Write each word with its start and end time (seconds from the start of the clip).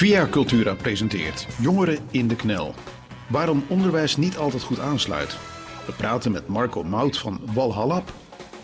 Via 0.00 0.26
Cultura 0.28 0.74
presenteert 0.74 1.46
Jongeren 1.58 1.98
in 2.10 2.28
de 2.28 2.36
Knel. 2.36 2.74
Waarom 3.28 3.64
onderwijs 3.68 4.16
niet 4.16 4.36
altijd 4.36 4.62
goed 4.62 4.78
aansluit. 4.78 5.36
We 5.86 5.92
praten 5.92 6.32
met 6.32 6.48
Marco 6.48 6.82
Mout 6.82 7.18
van 7.18 7.40
Walhallap, 7.54 8.12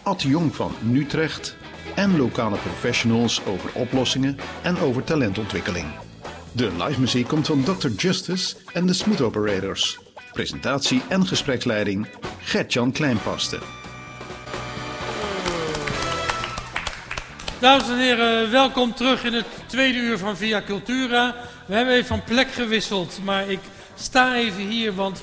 Ad 0.07 0.23
Jong 0.23 0.54
van 0.54 0.75
Utrecht 0.93 1.57
en 1.95 2.16
lokale 2.16 2.56
professionals 2.56 3.45
over 3.45 3.70
oplossingen 3.74 4.37
en 4.62 4.78
over 4.78 5.05
talentontwikkeling. 5.05 5.87
De 6.52 6.73
live 6.84 7.01
muziek 7.01 7.28
komt 7.28 7.47
van 7.47 7.62
Dr. 7.62 7.88
Justice 7.88 8.56
en 8.73 8.87
de 8.87 8.92
Smooth 8.92 9.20
Operators. 9.20 9.98
Presentatie 10.33 11.02
en 11.09 11.27
gespreksleiding 11.27 12.09
Gert-Jan 12.41 12.92
Kleinpaste. 12.92 13.59
Dames 17.61 17.88
en 17.88 17.98
heren, 17.98 18.50
welkom 18.50 18.95
terug 18.95 19.25
in 19.25 19.33
het 19.33 19.47
tweede 19.66 19.98
uur 19.98 20.19
van 20.19 20.36
Via 20.36 20.62
Cultura. 20.62 21.34
We 21.66 21.75
hebben 21.75 21.95
even 21.95 22.06
van 22.06 22.25
plek 22.25 22.52
gewisseld, 22.52 23.20
maar 23.25 23.48
ik 23.48 23.61
sta 23.95 24.36
even 24.36 24.69
hier, 24.69 24.95
want 24.95 25.23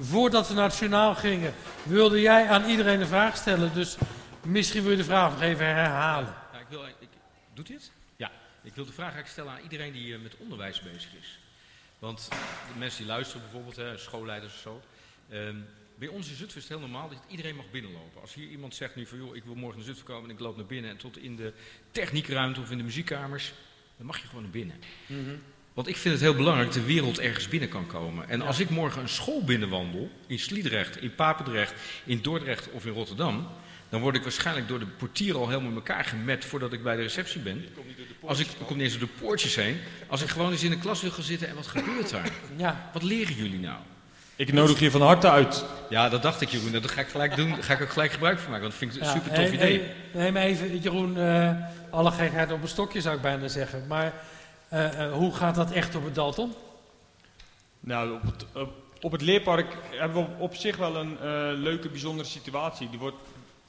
voordat 0.00 0.48
we 0.48 0.54
naar 0.54 0.70
het 0.70 1.18
gingen, 1.18 1.54
wilde 1.86 2.20
jij 2.20 2.48
aan 2.48 2.64
iedereen 2.64 3.00
een 3.00 3.06
vraag 3.06 3.36
stellen. 3.36 3.74
Dus 3.74 3.96
misschien 4.42 4.82
wil 4.82 4.90
je 4.90 4.96
de 4.96 5.04
vraag 5.04 5.30
nog 5.30 5.42
even 5.42 5.66
herhalen. 5.66 6.34
Ja, 6.52 6.58
ik 6.58 6.66
wil, 6.68 6.86
ik, 6.86 7.08
doet 7.54 7.66
dit? 7.66 7.92
Ja, 8.16 8.30
ik 8.62 8.74
wil 8.74 8.84
de 8.84 8.92
vraag 8.92 9.12
eigenlijk 9.12 9.32
stellen 9.32 9.52
aan 9.52 9.62
iedereen 9.62 9.92
die 9.92 10.06
uh, 10.06 10.22
met 10.22 10.36
onderwijs 10.36 10.80
bezig 10.80 11.14
is. 11.20 11.38
Want 11.98 12.28
de 12.72 12.78
mensen 12.78 12.98
die 12.98 13.06
luisteren 13.06 13.42
bijvoorbeeld, 13.42 13.76
hè, 13.76 13.98
schoolleiders 13.98 14.52
of 14.52 14.60
zo. 14.60 14.82
Um, 15.32 15.66
bij 15.98 16.08
ons 16.08 16.28
in 16.28 16.34
Zutphen 16.34 16.56
is 16.56 16.68
het 16.68 16.78
heel 16.78 16.88
normaal 16.88 17.08
dat 17.08 17.18
iedereen 17.28 17.56
mag 17.56 17.70
binnenlopen. 17.70 18.20
Als 18.20 18.34
hier 18.34 18.48
iemand 18.48 18.74
zegt 18.74 18.94
nu 18.94 19.06
van 19.06 19.18
joh, 19.18 19.36
ik 19.36 19.44
wil 19.44 19.54
morgen 19.54 19.76
naar 19.76 19.86
Zutphen 19.86 20.06
komen 20.06 20.28
en 20.28 20.34
ik 20.34 20.40
loop 20.40 20.56
naar 20.56 20.66
binnen 20.66 20.90
en 20.90 20.96
tot 20.96 21.16
in 21.18 21.36
de 21.36 21.52
techniekruimte 21.90 22.60
of 22.60 22.70
in 22.70 22.78
de 22.78 22.84
muziekkamers, 22.84 23.52
dan 23.96 24.06
mag 24.06 24.20
je 24.20 24.26
gewoon 24.26 24.42
naar 24.42 24.52
binnen. 24.52 24.76
Mm 25.06 25.24
-hmm. 25.24 25.42
Want 25.76 25.88
ik 25.88 25.96
vind 25.96 26.14
het 26.14 26.22
heel 26.22 26.34
belangrijk 26.34 26.72
dat 26.72 26.82
de 26.82 26.92
wereld 26.92 27.18
ergens 27.18 27.48
binnen 27.48 27.68
kan 27.68 27.86
komen. 27.86 28.28
En 28.28 28.38
ja. 28.38 28.44
als 28.44 28.60
ik 28.60 28.70
morgen 28.70 29.02
een 29.02 29.08
school 29.08 29.44
binnenwandel, 29.44 30.10
in 30.26 30.38
Sliedrecht, 30.38 31.02
in 31.02 31.14
Papendrecht, 31.14 31.74
in 32.04 32.22
Dordrecht 32.22 32.70
of 32.70 32.86
in 32.86 32.92
Rotterdam, 32.92 33.48
dan 33.88 34.00
word 34.00 34.16
ik 34.16 34.22
waarschijnlijk 34.22 34.68
door 34.68 34.78
de 34.78 34.86
portier 34.86 35.36
al 35.36 35.48
helemaal 35.48 35.70
in 35.70 35.76
elkaar 35.76 36.04
gemet 36.04 36.44
voordat 36.44 36.72
ik 36.72 36.82
bij 36.82 36.96
de 36.96 37.02
receptie 37.02 37.40
ben. 37.40 37.64
Als 38.20 38.38
ik, 38.38 38.46
ik 38.46 38.66
kom 38.66 38.76
niet 38.76 38.84
eens 38.84 38.98
door 38.98 39.08
de 39.08 39.24
poortjes 39.24 39.54
heen. 39.54 39.78
Als 40.06 40.22
ik 40.22 40.28
gewoon 40.28 40.50
eens 40.50 40.62
in 40.62 40.70
de 40.70 40.78
klas 40.78 41.00
wil 41.00 41.10
gaan 41.10 41.22
zitten 41.22 41.48
en 41.48 41.54
wat 41.54 41.66
gebeurt 41.66 42.10
daar? 42.10 42.30
Ja. 42.56 42.90
Wat 42.92 43.02
leren 43.02 43.34
jullie 43.34 43.60
nou? 43.60 43.78
Ik 44.36 44.52
nodig 44.52 44.78
je 44.78 44.90
van 44.90 45.02
harte 45.02 45.30
uit. 45.30 45.64
Ja, 45.90 46.08
dat 46.08 46.22
dacht 46.22 46.40
ik, 46.40 46.48
Jeroen. 46.48 46.72
Dat 46.72 46.90
ga 46.90 47.00
ik 47.00 47.08
gelijk 47.08 47.36
doen. 47.36 47.50
Daar 47.50 47.62
ga 47.62 47.74
ik 47.74 47.82
ook 47.82 47.90
gelijk 47.90 48.12
gebruik 48.12 48.38
van 48.38 48.50
maken. 48.50 48.68
Want 48.68 48.80
dat 48.80 48.90
vind 48.90 48.94
ik 48.94 49.00
een 49.00 49.06
ja, 49.06 49.12
super 49.12 49.32
tof 49.32 49.52
idee. 49.52 49.80
Hey, 50.10 50.22
neem 50.22 50.36
even, 50.36 50.78
Jeroen, 50.78 51.18
uh, 51.18 51.50
alle 51.90 52.10
gekheid 52.10 52.52
op 52.52 52.62
een 52.62 52.68
stokje 52.68 53.00
zou 53.00 53.16
ik 53.16 53.22
bijna 53.22 53.48
zeggen. 53.48 53.84
Maar 53.86 54.12
uh, 54.72 54.98
uh, 54.98 55.12
hoe 55.12 55.34
gaat 55.34 55.54
dat 55.54 55.70
echt 55.70 55.94
op 55.94 56.04
het 56.04 56.14
Dalton? 56.14 56.52
Nou, 57.80 58.14
op 58.14 58.22
het, 58.22 58.46
op 59.00 59.12
het 59.12 59.20
leerpark 59.20 59.76
hebben 59.90 60.24
we 60.24 60.42
op 60.42 60.54
zich 60.54 60.76
wel 60.76 60.96
een 60.96 61.18
leuke, 61.52 61.88
bijzondere 61.88 62.28
situatie. 62.28 62.90
Die 62.90 62.98
wordt, 62.98 63.16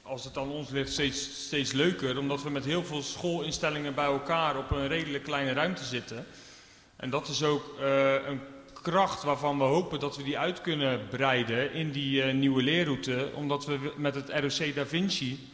als 0.02 0.24
het 0.24 0.38
aan 0.38 0.50
ons 0.50 0.70
ligt, 0.70 0.92
steeds, 0.92 1.46
steeds 1.46 1.72
leuker. 1.72 2.18
Omdat 2.18 2.44
we 2.44 2.50
met 2.50 2.66
heel 2.66 2.84
veel 2.84 3.02
schoolinstellingen 3.02 3.96
bij 3.96 4.06
elkaar 4.06 4.58
op 4.58 4.72
een 4.72 4.88
redelijk 4.88 5.24
kleine 5.24 5.54
ruimte 5.54 5.84
zitten. 5.84 6.26
En 6.96 7.10
dat 7.10 7.28
is 7.28 7.44
ook 7.44 7.76
een 8.28 8.42
kracht 8.82 9.24
waarvan 9.24 9.58
we 9.58 9.64
hopen 9.64 10.00
dat 10.00 10.18
we 10.18 10.24
die 10.24 10.38
uit 10.38 10.62
kunnen 10.62 11.08
breiden 11.10 11.74
in 11.74 11.92
die 11.92 12.24
nieuwe 12.24 12.64
leerroute. 12.64 13.32
Omdat 13.34 13.66
we 13.66 13.94
met 13.96 14.16
het 14.16 14.30
ROC 14.30 14.76
Da 14.76 14.86
Vinci 14.86 15.50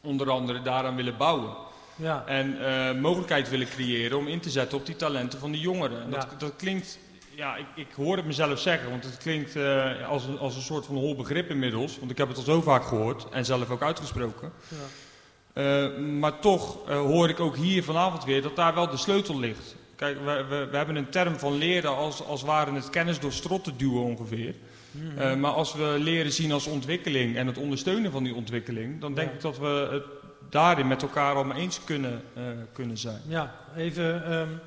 onder 0.00 0.30
andere 0.30 0.62
daaraan 0.62 0.96
willen 0.96 1.16
bouwen. 1.16 1.56
Ja. 1.98 2.24
En 2.26 2.56
uh, 2.60 3.00
mogelijkheid 3.00 3.48
willen 3.48 3.68
creëren 3.68 4.18
om 4.18 4.26
in 4.26 4.40
te 4.40 4.50
zetten 4.50 4.78
op 4.78 4.86
die 4.86 4.96
talenten 4.96 5.38
van 5.38 5.52
de 5.52 5.60
jongeren. 5.60 6.02
En 6.02 6.10
dat, 6.10 6.26
ja. 6.30 6.36
dat 6.38 6.52
klinkt, 6.56 6.98
ja, 7.34 7.56
ik, 7.56 7.66
ik 7.74 7.88
hoor 7.96 8.16
het 8.16 8.26
mezelf 8.26 8.58
zeggen, 8.58 8.90
want 8.90 9.04
het 9.04 9.16
klinkt 9.16 9.56
uh, 9.56 10.08
als, 10.08 10.24
een, 10.24 10.38
als 10.38 10.56
een 10.56 10.62
soort 10.62 10.86
van 10.86 10.96
hol 10.96 11.16
begrip 11.16 11.50
inmiddels. 11.50 11.98
Want 11.98 12.10
ik 12.10 12.18
heb 12.18 12.28
het 12.28 12.36
al 12.36 12.42
zo 12.42 12.60
vaak 12.60 12.84
gehoord 12.84 13.28
en 13.30 13.44
zelf 13.44 13.70
ook 13.70 13.82
uitgesproken. 13.82 14.52
Ja. 14.68 15.88
maar 15.98 16.38
toch 16.38 16.88
hoor 16.88 17.28
ik 17.28 17.40
ook 17.40 17.56
hier 17.56 17.84
vanavond 17.84 18.24
weer 18.24 18.42
dat 18.42 18.56
daar 18.56 18.74
wel 18.74 18.88
de 18.90 18.96
sleutel 18.96 19.38
ligt. 19.38 19.76
Kijk, 19.98 20.18
we, 20.24 20.44
we, 20.48 20.68
we, 20.70 20.76
hebben 20.76 20.96
een 20.96 21.10
term 21.10 21.38
van 21.38 21.54
leren 21.54 21.96
als, 21.96 22.24
als 22.24 22.42
ware 22.42 22.72
het 22.72 22.90
kennis 22.90 23.20
door 23.20 23.32
strot 23.32 23.64
te 23.64 23.76
duwen 23.76 24.02
ongeveer. 24.02 24.54
Mm 24.90 25.10
-hmm. 25.10 25.18
uh, 25.18 25.34
maar 25.34 25.50
als 25.50 25.74
we 25.74 25.96
leren 25.98 26.32
zien 26.32 26.52
als 26.52 26.66
ontwikkeling 26.66 27.36
en 27.36 27.46
het 27.46 27.58
ondersteunen 27.58 28.10
van 28.10 28.22
die 28.22 28.34
ontwikkeling, 28.34 29.00
dan 29.00 29.14
denk 29.14 29.32
ik 29.32 29.40
dat 29.40 29.58
we 29.58 29.88
het 29.90 30.04
daarin 30.48 30.86
met 30.86 31.02
elkaar 31.02 31.34
allemaal 31.34 31.56
eens 31.56 31.84
kunnen, 31.84 32.22
uh, 32.36 32.44
kunnen 32.72 32.98
zijn. 32.98 33.20
Ja, 33.26 33.54
even 33.76 34.32
um, 34.32 34.60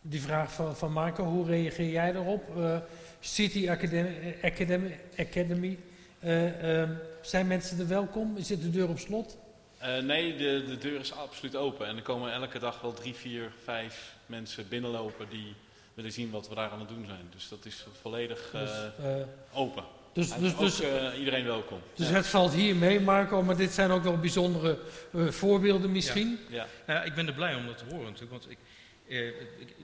die 0.00 0.20
vraag 0.20 0.52
van, 0.52 0.76
van 0.76 0.92
Marco, 0.92 1.24
hoe 1.24 1.46
reageer 1.46 1.90
jij 1.90 2.12
daarop? 2.12 2.56
Uh, 2.56 2.76
City 3.20 3.70
Academy, 3.70 4.36
Academy, 4.42 4.98
Academy 5.18 5.78
um, 6.24 6.98
zijn 7.22 7.46
mensen 7.46 7.78
er 7.78 7.88
welkom? 7.88 8.34
Zit 8.38 8.62
de 8.62 8.70
deur 8.70 8.88
op 8.88 8.98
slot? 8.98 9.36
Uh, 9.82 9.98
nee, 9.98 10.36
de, 10.36 10.64
de 10.66 10.78
deur 10.78 11.00
is 11.00 11.12
absoluut 11.12 11.56
open. 11.56 11.86
En 11.86 11.96
er 11.96 12.02
komen 12.02 12.32
elke 12.32 12.58
dag 12.58 12.80
wel 12.80 12.92
drie, 12.92 13.14
vier, 13.14 13.52
vijf 13.64 14.14
mensen 14.26 14.68
binnenlopen 14.68 15.28
die 15.28 15.54
willen 15.94 16.12
zien 16.12 16.30
wat 16.30 16.48
we 16.48 16.54
daar 16.54 16.70
aan 16.70 16.80
het 16.80 16.88
doen 16.88 17.04
zijn. 17.06 17.28
Dus 17.30 17.48
dat 17.48 17.64
is 17.64 17.86
volledig 18.00 18.52
uh, 18.54 18.60
dus, 18.60 18.70
uh, 19.00 19.14
open. 19.52 19.84
Dus, 20.16 20.34
dus, 20.34 20.52
ook, 20.52 20.58
dus 20.58 20.80
iedereen 21.18 21.44
welkom. 21.44 21.80
Dus 21.94 22.08
ja. 22.08 22.14
het 22.14 22.26
valt 22.26 22.52
hier 22.52 22.76
mee, 22.76 23.00
Marco, 23.00 23.42
maar 23.42 23.56
dit 23.56 23.72
zijn 23.72 23.90
ook 23.90 24.02
wel 24.02 24.18
bijzondere 24.18 24.78
voorbeelden 25.12 25.92
misschien. 25.92 26.38
Ja, 26.48 26.66
ja. 26.86 26.94
Ja, 26.94 27.02
ik 27.02 27.14
ben 27.14 27.26
er 27.26 27.32
blij 27.32 27.54
om 27.54 27.66
dat 27.66 27.78
te 27.78 27.84
horen 27.84 28.04
natuurlijk. 28.04 28.30
Want 28.30 28.50
ik, 28.50 28.58
ik, 29.06 29.74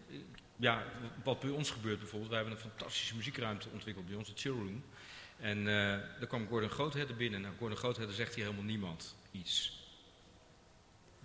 ja, 0.56 0.84
wat 1.24 1.40
bij 1.40 1.50
ons 1.50 1.70
gebeurt 1.70 1.98
bijvoorbeeld, 1.98 2.30
wij 2.30 2.40
hebben 2.40 2.56
een 2.56 2.70
fantastische 2.70 3.16
muziekruimte 3.16 3.68
ontwikkeld 3.72 4.06
bij 4.06 4.16
ons, 4.16 4.28
de 4.28 4.32
Chill 4.36 4.52
Room. 4.52 4.84
En 5.40 5.64
daar 5.64 6.26
kwam 6.28 6.48
Gordon 6.48 6.70
Grootheden 6.70 7.16
binnen. 7.16 7.40
Nou, 7.40 7.54
Gordon 7.58 7.78
Grootheden 7.78 8.14
zegt 8.14 8.34
hier 8.34 8.44
helemaal 8.44 8.64
niemand 8.64 9.14
iets. 9.30 9.80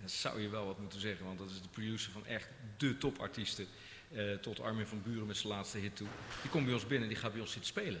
Dat 0.00 0.10
zou 0.10 0.40
je 0.40 0.48
wel 0.48 0.66
wat 0.66 0.78
moeten 0.78 1.00
zeggen, 1.00 1.26
want 1.26 1.38
dat 1.38 1.50
is 1.50 1.62
de 1.62 1.68
producer 1.68 2.12
van 2.12 2.26
echt 2.26 2.48
de 2.76 2.98
topartiesten. 2.98 3.66
Uh, 4.12 4.34
tot 4.34 4.60
Armin 4.60 4.86
van 4.86 5.02
Buren 5.02 5.26
met 5.26 5.36
zijn 5.36 5.52
laatste 5.52 5.78
hit 5.78 5.96
toe. 5.96 6.06
Die 6.42 6.50
komt 6.50 6.64
bij 6.64 6.74
ons 6.74 6.86
binnen 6.86 7.08
en 7.08 7.14
die 7.14 7.22
gaat 7.22 7.32
bij 7.32 7.40
ons 7.40 7.52
zitten 7.52 7.70
spelen. 7.70 8.00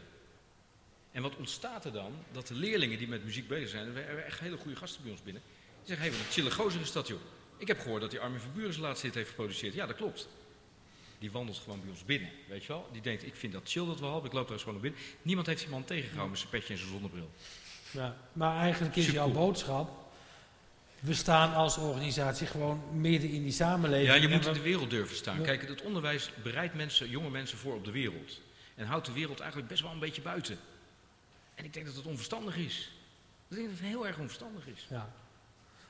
En 1.12 1.22
wat 1.22 1.36
ontstaat 1.36 1.84
er 1.84 1.92
dan? 1.92 2.12
Dat 2.32 2.46
de 2.46 2.54
leerlingen 2.54 2.98
die 2.98 3.08
met 3.08 3.24
muziek 3.24 3.48
bezig 3.48 3.68
zijn, 3.68 3.92
we 3.92 4.00
hebben 4.00 4.24
echt 4.26 4.40
hele 4.40 4.56
goede 4.56 4.76
gasten 4.76 5.02
bij 5.02 5.12
ons 5.12 5.22
binnen. 5.22 5.42
Die 5.44 5.86
zeggen, 5.86 6.06
hé, 6.06 6.10
hey, 6.10 6.18
wat 6.18 6.26
een 6.26 6.32
chille 6.32 6.50
gozer 6.50 6.80
is 6.80 6.92
dat 6.92 7.08
joh. 7.08 7.20
Ik 7.56 7.66
heb 7.66 7.80
gehoord 7.80 8.00
dat 8.00 8.10
die 8.10 8.20
Armin 8.20 8.40
van 8.40 8.52
Buren 8.54 8.72
zijn 8.72 8.84
laatste 8.84 9.06
hit 9.06 9.14
heeft 9.14 9.28
geproduceerd. 9.28 9.74
Ja, 9.74 9.86
dat 9.86 9.96
klopt. 9.96 10.28
Die 11.18 11.30
wandelt 11.30 11.58
gewoon 11.58 11.80
bij 11.80 11.90
ons 11.90 12.04
binnen, 12.04 12.30
weet 12.48 12.62
je 12.62 12.68
wel. 12.68 12.88
Die 12.92 13.02
denkt, 13.02 13.26
ik 13.26 13.36
vind 13.36 13.52
dat 13.52 13.62
chill 13.64 13.86
dat 13.86 14.00
we 14.00 14.06
hadden, 14.06 14.24
ik 14.24 14.32
loop 14.32 14.44
daar 14.44 14.52
eens 14.52 14.62
gewoon 14.62 14.80
naar 14.80 14.90
binnen. 14.90 15.10
Niemand 15.22 15.46
heeft 15.46 15.60
die 15.60 15.70
man 15.70 15.84
tegengehouden 15.84 16.30
met 16.30 16.38
zijn 16.38 16.50
petje 16.50 16.72
en 16.72 16.78
zijn 16.78 16.90
zonnebril. 16.90 17.30
Ja, 17.90 18.16
maar 18.32 18.60
eigenlijk 18.60 18.96
is 18.96 19.04
Super 19.04 19.20
jouw 19.20 19.32
cool. 19.32 19.46
boodschap 19.46 20.08
we 21.00 21.14
staan 21.14 21.54
als 21.54 21.76
organisatie 21.76 22.46
gewoon 22.46 22.82
midden 22.92 23.30
in 23.30 23.42
die 23.42 23.52
samenleving. 23.52 24.08
Ja, 24.08 24.14
je 24.14 24.28
moet 24.28 24.46
in 24.46 24.52
de 24.52 24.60
wereld 24.60 24.90
durven 24.90 25.16
staan. 25.16 25.42
Kijk, 25.42 25.68
het 25.68 25.82
onderwijs 25.82 26.30
bereidt 26.42 26.74
mensen, 26.74 27.10
jonge 27.10 27.30
mensen 27.30 27.58
voor 27.58 27.74
op 27.74 27.84
de 27.84 27.90
wereld. 27.90 28.40
En 28.74 28.86
houdt 28.86 29.06
de 29.06 29.12
wereld 29.12 29.40
eigenlijk 29.40 29.70
best 29.70 29.82
wel 29.82 29.92
een 29.92 29.98
beetje 29.98 30.22
buiten. 30.22 30.58
En 31.58 31.64
ik 31.64 31.72
denk 31.72 31.86
dat 31.86 31.94
het 31.94 32.06
onverstandig 32.06 32.56
is. 32.56 32.90
Ik 33.48 33.56
denk 33.56 33.68
dat 33.68 33.78
het 33.78 33.88
heel 33.88 34.06
erg 34.06 34.18
onverstandig 34.18 34.66
is. 34.66 34.86
Ja. 34.90 35.08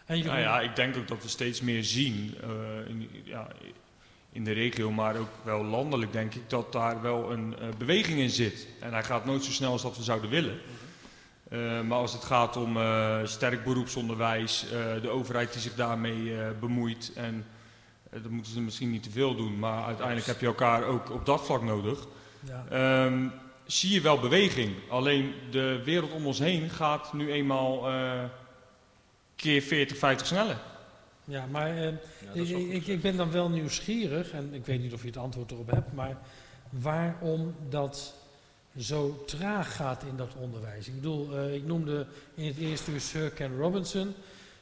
En 0.05 0.25
nou 0.25 0.39
ja, 0.39 0.61
ik 0.61 0.77
denk 0.77 0.97
ook 0.97 1.09
dat 1.09 1.23
we 1.23 1.29
steeds 1.29 1.61
meer 1.61 1.85
zien 1.85 2.35
uh, 2.45 2.89
in, 2.89 3.11
ja, 3.25 3.49
in 4.33 4.45
de 4.45 4.53
regio, 4.53 4.91
maar 4.91 5.17
ook 5.17 5.31
wel 5.43 5.65
landelijk, 5.65 6.13
denk 6.13 6.35
ik, 6.35 6.51
dat 6.51 6.73
daar 6.73 7.03
wel 7.03 7.33
een 7.33 7.55
uh, 7.61 7.69
beweging 7.79 8.19
in 8.19 8.31
zit. 8.31 8.67
En 8.81 8.93
hij 8.93 9.05
gaat 9.05 9.25
nooit 9.25 9.45
zo 9.45 9.51
snel 9.51 9.73
als 9.73 9.83
dat 9.83 9.97
we 9.97 10.03
zouden 10.03 10.31
willen. 10.31 10.61
Uh, 11.53 11.81
maar 11.81 11.99
als 11.99 12.13
het 12.13 12.25
gaat 12.25 12.57
om 12.57 12.77
uh, 12.77 13.19
sterk 13.25 13.65
beroepsonderwijs, 13.65 14.65
uh, 14.65 15.03
de 15.03 15.09
overheid 15.09 15.53
die 15.53 15.61
zich 15.61 15.75
daarmee 15.75 16.35
bemoeit. 16.61 17.13
En 17.15 17.47
dat 18.11 18.31
moeten 18.31 18.53
ze 18.53 18.61
misschien 18.61 18.91
niet 18.91 19.03
te 19.03 19.11
veel 19.11 19.37
doen, 19.37 19.59
maar 19.59 19.85
uiteindelijk 19.85 20.27
heb 20.27 20.41
je 20.41 20.47
elkaar 20.47 20.85
ook 20.85 21.11
op 21.11 21.27
dat 21.27 21.47
vlak 21.47 21.63
nodig. 21.63 22.07
Ja. 22.41 23.05
Um, 23.05 23.33
zie 23.69 23.93
je 23.93 24.01
wel 24.01 24.19
beweging. 24.19 24.75
Alleen 24.89 25.35
de 25.51 25.83
wereld 25.85 26.13
om 26.13 26.27
ons 26.27 26.39
heen 26.39 26.71
gaat 26.71 27.13
nu 27.13 27.33
eenmaal 27.33 27.87
keer 29.37 29.63
40, 29.63 29.97
50 29.97 30.27
sneller. 30.27 30.59
Ja, 31.25 31.47
maar 31.47 31.77
ja, 31.77 31.93
ik, 32.33 32.49
ik, 32.49 32.87
ik 32.87 33.01
ben 33.01 33.17
dan 33.17 33.31
wel 33.31 33.49
nieuwsgierig, 33.49 34.31
en 34.31 34.55
ik 34.55 34.67
weet 34.67 34.81
niet 34.81 34.93
of 34.93 35.01
je 35.01 35.07
het 35.07 35.17
antwoord 35.17 35.51
erop 35.51 35.71
hebt, 35.71 35.93
maar 35.93 36.19
waarom 36.71 37.55
dat 37.69 38.15
zo 38.79 39.23
traag 39.27 39.77
gaat 39.77 40.03
in 40.03 40.17
dat 40.17 40.35
onderwijs. 40.39 40.87
Ik 40.87 40.95
bedoel, 40.95 41.39
uh, 41.39 41.55
ik 41.55 41.67
noemde 41.67 42.07
in 42.35 42.47
het 42.47 42.57
eerste 42.57 42.91
uur 42.91 43.01
Sir 43.01 43.31
Ken 43.31 43.57
Robinson. 43.57 44.15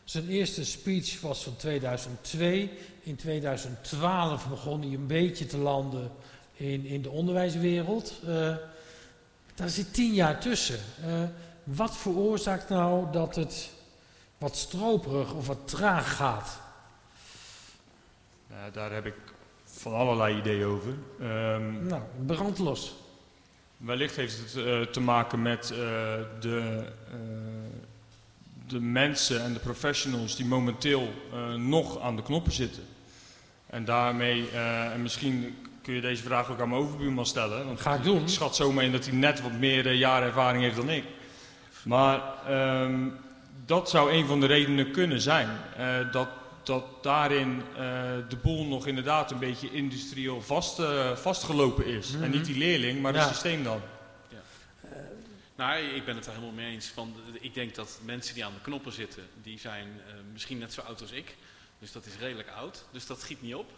Zijn 0.05 0.29
eerste 0.29 0.64
speech 0.64 1.20
was 1.20 1.43
van 1.43 1.56
2002. 1.56 2.70
In 3.03 3.17
2012 3.17 4.49
begon 4.49 4.81
hij 4.81 4.93
een 4.93 5.06
beetje 5.06 5.47
te 5.47 5.58
landen 5.58 6.11
in, 6.53 6.85
in 6.85 7.03
de 7.03 7.11
onderwijswereld. 7.11 8.20
Daar 9.56 9.69
zit 9.69 9.94
tien 9.94 10.14
jaar 10.14 10.41
tussen. 10.41 10.79
Uh, 11.06 11.23
wat 11.64 11.97
veroorzaakt 11.97 12.69
nou 12.69 13.12
dat 13.12 13.37
het 13.37 13.70
wat 14.38 14.56
stroperig 14.56 15.32
of 15.32 15.47
wat 15.47 15.69
traag 15.69 16.17
gaat? 16.17 16.61
Nou, 18.50 18.73
daar 18.73 18.93
heb 18.93 19.06
ik 19.06 19.14
van 19.64 19.94
allerlei 19.94 20.38
ideeën 20.38 20.67
over. 20.67 20.94
Um, 21.20 21.87
nou, 21.87 22.03
brand 22.26 22.58
los. 22.58 22.94
Wellicht 23.76 24.17
heeft 24.17 24.38
het 24.38 24.55
uh, 24.55 24.82
te 24.82 25.00
maken 25.00 25.43
met 25.43 25.70
uh, 25.70 25.79
de, 26.41 26.87
uh, 27.08 27.17
de 28.67 28.81
mensen 28.81 29.43
en 29.43 29.53
de 29.53 29.58
professionals 29.58 30.37
die 30.37 30.47
momenteel 30.47 31.12
nog 31.56 32.00
aan 32.00 32.17
de 32.17 32.23
knoppen 32.23 32.53
zitten. 32.53 32.82
En 33.67 33.85
daarmee, 33.85 34.50
en 34.50 35.03
misschien 35.03 35.56
kun 35.86 35.94
je 35.94 36.00
deze 36.00 36.22
vraag 36.22 36.50
ook 36.50 36.60
aan 36.60 36.68
mijn 36.68 36.80
overbuurman 36.80 37.26
stellen. 37.26 37.66
Want 37.66 37.80
Ga 37.80 37.94
ik 37.94 38.02
doen. 38.02 38.22
Ik 38.22 38.28
schat 38.28 38.56
zomaar 38.56 38.84
in 38.84 38.92
dat 38.92 39.04
hij 39.04 39.14
net 39.14 39.42
wat 39.42 39.52
meer 39.52 39.92
jaren 39.92 40.28
ervaring 40.28 40.62
heeft 40.62 40.76
dan 40.76 40.90
ik. 40.90 41.04
Maar 41.84 42.20
um, 42.82 43.16
dat 43.66 43.90
zou 43.90 44.12
een 44.12 44.26
van 44.26 44.40
de 44.40 44.46
redenen 44.46 44.90
kunnen 44.90 45.20
zijn. 45.20 45.48
dat 46.12 46.28
dat 46.66 47.02
daarin 47.02 47.62
uh, 47.70 47.78
de 48.28 48.36
boel 48.42 48.64
nog 48.64 48.86
inderdaad 48.86 49.30
een 49.30 49.38
beetje 49.38 49.70
industrieel 49.70 50.42
vast, 50.42 50.78
uh, 50.78 51.16
vastgelopen 51.16 51.86
is. 51.86 52.08
Mm 52.08 52.14
-hmm. 52.14 52.24
En 52.24 52.30
niet 52.30 52.44
die 52.44 52.58
leerling, 52.58 53.00
maar 53.00 53.14
ja. 53.14 53.18
het 53.18 53.28
systeem 53.28 53.64
dan. 53.64 53.80
Ja. 54.28 54.38
Uh, 54.84 54.90
nou, 55.56 55.78
ik 55.80 56.04
ben 56.04 56.16
het 56.16 56.26
er 56.26 56.32
helemaal 56.32 56.54
mee 56.54 56.72
eens. 56.72 56.86
Van, 56.86 57.14
ik 57.40 57.54
denk 57.54 57.74
dat 57.74 57.98
mensen 58.04 58.34
die 58.34 58.44
aan 58.44 58.54
de 58.54 58.60
knoppen 58.60 58.92
zitten, 58.92 59.22
die 59.42 59.58
zijn 59.58 60.00
misschien 60.32 60.58
net 60.58 60.72
zo 60.72 60.80
oud 60.80 61.00
als 61.00 61.10
ik. 61.10 61.36
Dus 61.78 61.92
dat 61.92 62.06
is 62.06 62.16
redelijk 62.20 62.48
oud. 62.48 62.84
Dus 62.92 63.06
dat 63.06 63.20
schiet 63.20 63.42
niet 63.42 63.54
op. 63.54 63.70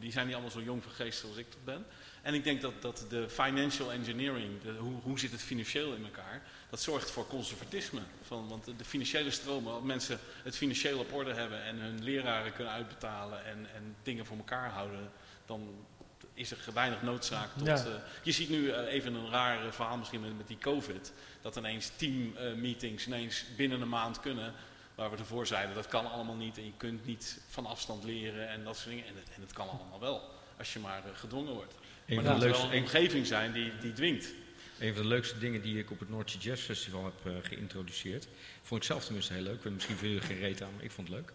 Die 0.00 0.12
zijn 0.12 0.26
niet 0.26 0.34
allemaal 0.34 0.52
zo 0.52 0.62
jong 0.62 0.82
van 0.82 0.92
geest 0.92 1.18
zoals 1.18 1.36
ik 1.36 1.46
dat 1.50 1.64
ben. 1.64 1.86
En 2.22 2.34
ik 2.34 2.44
denk 2.44 2.60
dat, 2.60 2.82
dat 2.82 3.06
de 3.08 3.28
financial 3.28 3.92
engineering, 3.92 4.62
de, 4.62 4.72
hoe, 4.72 5.00
hoe 5.02 5.18
zit 5.18 5.30
het 5.30 5.42
financieel 5.42 5.94
in 5.94 6.04
elkaar, 6.04 6.42
dat 6.70 6.82
zorgt 6.82 7.10
voor 7.10 7.26
conservatisme. 7.26 8.00
Van, 8.22 8.48
want 8.48 8.64
de 8.64 8.84
financiële 8.84 9.30
stromen, 9.30 9.72
als 9.72 9.82
mensen 9.82 10.18
het 10.42 10.56
financieel 10.56 10.98
op 10.98 11.12
orde 11.12 11.34
hebben 11.34 11.62
en 11.62 11.76
hun 11.76 12.02
leraren 12.02 12.52
kunnen 12.52 12.72
uitbetalen 12.72 13.44
en, 13.44 13.66
en 13.74 13.96
dingen 14.02 14.26
voor 14.26 14.36
elkaar 14.36 14.70
houden, 14.70 15.10
dan 15.46 15.86
is 16.34 16.50
er 16.50 16.58
weinig 16.74 17.02
noodzaak 17.02 17.48
tot... 17.56 17.66
Ja. 17.66 17.86
Uh, 17.86 17.94
je 18.22 18.32
ziet 18.32 18.48
nu 18.48 18.58
uh, 18.58 18.92
even 18.92 19.14
een 19.14 19.30
raar 19.30 19.72
verhaal 19.72 19.96
misschien 19.96 20.20
met, 20.20 20.36
met 20.36 20.48
die 20.48 20.58
covid, 20.58 21.12
dat 21.40 21.56
ineens 21.56 21.90
teammeetings 21.96 23.06
uh, 23.06 23.08
ineens 23.08 23.44
binnen 23.56 23.80
een 23.80 23.88
maand 23.88 24.20
kunnen, 24.20 24.52
waar 24.94 25.10
we 25.10 25.16
ervoor 25.16 25.46
zeiden 25.46 25.74
dat 25.74 25.88
kan 25.88 26.10
allemaal 26.10 26.34
niet 26.34 26.58
en 26.58 26.64
je 26.64 26.72
kunt 26.76 27.06
niet 27.06 27.40
van 27.48 27.66
afstand 27.66 28.04
leren 28.04 28.48
en 28.48 28.64
dat 28.64 28.76
soort 28.76 28.88
dingen. 28.88 29.06
En 29.06 29.14
het, 29.14 29.28
en 29.34 29.40
het 29.40 29.52
kan 29.52 29.68
allemaal 29.68 30.00
wel, 30.00 30.30
als 30.58 30.72
je 30.72 30.78
maar 30.78 31.02
gedwongen 31.14 31.52
wordt. 31.52 31.74
Een 32.06 32.14
maar 32.14 32.24
dat 32.24 32.48
moet 32.48 32.72
een 32.72 32.80
omgeving 32.80 33.26
zijn 33.26 33.52
die, 33.52 33.72
die 33.80 33.92
dwingt. 33.92 34.32
Een 34.78 34.94
van 34.94 35.02
de 35.02 35.08
leukste 35.08 35.38
dingen 35.38 35.62
die 35.62 35.78
ik 35.78 35.90
op 35.90 35.98
het 35.98 36.08
Noordse 36.08 36.38
Jazz 36.38 36.62
Festival 36.62 37.04
heb 37.04 37.14
uh, 37.26 37.32
geïntroduceerd. 37.42 38.28
Vond 38.62 38.80
ik 38.80 38.86
zelf 38.86 39.04
tenminste 39.04 39.32
heel 39.32 39.42
leuk. 39.42 39.64
Misschien 39.64 39.96
veel 39.96 40.20
geen 40.20 40.38
reet 40.38 40.62
aan, 40.62 40.74
maar 40.74 40.84
ik 40.84 40.90
vond 40.90 41.08
het 41.08 41.16
leuk. 41.16 41.32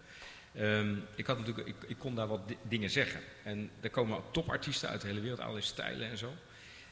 Um, 0.57 1.05
ik, 1.15 1.25
had 1.25 1.37
natuurlijk, 1.37 1.67
ik, 1.67 1.75
ik, 1.87 1.97
kon 1.97 2.15
daar 2.15 2.27
wat 2.27 2.39
dingen 2.61 2.89
zeggen. 2.89 3.21
En 3.43 3.71
er 3.79 3.89
komen 3.89 4.17
ook 4.17 4.33
topartiesten 4.33 4.89
uit 4.89 5.01
de 5.01 5.07
hele 5.07 5.19
wereld, 5.19 5.39
allerlei 5.39 5.65
stijlen 5.65 6.09
en 6.09 6.17
zo. 6.17 6.33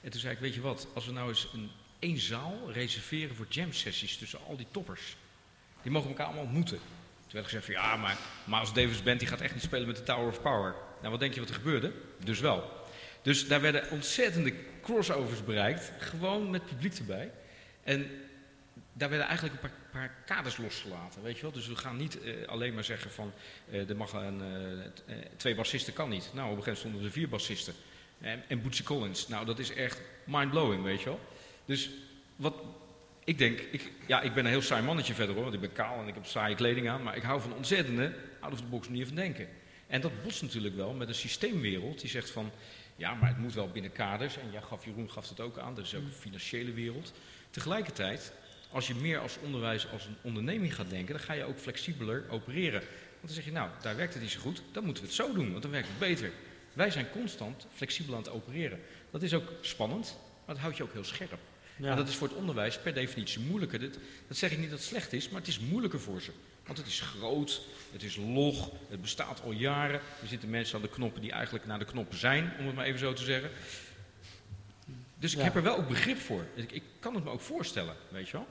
En 0.02 0.12
toen 0.12 0.20
zei 0.20 0.34
ik, 0.34 0.40
weet 0.40 0.54
je 0.54 0.62
wat, 0.62 0.88
als 0.94 1.06
we 1.06 1.12
nou 1.12 1.30
eens 1.30 1.48
een, 1.54 1.70
één 2.00 2.18
zaal 2.18 2.72
reserveren 2.72 3.36
voor 3.36 3.46
jam 3.50 3.74
sessies 3.74 4.18
tussen 4.18 4.40
al 4.48 4.58
die 4.58 4.68
toppers. 4.72 5.16
Die 5.88 5.96
mogen 5.96 6.12
elkaar 6.12 6.26
allemaal 6.26 6.44
ontmoeten. 6.44 6.78
Toen 6.78 7.32
werd 7.32 7.46
gezegd 7.46 7.66
van 7.66 7.74
ja, 7.74 7.96
maar 7.96 8.18
Miles 8.44 8.74
Davis 8.74 9.04
Band 9.04 9.20
die 9.20 9.28
gaat 9.28 9.42
echt 9.42 9.54
niet 9.54 9.64
spelen 9.64 9.88
met 9.88 9.96
de 9.96 10.04
Tower 10.04 10.28
of 10.28 10.42
Power. 10.42 10.76
Nou, 11.00 11.12
wat 11.12 11.20
denk 11.20 11.34
je 11.34 11.40
wat 11.40 11.50
er 11.50 11.56
gebeurde? 11.56 11.92
Dus 12.24 12.40
wel. 12.40 12.72
Dus 13.22 13.48
daar 13.48 13.62
werden 13.62 13.92
ontzettende 13.92 14.54
crossovers 14.82 15.44
bereikt, 15.44 15.92
gewoon 16.00 16.50
met 16.50 16.66
publiek 16.66 16.98
erbij. 16.98 17.32
En 17.84 18.10
daar 18.94 19.10
werden 19.10 19.28
eigenlijk 19.28 19.64
een 19.64 19.70
paar, 19.70 19.80
paar, 19.92 20.16
kaders 20.26 20.58
losgelaten, 20.58 21.24
weet 21.24 21.36
je 21.36 21.42
wel. 21.42 21.52
Dus 21.52 21.68
we 21.68 21.76
gaan 21.76 21.98
niet 21.98 22.18
uh, 22.24 22.48
alleen 22.48 22.74
maar 22.74 22.84
zeggen 22.84 23.12
van, 23.12 23.34
uh, 23.70 23.90
er 23.90 23.96
mag 23.96 24.14
een, 24.14 24.42
uh, 25.08 25.16
twee 25.38 25.56
bassisten 25.56 25.94
kan 25.94 26.10
niet. 26.10 26.30
Nou, 26.34 26.52
op 26.52 26.58
een 26.58 26.64
gegeven 26.64 26.64
moment 26.64 26.78
stonden 26.78 27.04
er 27.04 27.12
vier 27.12 27.30
bassisten. 27.30 27.74
En, 28.22 28.44
en 28.48 28.62
Bootsy 28.62 28.84
Collins, 28.84 29.28
nou 29.28 29.46
dat 29.46 29.60
is 29.60 29.74
echt 29.74 30.02
mind-blowing, 30.24 30.84
weet 30.84 31.00
je 31.00 31.06
wel. 31.06 31.20
Dus 31.66 31.90
wat, 32.36 32.54
ik 33.28 33.38
denk, 33.38 33.60
ik, 33.60 33.92
ja, 34.06 34.22
ik 34.22 34.34
ben 34.34 34.46
een 34.46 34.52
heel 34.52 34.62
saai 34.62 34.84
mannetje 34.84 35.14
verder 35.14 35.34
hoor, 35.36 35.44
want 35.44 35.56
ik 35.56 35.62
ben 35.62 35.72
kaal 35.72 36.02
en 36.02 36.08
ik 36.08 36.14
heb 36.14 36.26
saaie 36.26 36.56
kleding 36.56 36.90
aan. 36.90 37.04
Maar 37.04 37.16
ik 37.16 37.24
hou 37.24 37.42
van 37.42 37.54
ontzettende 37.54 38.14
out-of-the-box 38.40 38.88
manier 38.88 39.06
van 39.06 39.16
denken. 39.16 39.48
En 39.88 40.02
dat 40.02 40.24
botst 40.24 40.42
natuurlijk 40.42 40.76
wel 40.76 40.94
met 40.94 41.08
een 41.08 41.16
systeemwereld 41.16 42.02
die 42.02 42.10
zegt 42.10 42.30
van, 42.30 42.52
ja, 42.96 43.14
maar 43.14 43.30
het 43.30 43.38
moet 43.38 43.54
wel 43.54 43.70
binnen 43.70 43.92
kaders. 43.92 44.38
En 44.38 44.52
ja, 44.52 44.62
gaf, 44.62 44.86
Jeroen 44.86 45.12
gaf 45.12 45.30
het 45.30 45.40
ook 45.40 45.58
aan, 45.58 45.76
dat 45.76 45.86
is 45.86 45.96
ook 45.96 46.04
een 46.04 46.12
financiële 46.12 46.74
wereld. 46.74 47.14
Tegelijkertijd, 47.50 48.34
als 48.72 48.88
je 48.88 48.96
meer 48.96 49.20
als 49.20 49.38
onderwijs 49.44 49.92
als 49.92 50.06
een 50.06 50.18
onderneming 50.22 50.76
gaat 50.76 50.90
denken, 50.90 51.16
dan 51.16 51.24
ga 51.24 51.34
je 51.34 51.44
ook 51.44 51.58
flexibeler 51.58 52.26
opereren. 52.30 52.80
Want 52.80 53.22
dan 53.22 53.34
zeg 53.34 53.46
je, 53.46 53.52
nou, 53.52 53.70
daar 53.82 53.96
werkt 53.96 54.14
het 54.14 54.22
niet 54.22 54.32
zo 54.32 54.40
goed, 54.40 54.62
dan 54.72 54.84
moeten 54.84 55.04
we 55.04 55.10
het 55.10 55.18
zo 55.18 55.34
doen, 55.34 55.50
want 55.52 55.62
dan 55.62 55.72
werkt 55.72 55.88
het 55.88 56.00
beter. 56.00 56.32
Wij 56.74 56.92
zijn 56.92 57.10
constant 57.10 57.68
flexibel 57.74 58.16
aan 58.16 58.22
het 58.22 58.32
opereren. 58.32 58.80
Dat 59.12 59.22
is 59.22 59.34
ook 59.34 59.52
spannend, 59.62 60.18
maar 60.46 60.56
dat 60.56 60.64
houdt 60.64 60.78
je 60.78 60.84
ook 60.84 60.94
heel 60.94 61.04
scherp. 61.04 61.40
Ja. 61.78 61.90
En 61.90 61.96
dat 61.98 62.08
is 62.08 62.16
voor 62.16 62.28
het 62.28 62.38
onderwijs 62.38 62.80
per 62.80 62.94
definitie 62.94 63.40
moeilijker. 63.40 63.80
Dat, 63.80 63.98
dat 64.28 64.38
zeg 64.38 64.52
ik 64.52 64.58
niet 64.58 64.70
dat 64.70 64.80
het 64.80 64.88
slecht 64.88 65.14
is, 65.14 65.30
maar 65.30 65.40
het 65.40 65.50
is 65.50 65.60
moeilijker 65.60 66.00
voor 66.00 66.22
ze. 66.22 66.32
Want 66.66 66.78
het 66.78 66.88
is 66.88 67.00
groot, 67.00 67.62
het 67.92 68.04
is 68.04 68.16
log, 68.16 68.70
het 68.90 69.02
bestaat 69.02 69.42
al 69.44 69.52
jaren. 69.52 70.00
Er 70.22 70.28
zitten 70.28 70.50
mensen 70.50 70.76
aan 70.76 70.82
de 70.82 70.90
knoppen 70.90 71.22
die 71.22 71.32
eigenlijk 71.32 71.66
naar 71.66 71.80
de 71.80 71.86
knoppen 71.86 72.18
zijn, 72.18 72.54
om 72.60 72.66
het 72.66 72.76
maar 72.76 72.86
even 72.86 73.00
zo 73.00 73.14
te 73.14 73.24
zeggen. 73.24 73.50
Dus 75.20 75.36
ik 75.36 75.42
heb 75.42 75.56
er 75.56 75.64
wel 75.64 75.78
ook 75.78 75.88
begrip 75.88 76.18
voor. 76.18 76.46
Ik, 76.56 76.72
ik, 76.72 76.84
kan 77.00 77.16
het 77.16 77.24
me 77.24 77.30
ook 77.30 77.42
voorstellen, 77.42 77.96
weet 78.10 78.30
je 78.30 78.38
wel. 78.38 78.48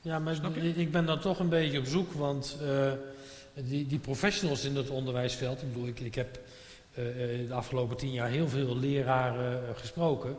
Ja, 0.00 0.18
maar 0.18 0.34
ik 0.76 0.90
ben 0.90 1.06
dan 1.06 1.20
toch 1.20 1.38
een 1.38 1.48
beetje 1.48 1.78
op 1.78 1.86
zoek, 1.86 2.12
want 2.12 2.58
uh, 2.62 2.92
die, 3.54 3.86
die, 3.86 3.98
professionals 3.98 4.64
in 4.64 4.76
het 4.76 4.90
onderwijsveld, 4.90 5.62
ik 5.62 5.72
bedoel, 5.72 5.88
ik, 5.88 6.00
ik 6.00 6.14
heb 6.14 6.40
uh, 6.90 6.96
de 7.48 7.54
afgelopen 7.54 7.96
tien 7.96 8.12
jaar 8.12 8.28
heel 8.28 8.48
veel 8.48 8.78
leraren 8.78 9.62
uh, 9.62 9.78
gesproken 9.78 10.36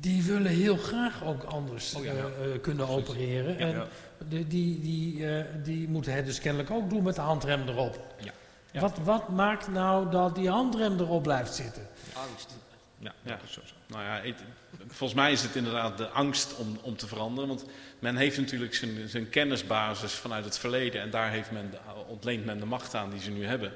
die 0.00 0.22
willen 0.22 0.52
heel 0.52 0.76
graag 0.76 1.24
ook 1.24 1.42
anders 1.42 1.94
oh, 1.94 2.04
ja, 2.04 2.12
ja. 2.12 2.18
Uh, 2.18 2.60
kunnen 2.60 2.86
Absoluut. 2.86 3.08
opereren. 3.08 3.58
Ja, 3.58 3.66
en 3.66 3.88
die, 4.28 4.46
die, 4.46 4.80
die, 4.80 5.18
uh, 5.18 5.44
die 5.64 5.88
moeten 5.88 6.12
het 6.12 6.26
dus 6.26 6.40
kennelijk 6.40 6.70
ook 6.70 6.90
doen 6.90 7.02
met 7.02 7.14
de 7.14 7.20
handrem 7.20 7.68
erop. 7.68 8.14
Wat, 8.72 8.98
wat 8.98 9.28
maakt 9.28 9.68
nou 9.68 10.10
dat 10.10 10.34
die 10.34 10.50
handrem 10.50 10.98
erop 10.98 11.22
blijft 11.22 11.54
zitten? 11.54 11.86
Angst. 12.12 12.56
Ja, 12.98 13.14
ja. 13.22 13.38
Zo, 13.48 13.60
zo. 13.64 13.74
Nou 13.86 14.02
ja, 14.02 14.20
het, 14.22 14.42
volgens 14.86 15.14
mij 15.18 15.32
is 15.32 15.42
het 15.42 15.56
inderdaad 15.56 15.98
de 15.98 16.08
angst 16.08 16.56
om, 16.56 16.78
om 16.82 16.96
te 16.96 17.06
veranderen. 17.06 17.48
Want 17.48 17.64
men 17.98 18.16
heeft 18.16 18.38
natuurlijk 18.38 18.74
zijn, 18.74 19.08
zijn 19.08 19.28
kennisbasis 19.28 20.12
vanuit 20.12 20.44
het 20.44 20.58
verleden. 20.58 21.00
En 21.00 21.10
daar 21.10 21.30
heeft 21.30 21.50
men 21.50 21.70
de, 21.70 21.78
ontleent 22.06 22.44
men 22.44 22.58
de 22.58 22.66
macht 22.66 22.94
aan 22.94 23.10
die 23.10 23.20
ze 23.20 23.30
nu 23.30 23.46
hebben. 23.46 23.72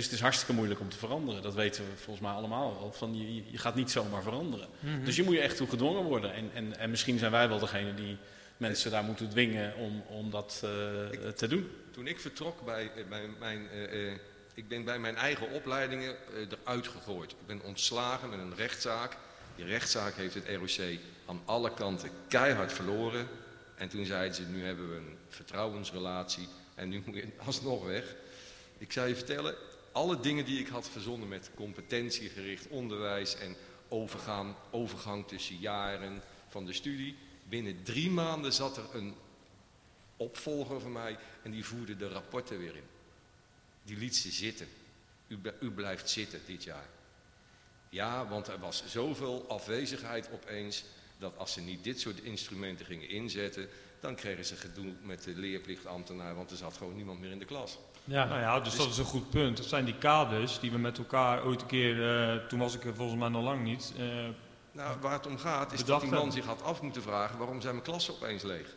Dus 0.00 0.08
het 0.08 0.18
is 0.18 0.24
hartstikke 0.24 0.54
moeilijk 0.54 0.80
om 0.80 0.88
te 0.88 0.96
veranderen. 0.96 1.42
Dat 1.42 1.54
weten 1.54 1.84
we 1.84 1.90
volgens 1.96 2.20
mij 2.26 2.34
allemaal 2.34 2.78
wel. 2.80 2.92
Van 2.92 3.16
je, 3.16 3.50
je 3.50 3.58
gaat 3.58 3.74
niet 3.74 3.90
zomaar 3.90 4.22
veranderen. 4.22 4.68
Mm 4.80 4.94
-hmm. 4.94 5.04
Dus 5.04 5.16
je 5.16 5.22
moet 5.22 5.34
je 5.34 5.40
echt 5.40 5.56
toe 5.56 5.68
gedwongen 5.68 6.02
worden. 6.02 6.32
En, 6.34 6.50
en, 6.54 6.78
en 6.78 6.90
misschien 6.90 7.18
zijn 7.18 7.30
wij 7.30 7.48
wel 7.48 7.58
degene 7.58 7.94
die 7.94 8.16
mensen 8.56 8.90
daar 8.90 9.04
moeten 9.04 9.28
dwingen 9.28 9.74
om, 9.76 10.02
om 10.08 10.30
dat 10.30 10.62
uh, 10.64 11.12
ik, 11.12 11.36
te 11.36 11.48
doen. 11.48 11.70
Toen 11.90 12.06
ik 12.06 12.20
vertrok 12.20 12.64
bij, 12.64 12.90
bij 13.08 13.28
mijn... 13.38 13.68
Uh, 13.74 14.04
uh, 14.04 14.12
ik 14.54 14.68
ben 14.68 14.84
bij 14.84 14.98
mijn 14.98 15.16
eigen 15.16 15.50
opleidingen 15.50 16.16
eruit 16.50 16.88
gegooid. 16.88 17.30
Ik 17.30 17.46
ben 17.46 17.62
ontslagen 17.62 18.28
met 18.28 18.38
een 18.38 18.56
rechtszaak. 18.56 19.16
Die 19.56 19.64
rechtszaak 19.64 20.14
heeft 20.14 20.34
het 20.34 20.48
ROC 20.48 20.98
aan 21.26 21.40
alle 21.44 21.74
kanten 21.74 22.10
keihard 22.28 22.72
verloren. 22.72 23.26
En 23.74 23.88
toen 23.88 24.04
zeiden 24.04 24.34
ze, 24.34 24.42
nu 24.42 24.64
hebben 24.64 24.90
we 24.90 24.96
een 24.96 25.16
vertrouwensrelatie 25.28 26.48
en 26.74 26.88
nu 26.88 27.02
moet 27.04 27.14
je 27.14 27.28
alsnog 27.46 27.84
weg. 27.84 28.04
Ik 28.78 28.92
zou 28.92 29.08
je 29.08 29.16
vertellen, 29.16 29.54
alle 29.92 30.20
dingen 30.20 30.44
die 30.44 30.58
ik 30.58 30.68
had 30.68 30.88
verzonnen 30.88 31.28
met 31.28 31.50
competentiegericht 31.54 32.68
onderwijs 32.68 33.34
en 33.34 33.56
overgaan, 33.88 34.56
overgang 34.70 35.28
tussen 35.28 35.56
jaren 35.56 36.22
van 36.48 36.64
de 36.66 36.72
studie. 36.72 37.16
Binnen 37.48 37.82
drie 37.82 38.10
maanden 38.10 38.52
zat 38.52 38.76
er 38.76 38.94
een 38.94 39.14
opvolger 40.16 40.80
van 40.80 40.92
mij 40.92 41.18
en 41.42 41.50
die 41.50 41.64
voerde 41.64 41.96
de 41.96 42.08
rapporten 42.08 42.58
weer 42.58 42.76
in. 42.76 42.88
Die 43.82 43.96
liet 43.96 44.16
ze 44.16 44.30
zitten. 44.30 44.68
U, 45.28 45.38
u 45.60 45.70
blijft 45.70 46.10
zitten 46.10 46.40
dit 46.46 46.64
jaar. 46.64 46.88
Ja, 47.88 48.28
want 48.28 48.48
er 48.48 48.58
was 48.58 48.84
zoveel 48.86 49.48
afwezigheid 49.48 50.30
opeens 50.32 50.84
dat 51.18 51.36
als 51.36 51.52
ze 51.52 51.60
niet 51.60 51.84
dit 51.84 52.00
soort 52.00 52.20
instrumenten 52.20 52.86
gingen 52.86 53.08
inzetten, 53.08 53.68
dan 54.00 54.14
kregen 54.14 54.44
ze 54.44 54.56
gedoe 54.56 54.92
met 55.02 55.22
de 55.22 55.34
leerplichtambtenaar, 55.34 56.34
want 56.34 56.50
er 56.50 56.56
zat 56.56 56.76
gewoon 56.76 56.96
niemand 56.96 57.20
meer 57.20 57.30
in 57.30 57.38
de 57.38 57.44
klas. 57.44 57.78
Ja. 58.04 58.24
Nou 58.24 58.40
ja, 58.40 58.60
dus, 58.60 58.76
dat 58.76 58.88
is 58.88 58.98
een 58.98 59.04
goed 59.04 59.30
punt. 59.30 59.56
Dat 59.56 59.66
zijn 59.66 59.84
die 59.84 59.98
kaders 59.98 60.60
die 60.60 60.70
we 60.70 60.78
met 60.78 60.98
elkaar 60.98 61.44
ooit 61.44 61.60
een 61.60 61.66
keer, 61.66 61.96
uh, 61.96 62.46
toen 62.46 62.58
was 62.58 62.74
ik 62.74 62.84
er 62.84 62.94
volgens 62.94 63.18
mij 63.18 63.28
nog 63.28 63.42
lang 63.42 63.62
niet. 63.62 63.92
Uh, 63.98 64.28
nou, 64.72 65.00
waar 65.00 65.12
het 65.12 65.26
om 65.26 65.38
gaat 65.38 65.72
is 65.72 65.84
dat 65.84 66.00
die 66.00 66.10
man 66.10 66.32
zich 66.32 66.44
had 66.44 66.62
af 66.62 66.82
moeten 66.82 67.02
vragen 67.02 67.38
waarom 67.38 67.60
zijn 67.60 67.72
mijn 67.72 67.86
klassen 67.86 68.14
opeens 68.14 68.42
leeg. 68.42 68.74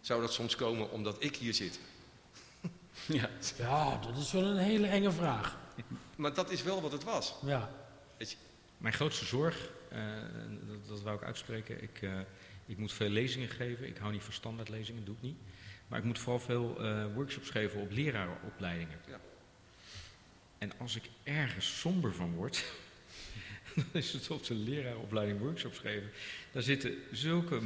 Zou 0.00 0.20
dat 0.20 0.32
soms 0.32 0.56
komen 0.56 0.90
omdat 0.90 1.16
ik 1.18 1.36
hier 1.36 1.54
zit? 1.54 1.80
Ja. 3.06 3.28
ja, 3.56 3.98
dat 4.06 4.16
is 4.16 4.32
wel 4.32 4.44
een 4.44 4.56
hele 4.56 4.86
enge 4.86 5.10
vraag. 5.10 5.56
Maar 6.16 6.34
dat 6.34 6.50
is 6.50 6.62
wel 6.62 6.82
wat 6.82 6.92
het 6.92 7.04
was. 7.04 7.34
Ja. 7.44 7.70
Mijn 8.78 8.94
grootste 8.94 9.24
zorg, 9.24 9.70
uh, 9.92 9.98
dat, 10.68 10.88
dat 10.88 11.02
wou 11.02 11.16
ik 11.16 11.22
uitspreken, 11.22 11.82
ik, 11.82 12.02
uh, 12.02 12.12
ik 12.66 12.78
moet 12.78 12.92
veel 12.92 13.08
lezingen 13.08 13.48
geven. 13.48 13.86
Ik 13.86 13.96
hou 13.96 14.12
niet 14.12 14.22
van 14.22 14.32
standaardlezingen, 14.32 15.04
doe 15.04 15.14
ik 15.14 15.22
niet. 15.22 15.38
Maar 15.88 15.98
ik 15.98 16.04
moet 16.04 16.18
vooral 16.18 16.40
veel 16.40 16.76
uh, 16.80 17.04
workshops 17.14 17.50
geven 17.50 17.80
op 17.80 17.90
lerarenopleidingen. 17.90 18.98
Ja. 19.08 19.20
En 20.58 20.72
als 20.78 20.96
ik 20.96 21.02
ergens 21.22 21.78
somber 21.78 22.14
van 22.14 22.34
word, 22.34 22.64
dan 23.74 23.84
is 23.92 24.12
het 24.12 24.30
op 24.30 24.46
de 24.46 24.54
leraaropleiding 24.54 25.38
workshops 25.38 25.78
geven. 25.78 26.10
Daar 26.52 26.62
zitten 26.62 26.94
zulke 27.12 27.60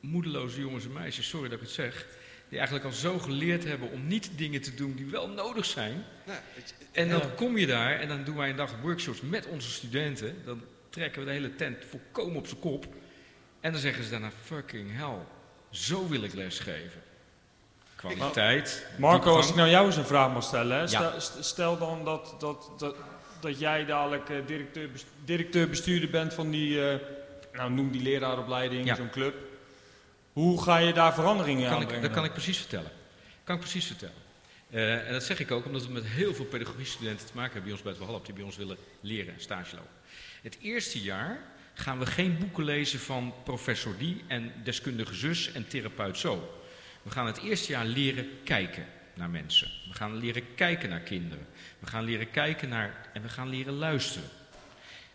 moedeloze 0.00 0.60
jongens 0.60 0.84
en 0.84 0.92
meisjes, 0.92 1.28
sorry 1.28 1.48
dat 1.48 1.58
ik 1.58 1.64
het 1.64 1.74
zeg, 1.74 2.06
die 2.48 2.58
eigenlijk 2.58 2.88
al 2.88 2.92
zo 2.92 3.18
geleerd 3.18 3.64
hebben 3.64 3.90
om 3.90 4.06
niet 4.06 4.30
dingen 4.36 4.60
te 4.60 4.74
doen 4.74 4.94
die 4.94 5.06
wel 5.06 5.28
nodig 5.28 5.64
zijn. 5.64 6.04
Nou, 6.26 6.38
het, 6.54 6.74
en 6.92 7.08
dan 7.08 7.34
kom 7.34 7.58
je 7.58 7.66
daar 7.66 8.00
en 8.00 8.08
dan 8.08 8.24
doen 8.24 8.36
wij 8.36 8.50
een 8.50 8.56
dag 8.56 8.80
workshops 8.80 9.20
met 9.20 9.46
onze 9.46 9.70
studenten. 9.70 10.36
Dan 10.44 10.64
trekken 10.90 11.20
we 11.20 11.26
de 11.26 11.32
hele 11.32 11.54
tent 11.54 11.84
volkomen 11.84 12.36
op 12.36 12.46
zijn 12.46 12.60
kop. 12.60 12.86
En 13.60 13.72
dan 13.72 13.80
zeggen 13.80 14.04
ze 14.04 14.10
daarna, 14.10 14.30
fucking 14.44 14.96
hell, 14.96 15.18
zo 15.70 16.08
wil 16.08 16.22
ik 16.22 16.34
lesgeven. 16.34 17.02
Kwaliteit. 18.12 18.86
Marco, 18.98 19.36
als 19.36 19.48
ik 19.48 19.54
nou 19.54 19.68
jou 19.68 19.86
eens 19.86 19.96
een 19.96 20.06
vraag 20.06 20.32
mag 20.32 20.42
stellen. 20.42 20.88
Stel, 20.88 21.12
stel, 21.40 21.78
dan 21.78 22.04
dat, 22.04 22.34
dat, 22.38 22.70
dat, 22.78 22.96
dat 23.40 23.58
jij 23.58 23.84
dadelijk 23.84 24.28
uh, 24.28 24.46
directeur, 24.46 24.90
directeur 25.24 25.68
bestuurder 25.68 26.10
bent 26.10 26.34
van 26.34 26.50
die, 26.50 26.76
uh, 26.76 26.94
nou 27.52 27.70
noem 27.70 27.90
die 27.90 28.02
leraaropleiding, 28.02 28.86
ja. 28.86 28.94
zo'n 28.94 29.10
club. 29.10 29.34
Hoe 30.32 30.62
ga 30.62 30.76
je 30.76 30.92
daar 30.92 31.14
veranderingen 31.14 31.70
aan 31.70 31.84
brengen? 31.86 32.02
Dat 32.02 32.10
kan 32.10 32.24
ik 32.24 32.32
precies 32.32 32.58
vertellen. 32.58 32.90
Kan 33.44 33.54
ik 33.54 33.60
precies 33.60 33.86
vertellen. 33.86 34.22
Uh, 34.70 35.06
en 35.06 35.12
dat 35.12 35.22
zeg 35.22 35.40
ik 35.40 35.50
ook 35.50 35.64
omdat 35.64 35.86
we 35.86 35.92
met 35.92 36.06
heel 36.06 36.34
veel 36.34 36.44
pedagogische 36.44 36.92
studenten 36.92 37.26
te 37.26 37.32
maken 37.34 37.52
hebben 37.52 37.62
bij 37.62 37.72
ons 37.72 37.82
bij 37.82 37.92
het 37.92 38.00
Walhalla, 38.00 38.24
die 38.24 38.34
bij 38.34 38.44
ons 38.44 38.56
willen 38.56 38.76
leren 39.00 39.34
en 39.34 39.40
stage 39.40 39.76
lopen. 39.76 39.90
Het 40.42 40.58
eerste 40.60 41.02
jaar 41.02 41.38
gaan 41.74 41.98
we 41.98 42.06
geen 42.06 42.38
boeken 42.38 42.64
lezen 42.64 42.98
van 42.98 43.34
professor 43.44 43.94
die 43.98 44.24
en 44.28 44.52
deskundige 44.64 45.14
zus 45.14 45.52
en 45.52 45.68
therapeut 45.68 46.18
zo. 46.18 46.62
We 47.04 47.10
gaan 47.10 47.26
het 47.26 47.38
eerste 47.38 47.72
jaar 47.72 47.84
leren 47.84 48.28
kijken 48.44 48.86
naar 49.14 49.30
mensen. 49.30 49.68
We 49.88 49.94
gaan 49.94 50.16
leren 50.16 50.54
kijken 50.54 50.88
naar 50.88 51.00
kinderen. 51.00 51.46
We 51.78 51.86
gaan 51.86 52.04
leren 52.04 52.30
kijken 52.30 52.68
naar 52.68 53.08
en 53.12 53.22
we 53.22 53.28
gaan 53.28 53.48
leren 53.48 53.72
luisteren. 53.72 54.28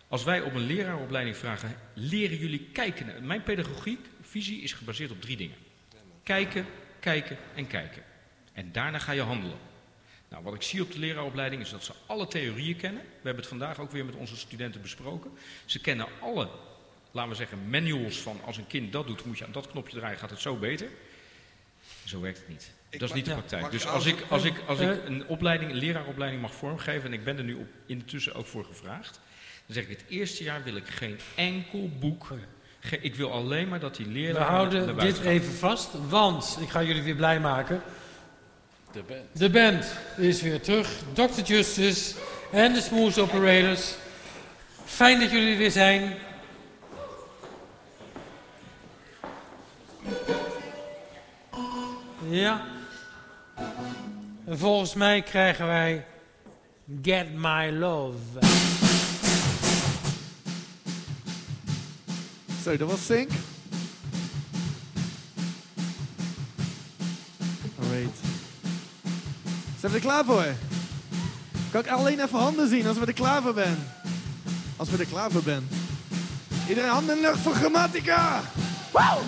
Als 0.07 0.23
wij 0.23 0.41
op 0.41 0.53
een 0.53 0.65
leraaropleiding 0.65 1.37
vragen, 1.37 1.75
leren 1.93 2.37
jullie 2.37 2.69
kijken 2.73 3.05
naar... 3.05 3.23
Mijn 3.23 3.43
pedagogiek, 3.43 3.99
visie 4.21 4.61
is 4.61 4.73
gebaseerd 4.73 5.11
op 5.11 5.21
drie 5.21 5.37
dingen. 5.37 5.55
Kijken, 6.23 6.65
kijken 6.99 7.37
en 7.55 7.67
kijken. 7.67 8.03
En 8.53 8.71
daarna 8.71 8.99
ga 8.99 9.11
je 9.11 9.21
handelen. 9.21 9.57
Nou, 10.29 10.43
wat 10.43 10.53
ik 10.53 10.61
zie 10.61 10.81
op 10.81 10.91
de 10.91 10.99
leraaropleiding 10.99 11.61
is 11.61 11.69
dat 11.69 11.83
ze 11.83 11.93
alle 12.05 12.27
theorieën 12.27 12.75
kennen. 12.75 13.01
We 13.01 13.09
hebben 13.13 13.35
het 13.35 13.47
vandaag 13.47 13.79
ook 13.79 13.91
weer 13.91 14.05
met 14.05 14.15
onze 14.15 14.37
studenten 14.37 14.81
besproken. 14.81 15.31
Ze 15.65 15.81
kennen 15.81 16.07
alle, 16.21 16.49
laten 17.11 17.29
we 17.29 17.35
zeggen, 17.35 17.69
manuals 17.69 18.17
van 18.17 18.39
als 18.45 18.57
een 18.57 18.67
kind 18.67 18.91
dat 18.91 19.07
doet, 19.07 19.25
moet 19.25 19.37
je 19.37 19.45
aan 19.45 19.51
dat 19.51 19.67
knopje 19.67 19.97
draaien, 19.97 20.17
gaat 20.17 20.29
het 20.29 20.39
zo 20.39 20.55
beter. 20.55 20.89
Zo 22.09 22.19
werkt 22.19 22.37
het 22.37 22.47
niet. 22.47 22.71
dat 22.89 23.01
is 23.01 23.13
niet 23.13 23.25
de 23.25 23.31
praktijk. 23.31 23.71
Dus 23.71 23.87
als 23.87 24.05
ik, 24.05 24.25
als, 24.29 24.43
ik, 24.43 24.61
als 24.65 24.79
ik 24.79 25.05
een 25.05 25.27
opleiding, 25.27 25.71
een 25.71 25.77
leraaropleiding 25.77 26.41
mag 26.41 26.53
vormgeven, 26.53 27.05
en 27.05 27.13
ik 27.13 27.23
ben 27.23 27.37
er 27.37 27.43
nu 27.43 27.53
op, 27.53 27.67
intussen 27.85 28.33
ook 28.33 28.45
voor 28.47 28.65
gevraagd, 28.65 29.19
dan 29.65 29.75
zeg 29.75 29.83
ik 29.83 29.89
het 29.89 30.03
eerste 30.07 30.43
jaar 30.43 30.63
wil 30.63 30.75
ik 30.75 30.87
geen 30.87 31.19
enkel 31.35 31.89
boek. 31.99 32.27
Ik 33.01 33.15
wil 33.15 33.31
alleen 33.31 33.67
maar 33.67 33.79
dat 33.79 33.95
die 33.95 34.07
leraar. 34.07 34.33
We 34.33 34.51
houden 34.51 34.97
dit 34.97 35.19
even 35.19 35.53
vast, 35.53 35.89
want 36.07 36.57
ik 36.61 36.69
ga 36.69 36.83
jullie 36.83 37.01
weer 37.01 37.15
blij 37.15 37.39
maken. 37.39 37.81
De 38.91 39.03
band. 39.03 39.39
De 39.39 39.49
band 39.49 39.85
is 40.17 40.41
weer 40.41 40.61
terug. 40.61 40.89
Dr. 41.13 41.41
Justice 41.43 42.15
en 42.51 42.73
de 42.73 42.81
Smooth 42.81 43.19
Operators. 43.19 43.95
Fijn 44.85 45.19
dat 45.19 45.31
jullie 45.31 45.51
er 45.51 45.57
weer 45.57 45.71
zijn. 45.71 46.17
Ja. 52.29 52.61
En 54.45 54.59
volgens 54.59 54.93
mij 54.93 55.21
krijgen 55.21 55.65
wij 55.65 56.05
Get 57.01 57.33
My 57.33 57.69
Love. 57.71 58.17
Zo, 62.63 62.77
dat 62.77 62.89
was 62.89 63.05
Sync. 63.05 63.29
Alright. 67.79 68.17
Zijn 69.79 69.91
we 69.91 69.97
er 69.97 70.03
klaar 70.03 70.25
voor? 70.25 70.45
Kan 71.71 71.81
ik 71.81 71.87
alleen 71.87 72.19
even 72.19 72.39
handen 72.39 72.69
zien 72.69 72.87
als 72.87 72.97
we 72.97 73.05
er 73.05 73.13
klaar 73.13 73.41
voor 73.41 73.53
zijn? 73.53 73.77
Als 74.77 74.89
we 74.89 74.97
er 74.97 75.05
klaar 75.05 75.31
voor 75.31 75.41
zijn. 75.41 75.67
Iedereen 76.67 76.89
handen 76.89 77.15
in 77.15 77.21
de 77.21 77.27
lucht 77.27 77.39
voor 77.39 77.53
grammatica! 77.53 78.41
Wow! 78.91 79.19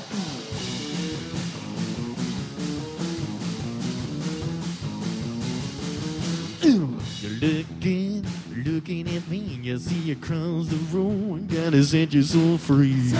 Looking, 7.41 8.25
looking 8.63 9.07
at 9.15 9.27
me, 9.27 9.59
you 9.63 9.77
see 9.77 10.11
across 10.11 10.67
the 10.67 10.77
room, 10.95 11.47
gotta 11.47 11.83
set 11.83 12.13
your 12.13 12.23
soul 12.23 12.57
free. 12.57 13.09
So. 13.09 13.17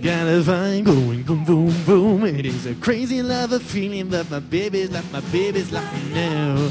Got 0.00 0.28
a 0.28 0.42
fire 0.42 0.82
going, 0.82 1.22
boom, 1.24 1.44
boom, 1.44 1.74
boom. 1.84 2.24
It 2.24 2.46
is 2.46 2.66
a 2.66 2.74
crazy 2.76 3.22
love, 3.22 3.52
a 3.52 3.60
feeling 3.60 4.08
that 4.10 4.30
my 4.30 4.38
baby's 4.38 4.90
like 4.90 5.10
my 5.12 5.20
baby's 5.32 5.72
like 5.72 5.92
me 5.92 6.14
now. 6.14 6.70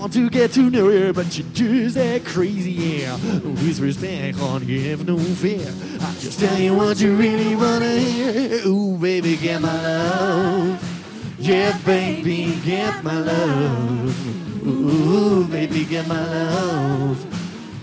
Want 0.00 0.12
to 0.14 0.30
get 0.30 0.50
to 0.50 0.70
know 0.70 0.88
you, 0.88 1.12
but 1.12 1.36
you 1.36 1.44
just 1.52 1.94
that 1.94 2.24
crazy, 2.24 2.72
yeah. 2.72 3.16
With 3.16 3.80
respect 3.80 4.40
on 4.40 4.66
you 4.66 4.80
have 4.90 5.06
no 5.06 5.18
fear. 5.18 5.70
I 6.00 6.14
just 6.18 6.40
tell 6.40 6.58
you 6.58 6.74
what 6.74 6.98
you 7.00 7.14
really 7.14 7.54
wanna 7.54 7.98
hear. 7.98 8.66
Ooh, 8.66 8.96
baby, 8.96 9.36
get 9.36 9.60
my 9.60 9.74
love. 9.82 11.36
Yeah, 11.38 11.76
baby, 11.84 12.58
get 12.64 13.04
my 13.04 13.18
love. 13.20 14.66
Ooh, 14.66 15.44
baby, 15.44 15.84
get 15.84 16.08
my 16.08 16.24
love. 16.24 17.18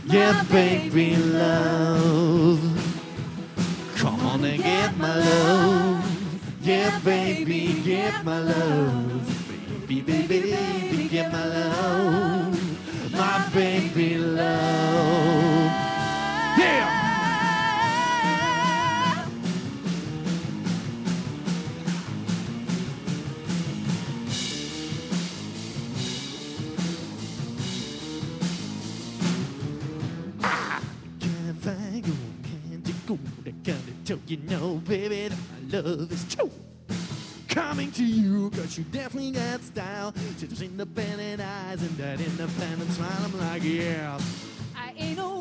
Yeah, 0.08 0.44
baby, 0.52 1.16
love. 1.18 2.60
Come 3.96 4.20
on 4.22 4.44
and 4.44 4.64
get 4.64 4.98
my 4.98 5.16
love. 5.16 6.04
Yeah, 6.64 6.98
baby, 7.00 7.80
get 7.84 8.26
my 8.26 8.40
love. 8.40 9.88
Baby, 9.88 10.02
baby, 10.02 10.28
baby, 10.28 10.97
leave 11.08 11.26
him 11.26 11.34
alone, 11.34 12.58
my 13.12 13.50
baby 13.54 14.18
love. 14.18 15.72
Yeah. 16.58 16.94
Tell 34.06 34.20
you 34.26 34.38
no, 34.48 34.76
baby, 34.88 35.28
that 35.28 35.38
my 35.72 35.80
love 35.82 36.10
is 36.14 36.24
true 36.34 36.50
coming 37.58 37.92
to 37.92 38.06
you 38.06 38.52
Cause 38.52 38.78
you 38.78 38.84
definitely 38.92 39.32
got 39.32 39.62
style. 39.64 40.14
Just 40.38 40.62
independent 40.62 41.42
eyes 41.42 41.82
and 41.82 41.90
that 41.98 42.20
independent 42.22 42.92
smile. 42.92 43.18
I'm 43.24 43.40
like, 43.40 43.64
yeah. 43.64 44.20
I 44.76 44.94
ain't 44.96 45.20
a 45.20 45.37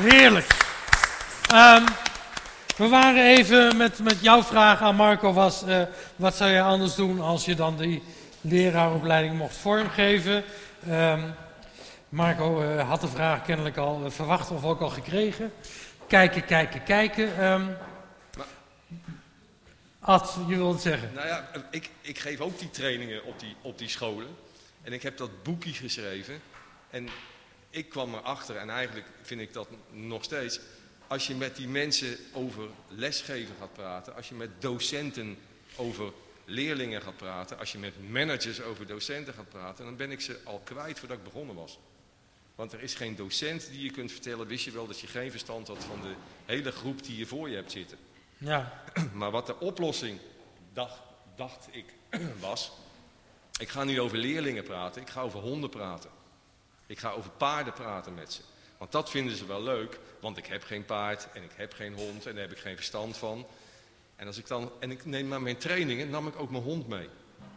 heerlijk. 0.00 0.46
Ehm, 1.50 1.86
we 2.76 2.88
waren 2.88 3.24
even 3.36 3.76
met, 3.76 3.98
met 3.98 4.20
jouw 4.20 4.42
vraag 4.42 4.80
aan 4.80 4.96
Marco 4.96 5.32
was, 5.32 5.64
eh, 5.64 5.82
wat 6.16 6.34
zou 6.34 6.50
je 6.50 6.60
anders 6.60 6.94
doen 6.94 7.20
als 7.20 7.44
je 7.44 7.54
dan 7.54 7.76
die 7.76 8.02
leraaropleiding 8.40 9.38
mocht 9.38 9.56
vormgeven? 9.56 10.44
Ehm, 10.88 11.20
Marco 12.08 12.62
eh, 12.62 12.88
had 12.88 13.00
de 13.00 13.08
vraag 13.08 13.42
kennelijk 13.42 13.76
al 13.76 14.04
eh, 14.04 14.10
verwacht 14.10 14.50
of 14.50 14.64
ook 14.64 14.80
al 14.80 14.90
gekregen. 14.90 15.52
Kijken, 16.06 16.44
kijken, 16.44 16.82
kijken. 16.82 17.38
Ehm 17.38 17.62
Ad, 20.06 20.36
je 20.48 20.56
wilt 20.56 20.72
het 20.72 20.82
zeggen. 20.82 21.10
Nou 21.14 21.26
ja, 21.26 21.50
ik, 21.70 21.90
ik 22.00 22.18
geef 22.18 22.40
ook 22.40 22.58
die 22.58 22.70
trainingen 22.70 23.24
op 23.24 23.40
die, 23.40 23.56
op 23.60 23.78
die 23.78 23.88
scholen. 23.88 24.36
En 24.82 24.92
ik 24.92 25.02
heb 25.02 25.16
dat 25.16 25.42
boekje 25.42 25.72
geschreven. 25.72 26.40
En 26.90 27.08
ik 27.74 27.88
kwam 27.88 28.14
erachter, 28.14 28.56
en 28.56 28.70
eigenlijk 28.70 29.06
vind 29.22 29.40
ik 29.40 29.52
dat 29.52 29.68
nog 29.90 30.24
steeds. 30.24 30.60
Als 31.06 31.26
je 31.26 31.34
met 31.34 31.56
die 31.56 31.68
mensen 31.68 32.16
over 32.32 32.68
lesgeven 32.88 33.54
gaat 33.58 33.72
praten, 33.72 34.14
als 34.14 34.28
je 34.28 34.34
met 34.34 34.50
docenten 34.58 35.38
over 35.76 36.12
leerlingen 36.44 37.02
gaat 37.02 37.16
praten, 37.16 37.58
als 37.58 37.72
je 37.72 37.78
met 37.78 38.10
managers 38.10 38.62
over 38.62 38.86
docenten 38.86 39.34
gaat 39.34 39.48
praten, 39.48 39.84
dan 39.84 39.96
ben 39.96 40.10
ik 40.10 40.20
ze 40.20 40.40
al 40.44 40.60
kwijt 40.64 40.98
voordat 40.98 41.16
ik 41.16 41.24
begonnen 41.24 41.54
was. 41.54 41.78
Want 42.54 42.72
er 42.72 42.82
is 42.82 42.94
geen 42.94 43.16
docent 43.16 43.68
die 43.70 43.82
je 43.82 43.90
kunt 43.90 44.12
vertellen, 44.12 44.46
wist 44.46 44.64
je 44.64 44.70
wel 44.70 44.86
dat 44.86 45.00
je 45.00 45.06
geen 45.06 45.30
verstand 45.30 45.68
had 45.68 45.84
van 45.84 46.00
de 46.00 46.14
hele 46.44 46.72
groep 46.72 47.02
die 47.02 47.16
je 47.16 47.26
voor 47.26 47.48
je 47.48 47.54
hebt 47.54 47.72
zitten. 47.72 47.98
Ja. 48.38 48.82
Maar 49.12 49.30
wat 49.30 49.46
de 49.46 49.60
oplossing, 49.60 50.20
dacht, 50.72 51.00
dacht 51.36 51.68
ik, 51.70 51.84
was. 52.40 52.72
Ik 53.58 53.68
ga 53.68 53.84
nu 53.84 54.00
over 54.00 54.18
leerlingen 54.18 54.64
praten, 54.64 55.02
ik 55.02 55.08
ga 55.08 55.20
over 55.20 55.40
honden 55.40 55.70
praten. 55.70 56.10
Ik 56.86 56.98
ga 56.98 57.10
over 57.10 57.30
paarden 57.30 57.72
praten 57.72 58.14
met 58.14 58.32
ze. 58.32 58.40
Want 58.78 58.92
dat 58.92 59.10
vinden 59.10 59.36
ze 59.36 59.46
wel 59.46 59.62
leuk, 59.62 59.98
want 60.20 60.36
ik 60.36 60.46
heb 60.46 60.64
geen 60.64 60.84
paard 60.84 61.28
en 61.32 61.42
ik 61.42 61.50
heb 61.54 61.72
geen 61.72 61.94
hond 61.94 62.26
en 62.26 62.32
daar 62.32 62.42
heb 62.42 62.52
ik 62.52 62.58
geen 62.58 62.76
verstand 62.76 63.16
van. 63.16 63.46
En, 64.16 64.26
als 64.26 64.38
ik 64.38 64.46
dan, 64.46 64.72
en 64.80 64.90
ik 64.90 65.04
neem 65.04 65.28
maar 65.28 65.42
mijn 65.42 65.56
trainingen, 65.56 66.10
nam 66.10 66.26
ik 66.26 66.36
ook 66.36 66.50
mijn 66.50 66.62
hond 66.62 66.88
mee. 66.88 67.08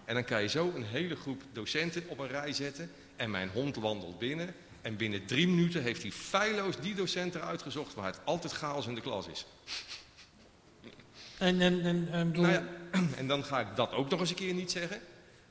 En 0.05 0.13
dan 0.13 0.23
kan 0.23 0.41
je 0.41 0.47
zo 0.47 0.71
een 0.75 0.85
hele 0.85 1.15
groep 1.15 1.41
docenten 1.51 2.03
op 2.07 2.19
een 2.19 2.27
rij 2.27 2.53
zetten 2.53 2.91
en 3.15 3.31
mijn 3.31 3.49
hond 3.49 3.75
wandelt 3.75 4.19
binnen. 4.19 4.55
En 4.81 4.95
binnen 4.95 5.25
drie 5.25 5.47
minuten 5.47 5.83
heeft 5.83 6.01
hij 6.01 6.11
feilloos 6.11 6.79
die 6.79 6.95
docent 6.95 7.35
eruit 7.35 7.61
gezocht 7.61 7.93
waar 7.93 8.05
het 8.05 8.19
altijd 8.23 8.53
chaos 8.53 8.87
in 8.87 8.95
de 8.95 9.01
klas 9.01 9.27
is. 9.27 9.45
En, 11.37 11.61
en, 11.61 11.81
en, 11.81 12.07
en, 12.11 12.31
Nou 12.31 12.47
ja, 12.47 12.63
en 13.17 13.27
dan 13.27 13.43
ga 13.43 13.59
ik 13.59 13.75
dat 13.75 13.91
ook 13.91 14.09
nog 14.09 14.19
eens 14.19 14.29
een 14.29 14.35
keer 14.35 14.53
niet 14.53 14.71
zeggen. 14.71 15.01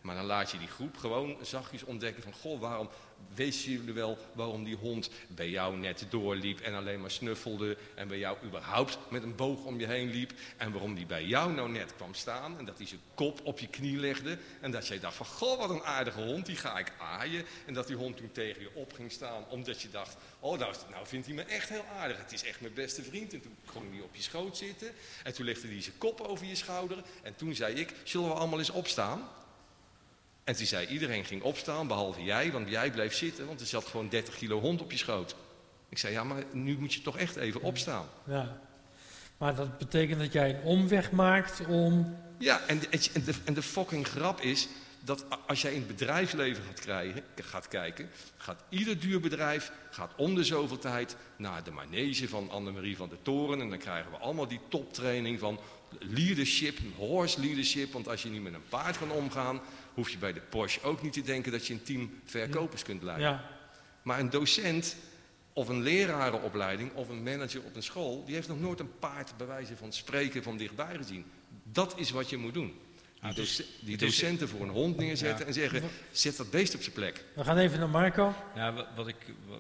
Maar 0.07 0.16
dan 0.16 0.25
laat 0.25 0.51
je 0.51 0.59
die 0.59 0.69
groep 0.69 0.97
gewoon 0.97 1.37
zachtjes 1.42 1.83
ontdekken 1.83 2.23
van... 2.23 2.33
Goh, 2.33 2.61
waarom, 2.61 2.88
weten 3.35 3.71
jullie 3.71 3.92
wel 3.92 4.19
waarom 4.33 4.64
die 4.64 4.77
hond 4.77 5.11
bij 5.29 5.49
jou 5.51 5.77
net 5.77 6.07
doorliep 6.09 6.61
en 6.61 6.75
alleen 6.75 7.01
maar 7.01 7.11
snuffelde... 7.11 7.77
en 7.95 8.09
bij 8.09 8.19
jou 8.19 8.37
überhaupt 8.45 8.99
met 9.09 9.23
een 9.23 9.35
boog 9.35 9.64
om 9.64 9.81
je 9.81 9.87
heen 9.87 10.11
liep... 10.11 10.33
en 10.57 10.73
waarom 10.73 10.95
die 10.95 11.07
bij 11.07 11.25
jou 11.25 11.53
nou 11.53 11.71
net 11.71 11.95
kwam 11.97 12.14
staan 12.14 12.59
en 12.59 12.64
dat 12.64 12.79
hij 12.79 12.87
zijn 12.87 13.01
kop 13.14 13.40
op 13.45 13.59
je 13.59 13.69
knie 13.69 13.97
legde... 13.97 14.38
en 14.61 14.71
dat 14.71 14.87
jij 14.87 15.01
dacht 15.01 15.16
van, 15.16 15.27
goh, 15.27 15.59
wat 15.59 15.71
een 15.71 15.83
aardige 15.83 16.21
hond, 16.21 16.47
die 16.47 16.57
ga 16.57 16.79
ik 16.79 16.92
aaien... 16.99 17.45
en 17.66 17.75
dat 17.75 17.87
die 17.87 17.97
hond 17.97 18.16
toen 18.16 18.33
tegen 18.33 18.62
je 18.62 18.71
op 18.75 18.92
ging 18.92 19.12
staan 19.12 19.45
omdat 19.49 19.83
je 19.83 19.90
dacht... 19.90 20.16
oh, 20.40 20.59
nou, 20.59 20.75
nou 20.90 21.07
vindt 21.07 21.27
hij 21.27 21.35
me 21.35 21.42
echt 21.42 21.69
heel 21.69 21.85
aardig, 21.99 22.19
het 22.19 22.33
is 22.33 22.45
echt 22.45 22.61
mijn 22.61 22.75
beste 22.75 23.03
vriend... 23.03 23.33
en 23.33 23.40
toen 23.40 23.57
ging 23.64 23.92
hij 23.92 24.03
op 24.03 24.14
je 24.14 24.23
schoot 24.23 24.57
zitten 24.57 24.92
en 25.23 25.35
toen 25.35 25.45
legde 25.45 25.69
hij 25.69 25.83
zijn 25.83 25.99
kop 25.99 26.21
over 26.21 26.47
je 26.47 26.55
schouder... 26.55 27.03
en 27.23 27.37
toen 27.37 27.55
zei 27.55 27.75
ik, 27.75 27.92
zullen 28.05 28.29
we 28.29 28.35
allemaal 28.35 28.59
eens 28.59 28.71
opstaan... 28.71 29.29
En 30.47 30.57
toen 30.57 30.67
zei 30.67 30.87
iedereen 30.87 31.25
ging 31.25 31.43
opstaan, 31.43 31.87
behalve 31.87 32.23
jij, 32.23 32.53
want 32.53 32.69
jij 32.69 32.91
bleef 32.91 33.15
zitten, 33.15 33.47
want 33.47 33.61
er 33.61 33.67
zat 33.67 33.87
gewoon 33.87 34.09
30 34.09 34.37
kilo 34.37 34.61
hond 34.61 34.81
op 34.81 34.91
je 34.91 34.99
schoot. 34.99 35.37
Ik 35.89 35.99
zei, 35.99 36.13
ja, 36.13 36.25
maar 36.25 36.43
nu 36.53 36.79
moet 36.79 36.95
je 36.95 37.03
toch 37.03 37.19
echt 37.19 37.37
even 37.37 37.63
opstaan. 37.63 38.07
ja. 38.25 38.61
Maar 39.37 39.55
dat 39.55 39.79
betekent 39.79 40.21
dat 40.21 40.33
jij 40.33 40.51
een 40.51 40.63
omweg 40.63 41.11
maakt 41.11 41.67
om... 41.67 42.17
Ja, 42.39 42.61
en 42.67 42.79
de, 42.79 42.89
en 43.13 43.25
de, 43.25 43.35
en 43.45 43.55
de 43.55 43.63
fucking 43.63 44.07
grap 44.07 44.41
is 44.41 44.69
dat 45.01 45.25
als 45.47 45.63
jij 45.63 45.73
in 45.73 45.79
het 45.79 45.87
bedrijfsleven 45.87 46.63
gaat, 46.65 46.81
krijgen, 46.81 47.23
gaat 47.35 47.69
kijken, 47.69 48.11
gaat 48.37 48.63
ieder 48.69 49.01
duur 49.01 49.21
bedrijf 49.21 49.73
gaat 49.91 50.13
om 50.17 50.35
de 50.35 50.45
zoveel 50.45 50.79
tijd 50.79 51.17
naar 51.37 51.65
de 51.65 51.71
manege 51.71 52.29
van 52.29 52.51
Annemarie 52.51 52.97
van 52.97 53.09
der 53.09 53.23
Toren. 53.23 53.61
En 53.61 53.71
dan 53.71 53.79
krijgen 53.79 54.11
we 54.11 54.17
allemaal 54.17 54.49
die 54.49 54.61
toptraining 54.69 55.39
van 55.39 55.61
leadership, 55.99 56.79
horse 56.97 57.41
leadership. 57.41 57.93
Want 57.93 58.09
als 58.09 58.23
je 58.23 58.29
niet 58.29 58.43
met 58.43 58.55
een 58.55 58.69
paard 58.69 58.99
kan 58.99 59.11
omgaan, 59.11 59.61
hoef 59.97 60.09
je 60.11 60.19
bij 60.19 60.33
de 60.33 60.41
Porsche 60.41 60.83
ook 60.83 61.03
niet 61.03 61.13
te 61.13 61.23
denken 61.23 61.53
dat 61.53 61.67
je 61.67 61.73
een 61.73 61.83
team 61.83 62.21
verkopers 62.25 62.83
kunt 62.83 63.03
leiden. 63.03 63.29
Ja, 63.29 63.45
Maar 64.03 64.19
een 64.19 64.31
docent 64.31 64.97
of 65.53 65.69
een 65.69 65.83
lerarenopleiding 65.83 66.93
of 66.95 67.09
een 67.09 67.23
manager 67.23 67.63
op 67.65 67.77
een 67.77 67.83
school, 67.83 68.25
die 68.25 68.35
heeft 68.35 68.49
nog 68.49 68.61
nooit 68.61 68.81
een 68.81 68.99
paard 68.99 69.37
bij 69.37 69.47
wijze 69.47 69.77
van 69.77 69.93
spreken 69.93 70.43
van 70.43 70.57
dichtbij 70.57 70.97
gezien. 70.97 71.25
Dat 71.63 71.99
is 71.99 72.11
wat 72.11 72.31
je 72.31 72.37
moet 72.37 72.55
doen. 72.55 72.75
Die, 73.21 73.35
doce- 73.35 73.65
die 73.81 73.95
is- 73.95 74.01
docenten 74.01 74.49
voor 74.49 74.61
een 74.61 74.69
hond 74.69 74.97
neerzetten 74.97 75.39
Ja. 75.39 75.47
en 75.47 75.53
zeggen, 75.53 75.83
zet 76.11 76.37
dat 76.37 76.51
beest 76.51 76.75
op 76.75 76.83
zijn 76.83 76.95
plek. 76.95 77.25
we 77.35 77.45
gaan 77.45 77.57
even 77.59 77.79
naar 77.79 77.89
Marco. 77.89 78.35
Ja, 78.55 78.87
wat, 78.97 79.09
ik, 79.09 79.17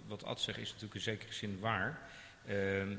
wat, 0.06 0.24
Ad 0.24 0.40
zegt 0.40 0.58
is 0.58 0.66
natuurlijk 0.68 0.94
in 0.94 1.00
zekere 1.00 1.32
zin 1.32 1.58
waar. 1.60 2.08
Ehm, 2.46 2.96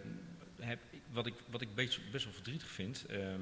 heb, 0.60 0.80
wat 1.12 1.26
ik, 1.26 1.34
wat 1.50 1.62
ik 1.62 1.76
best, 1.76 2.12
best 2.12 2.23
wel 2.26 2.34
verdrietig 2.34 2.69
vind, 2.69 3.06
ehm, 3.10 3.39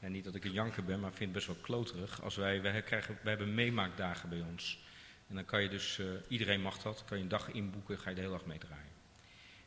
en 0.00 0.12
niet 0.12 0.24
dat 0.24 0.34
ik 0.34 0.44
een 0.44 0.52
janker 0.52 0.84
ben, 0.84 1.00
maar 1.00 1.10
vind 1.10 1.20
het 1.20 1.32
best 1.32 1.46
wel 1.46 1.56
kloterig. 1.56 2.22
Als 2.22 2.36
wij, 2.36 2.62
wij, 2.62 2.82
krijgen, 2.82 3.18
wij 3.22 3.32
hebben 3.32 3.54
meemaakdagen 3.54 4.28
bij 4.28 4.40
ons. 4.40 4.84
En 5.28 5.34
dan 5.34 5.44
kan 5.44 5.62
je 5.62 5.68
dus, 5.68 5.98
eh, 5.98 6.06
iedereen 6.28 6.60
mag 6.60 6.78
dat, 6.78 7.04
kan 7.04 7.16
je 7.16 7.22
een 7.22 7.28
dag 7.28 7.50
inboeken, 7.50 7.98
ga 7.98 8.08
je 8.08 8.14
de 8.14 8.20
hele 8.20 8.32
dag 8.32 8.46
meedraaien. 8.46 8.94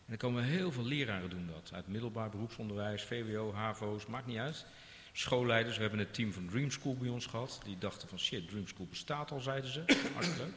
En 0.09 0.17
dan 0.17 0.17
komen 0.17 0.43
heel 0.43 0.71
veel 0.71 0.85
leraren 0.85 1.29
doen 1.29 1.47
dat. 1.47 1.71
Uit 1.73 1.87
middelbaar 1.87 2.29
beroepsonderwijs, 2.29 3.03
VWO, 3.03 3.53
HAVO's, 3.53 4.05
maakt 4.05 4.25
niet 4.25 4.37
uit. 4.37 4.65
Schoolleiders, 5.11 5.75
we 5.75 5.81
hebben 5.81 5.99
het 5.99 6.13
team 6.13 6.33
van 6.33 6.47
Dream 6.47 6.71
School 6.71 6.95
bij 6.95 7.09
ons 7.09 7.25
gehad. 7.25 7.59
Die 7.63 7.77
dachten 7.77 8.07
van 8.07 8.19
shit, 8.19 8.47
Dream 8.47 8.67
School 8.67 8.87
bestaat 8.89 9.31
al, 9.31 9.39
zeiden 9.39 9.71
ze. 9.71 9.83
Hartstikke. 10.13 10.51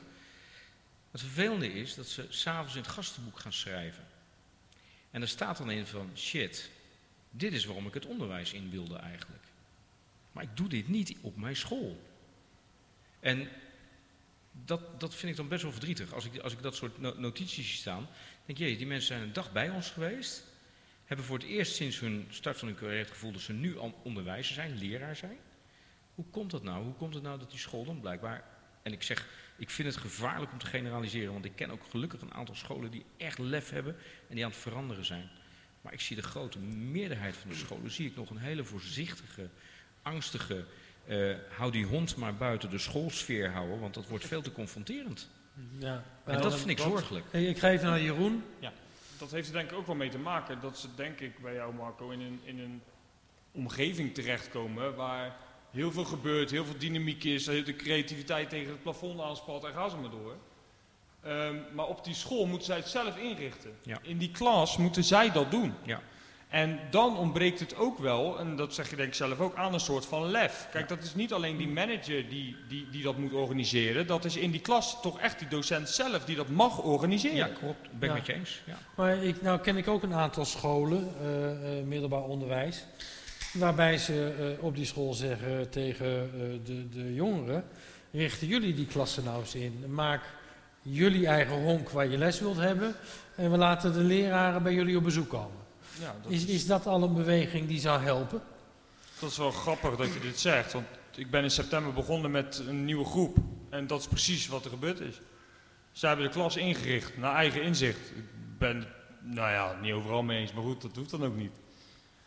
Het 1.10 1.20
vervelende 1.20 1.72
is 1.72 1.94
dat 1.94 2.06
ze 2.06 2.26
s'avonds 2.28 2.74
in 2.74 2.80
het 2.82 2.90
gastenboek 2.90 3.38
gaan 3.38 3.52
schrijven. 3.52 4.04
En 5.10 5.22
er 5.22 5.28
staat 5.28 5.56
dan 5.56 5.70
in 5.70 5.86
van, 5.86 6.10
shit, 6.14 6.70
dit 7.30 7.52
is 7.52 7.64
waarom 7.64 7.86
ik 7.86 7.94
het 7.94 8.06
onderwijs 8.06 8.52
in 8.52 8.70
wilde 8.70 8.96
eigenlijk. 8.96 9.44
Maar 10.32 10.42
ik 10.42 10.56
doe 10.56 10.68
dit 10.68 10.88
niet 10.88 11.16
op 11.20 11.36
mijn 11.36 11.56
school. 11.56 12.02
En 13.20 13.48
dat, 14.52 15.00
dat 15.00 15.14
vind 15.14 15.30
ik 15.30 15.36
dan 15.36 15.48
best 15.48 15.62
wel 15.62 15.72
verdrietig. 15.72 16.12
Als 16.14 16.24
ik, 16.24 16.38
als 16.38 16.52
ik 16.52 16.62
dat 16.62 16.76
soort 16.76 16.98
no- 16.98 17.14
notities 17.18 17.66
zie 17.66 17.76
staan, 17.76 18.08
denk 18.44 18.58
je, 18.58 18.76
die 18.76 18.86
mensen 18.86 19.06
zijn 19.06 19.22
een 19.22 19.32
dag 19.32 19.52
bij 19.52 19.70
ons 19.70 19.90
geweest. 19.90 20.44
Hebben 21.04 21.26
voor 21.26 21.38
het 21.38 21.46
eerst 21.46 21.74
sinds 21.74 22.00
hun 22.00 22.26
start 22.28 22.58
van 22.58 22.68
hun 22.68 22.76
carrière 22.76 22.98
het 23.02 23.10
gevoel 23.10 23.32
dat 23.32 23.40
ze 23.40 23.52
nu 23.52 23.74
onderwijzer 24.02 24.54
zijn, 24.54 24.78
leraar 24.78 25.16
zijn. 25.16 25.36
Hoe 26.14 26.24
komt 26.30 26.50
dat 26.50 26.62
nou? 26.62 26.84
Hoe 26.84 26.94
komt 26.94 27.14
het 27.14 27.22
nou 27.22 27.38
dat 27.38 27.50
die 27.50 27.58
school 27.58 27.84
dan 27.84 28.00
blijkbaar... 28.00 28.44
En 28.82 28.92
ik 28.92 29.02
zeg, 29.02 29.28
ik 29.56 29.70
vind 29.70 29.88
het 29.88 29.96
gevaarlijk 29.96 30.52
om 30.52 30.58
te 30.58 30.66
generaliseren, 30.66 31.32
want 31.32 31.44
ik 31.44 31.56
ken 31.56 31.70
ook 31.70 31.84
gelukkig 31.90 32.20
een 32.20 32.34
aantal 32.34 32.54
scholen 32.54 32.90
die 32.90 33.04
echt 33.16 33.38
lef 33.38 33.70
hebben 33.70 33.96
en 34.28 34.34
die 34.34 34.44
aan 34.44 34.50
het 34.50 34.60
veranderen 34.60 35.04
zijn. 35.04 35.30
Maar 35.80 35.92
ik 35.92 36.00
zie 36.00 36.16
de 36.16 36.22
grote 36.22 36.58
meerderheid 36.58 37.36
van 37.36 37.50
de 37.50 37.56
scholen, 37.56 37.90
zie 37.90 38.06
ik 38.06 38.16
nog 38.16 38.30
een 38.30 38.36
hele 38.36 38.64
voorzichtige, 38.64 39.48
angstige, 40.02 40.64
eh, 41.06 41.34
hou 41.56 41.72
die 41.72 41.86
hond 41.86 42.16
maar 42.16 42.34
buiten 42.34 42.70
de 42.70 42.78
schoolsfeer 42.78 43.50
houden, 43.50 43.80
want 43.80 43.94
dat 43.94 44.08
wordt 44.08 44.26
veel 44.26 44.42
te 44.42 44.52
confronterend. 44.52 45.28
Ja, 45.78 46.02
En 46.24 46.40
dat 46.40 46.54
vind 46.54 46.70
ik 46.70 46.78
zorgelijk. 46.78 47.24
Hey, 47.30 47.44
Ik 47.44 47.58
ga 47.58 47.70
even 47.70 47.86
naar 47.86 48.00
Jeroen. 48.00 48.44
Dat 49.18 49.30
heeft 49.30 49.46
er 49.48 49.54
denk 49.54 49.70
ik 49.70 49.76
ook 49.76 49.86
wel 49.86 49.94
mee 49.94 50.08
te 50.10 50.18
maken 50.18 50.60
dat 50.60 50.78
ze, 50.78 50.88
denk 50.94 51.20
ik, 51.20 51.38
bij 51.42 51.54
jou 51.54 51.74
Marco, 51.74 52.10
in 52.10 52.20
een, 52.20 52.40
in 52.44 52.58
een 52.58 52.82
omgeving 53.52 54.14
terechtkomen 54.14 54.94
waar 54.94 55.36
heel 55.70 55.92
veel 55.92 56.04
gebeurt, 56.04 56.50
heel 56.50 56.64
veel 56.64 56.78
dynamiek 56.78 57.24
is, 57.24 57.44
de 57.44 57.76
creativiteit 57.76 58.48
tegen 58.48 58.72
het 58.72 58.82
plafond 58.82 59.20
aanspat 59.20 59.64
en 59.64 59.72
ga 59.72 59.88
ze 59.88 59.96
maar 59.96 60.10
door. 60.10 60.36
Ehm, 61.22 61.56
maar 61.74 61.86
op 61.86 62.04
die 62.04 62.14
school 62.14 62.46
moeten 62.46 62.66
zij 62.66 62.76
het 62.76 62.88
zelf 62.88 63.16
inrichten. 63.16 63.76
Ja. 63.82 63.98
In 64.02 64.18
die 64.18 64.30
klas 64.30 64.76
moeten 64.76 65.04
zij 65.04 65.32
dat 65.32 65.50
doen. 65.50 65.74
Ja. 65.84 66.00
En 66.52 66.78
dan 66.90 67.16
ontbreekt 67.16 67.60
het 67.60 67.76
ook 67.76 67.98
wel, 67.98 68.38
en 68.38 68.56
dat 68.56 68.74
zeg 68.74 68.90
je 68.90 68.96
denk 68.96 69.08
ik 69.08 69.14
zelf 69.14 69.40
ook, 69.40 69.54
aan 69.54 69.74
een 69.74 69.80
soort 69.80 70.06
van 70.06 70.30
lef. 70.30 70.68
Kijk, 70.72 70.88
dat 70.88 71.02
is 71.02 71.14
niet 71.14 71.32
alleen 71.32 71.56
die 71.56 71.68
manager 71.68 72.28
die, 72.28 72.56
die, 72.68 72.86
die 72.90 73.02
dat 73.02 73.16
moet 73.16 73.32
organiseren. 73.32 74.06
Dat 74.06 74.24
is 74.24 74.36
in 74.36 74.50
die 74.50 74.60
klas 74.60 75.00
toch 75.02 75.20
echt 75.20 75.38
die 75.38 75.48
docent 75.48 75.88
zelf 75.88 76.24
die 76.24 76.36
dat 76.36 76.48
mag 76.48 76.78
organiseren. 76.82 77.36
Ja, 77.36 77.48
klopt. 77.58 77.88
Ben 77.98 78.00
ik 78.00 78.06
Ja. 78.08 78.12
met 78.14 78.26
je 78.26 78.32
eens. 78.32 78.62
Ja. 78.64 78.78
Maar 78.94 79.24
ik, 79.24 79.42
nou 79.42 79.60
ken 79.60 79.76
ik 79.76 79.88
ook 79.88 80.02
een 80.02 80.14
aantal 80.14 80.44
scholen, 80.44 81.14
eh, 81.20 81.78
eh, 81.78 81.84
middelbaar 81.84 82.22
onderwijs. 82.22 82.84
Waarbij 83.52 83.98
ze 83.98 84.56
op 84.60 84.76
die 84.76 84.86
school 84.86 85.14
zeggen 85.14 85.70
tegen 85.70 86.30
de, 86.64 86.88
de 86.88 87.14
jongeren, 87.14 87.64
richten 88.10 88.46
jullie 88.46 88.74
die 88.74 88.86
klassen 88.86 89.24
nou 89.24 89.40
eens 89.40 89.54
in. 89.54 89.84
Maak 89.88 90.22
jullie 90.82 91.26
eigen 91.26 91.62
honk 91.62 91.90
waar 91.90 92.08
je 92.08 92.18
les 92.18 92.40
wilt 92.40 92.56
hebben 92.56 92.94
en 93.36 93.50
we 93.50 93.56
laten 93.56 93.92
de 93.92 94.00
leraren 94.00 94.62
bij 94.62 94.72
jullie 94.72 94.96
op 94.96 95.02
bezoek 95.02 95.28
komen. 95.28 95.61
Ja, 96.00 96.14
dat 96.22 96.32
is, 96.32 96.44
is 96.44 96.66
dat 96.66 96.86
al 96.86 97.02
een 97.02 97.14
beweging 97.14 97.68
die 97.68 97.80
zou 97.80 98.02
helpen? 98.02 98.42
Dat 99.18 99.30
is 99.30 99.36
wel 99.36 99.50
grappig 99.50 99.96
dat 99.96 100.12
je 100.12 100.20
dit 100.20 100.40
zegt, 100.40 100.72
want 100.72 100.86
ik 101.14 101.30
ben 101.30 101.42
in 101.42 101.50
september 101.50 101.92
begonnen 101.92 102.30
met 102.30 102.62
een 102.68 102.84
nieuwe 102.84 103.04
groep. 103.04 103.36
En 103.70 103.86
dat 103.86 104.00
is 104.00 104.06
precies 104.06 104.48
wat 104.48 104.64
er 104.64 104.70
gebeurd 104.70 105.00
is. 105.00 105.20
Ze 105.92 106.06
hebben 106.06 106.26
de 106.26 106.32
klas 106.32 106.56
ingericht, 106.56 107.16
naar 107.16 107.34
eigen 107.34 107.62
inzicht. 107.62 108.10
Ik 108.10 108.58
ben 108.58 108.86
nou 109.20 109.50
ja, 109.50 109.76
niet 109.80 109.92
overal 109.92 110.22
mee 110.22 110.40
eens, 110.40 110.52
maar 110.52 110.62
goed, 110.62 110.82
dat 110.82 110.94
doet 110.94 111.10
dan 111.10 111.24
ook 111.24 111.36
niet. 111.36 111.52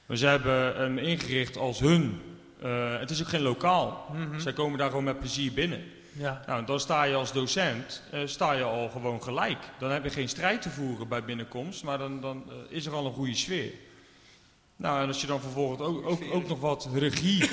Maar 0.05 0.17
ze 0.17 0.25
hebben 0.25 0.75
hem 0.75 0.97
ingericht 0.97 1.57
als 1.57 1.79
hun. 1.79 2.21
Uh, 2.63 2.99
het 2.99 3.09
is 3.09 3.21
ook 3.21 3.27
geen 3.27 3.41
lokaal. 3.41 4.05
Mm 4.13 4.39
Zij 4.39 4.53
komen 4.53 4.77
daar 4.77 4.89
gewoon 4.89 5.03
met 5.03 5.19
plezier 5.19 5.53
binnen. 5.53 5.83
Ja. 6.17 6.41
Nou, 6.47 6.65
dan 6.65 6.79
sta 6.79 7.03
je 7.03 7.15
als 7.15 7.31
docent 7.31 8.01
uh, 8.13 8.19
sta 8.25 8.51
je 8.51 8.63
al 8.63 8.89
gewoon 8.89 9.23
gelijk. 9.23 9.57
Dan 9.79 9.91
heb 9.91 10.03
je 10.03 10.09
geen 10.09 10.29
strijd 10.29 10.61
te 10.61 10.69
voeren 10.69 11.07
bij 11.07 11.23
binnenkomst, 11.23 11.83
maar 11.83 11.97
dan, 11.97 12.21
dan 12.21 12.43
uh, 12.47 12.53
is 12.69 12.85
er 12.85 12.93
al 12.93 13.05
een 13.05 13.13
goede 13.13 13.35
sfeer. 13.35 13.71
Nou, 14.75 15.01
en 15.01 15.07
als 15.07 15.21
je 15.21 15.27
dan 15.27 15.41
vervolgens 15.41 15.81
ook, 15.81 16.05
ook, 16.05 16.21
ook 16.31 16.47
nog 16.47 16.59
wat 16.59 16.89
regie 16.93 17.49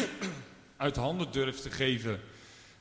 uit 0.76 0.96
handen 0.96 1.26
durft 1.30 1.62
te 1.62 1.70
geven. 1.70 2.20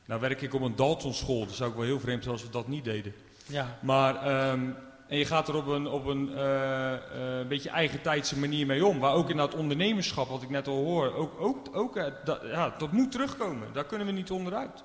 Nou 0.05 0.21
werk 0.21 0.41
ik 0.41 0.53
op 0.53 0.61
een 0.61 0.75
Dalton 0.75 1.13
school, 1.13 1.45
dus 1.45 1.57
zou 1.57 1.69
ik 1.69 1.75
wel 1.75 1.85
heel 1.85 1.99
vreemd 1.99 2.23
zijn 2.23 2.35
als 2.35 2.43
we 2.43 2.49
dat 2.49 2.67
niet 2.67 2.83
deden. 2.83 3.13
Ja. 3.45 3.77
Maar, 3.81 4.49
um, 4.51 4.75
en 5.07 5.17
je 5.17 5.25
gaat 5.25 5.47
er 5.47 5.55
op 5.55 5.67
een, 5.67 5.87
op 5.87 6.05
een 6.05 6.29
uh, 6.29 6.91
uh, 6.91 7.47
beetje 7.47 7.69
eigentijdse 7.69 8.39
manier 8.39 8.65
mee 8.65 8.85
om. 8.85 8.99
Waar 8.99 9.13
ook 9.13 9.29
in 9.29 9.37
dat 9.37 9.55
ondernemerschap, 9.55 10.29
wat 10.29 10.41
ik 10.41 10.49
net 10.49 10.67
al 10.67 10.83
hoor, 10.83 11.13
ook, 11.13 11.39
ook, 11.39 11.57
ook 11.71 11.97
uh, 11.97 12.05
dat, 12.23 12.41
ja, 12.43 12.75
dat 12.77 12.91
moet 12.91 13.11
terugkomen. 13.11 13.67
Daar 13.73 13.85
kunnen 13.85 14.07
we 14.07 14.13
niet 14.13 14.31
onderuit. 14.31 14.83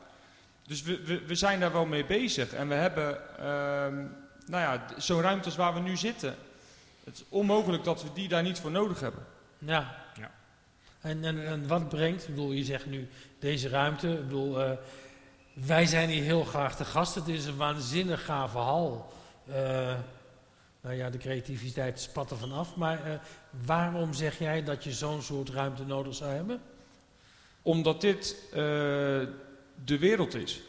Dus 0.67 0.83
we, 0.83 1.03
we, 1.05 1.21
we 1.27 1.35
zijn 1.35 1.61
daar 1.61 1.73
wel 1.73 1.87
mee 1.87 2.05
bezig. 2.05 2.53
En 2.53 2.69
we 2.69 2.75
hebben, 2.75 3.09
um, 3.47 4.17
nou 4.47 4.63
ja, 4.63 4.87
zo'n 4.97 5.21
ruimtes 5.21 5.57
waar 5.57 5.75
we 5.75 5.81
nu 5.81 5.97
zitten. 5.97 6.35
Het 7.05 7.15
is 7.15 7.25
onmogelijk 7.29 7.85
dat 7.85 8.03
we 8.03 8.09
die 8.15 8.29
daar 8.29 8.43
niet 8.43 8.61
voor 8.61 8.71
nodig 8.71 9.01
hebben. 9.01 9.27
Ja. 9.59 9.95
ja. 10.21 10.31
En, 11.01 11.25
en, 11.25 11.47
en 11.47 11.67
wat 11.67 11.89
brengt, 11.89 12.23
ik 12.23 12.35
bedoel, 12.35 12.53
je 12.53 12.65
zegt 12.65 12.87
nu 12.87 13.09
deze 13.39 13.69
ruimte, 13.69 14.13
ik 14.13 14.23
bedoel, 14.23 14.61
uh, 14.61 14.71
wij 15.53 15.87
zijn 15.87 16.09
hier 16.09 16.23
heel 16.23 16.45
graag 16.45 16.77
te 16.77 16.85
gast. 16.85 17.15
Het 17.15 17.29
is 17.29 17.47
een 17.47 17.57
waanzinnig 17.57 18.25
gave 18.25 18.59
hal. 18.59 19.13
Uh, 19.49 19.55
nou 20.81 20.95
ja, 20.95 21.11
de 21.11 21.19
creativiteit 21.19 22.01
spat 22.01 22.31
er 22.31 22.37
vanaf. 22.37 22.77
Maar 22.77 23.07
uh, 23.07 23.15
waarom 23.67 24.15
zeg 24.15 24.39
jij 24.39 24.65
dat 24.65 24.85
je 24.85 24.93
zo'n 24.93 25.23
soort 25.23 25.49
ruimte 25.49 25.85
nodig 25.85 26.15
zou 26.15 26.31
hebben? 26.31 26.61
Omdat 27.63 28.01
dit 28.01 28.37
de 29.85 29.99
wereld 29.99 30.35
is. 30.35 30.61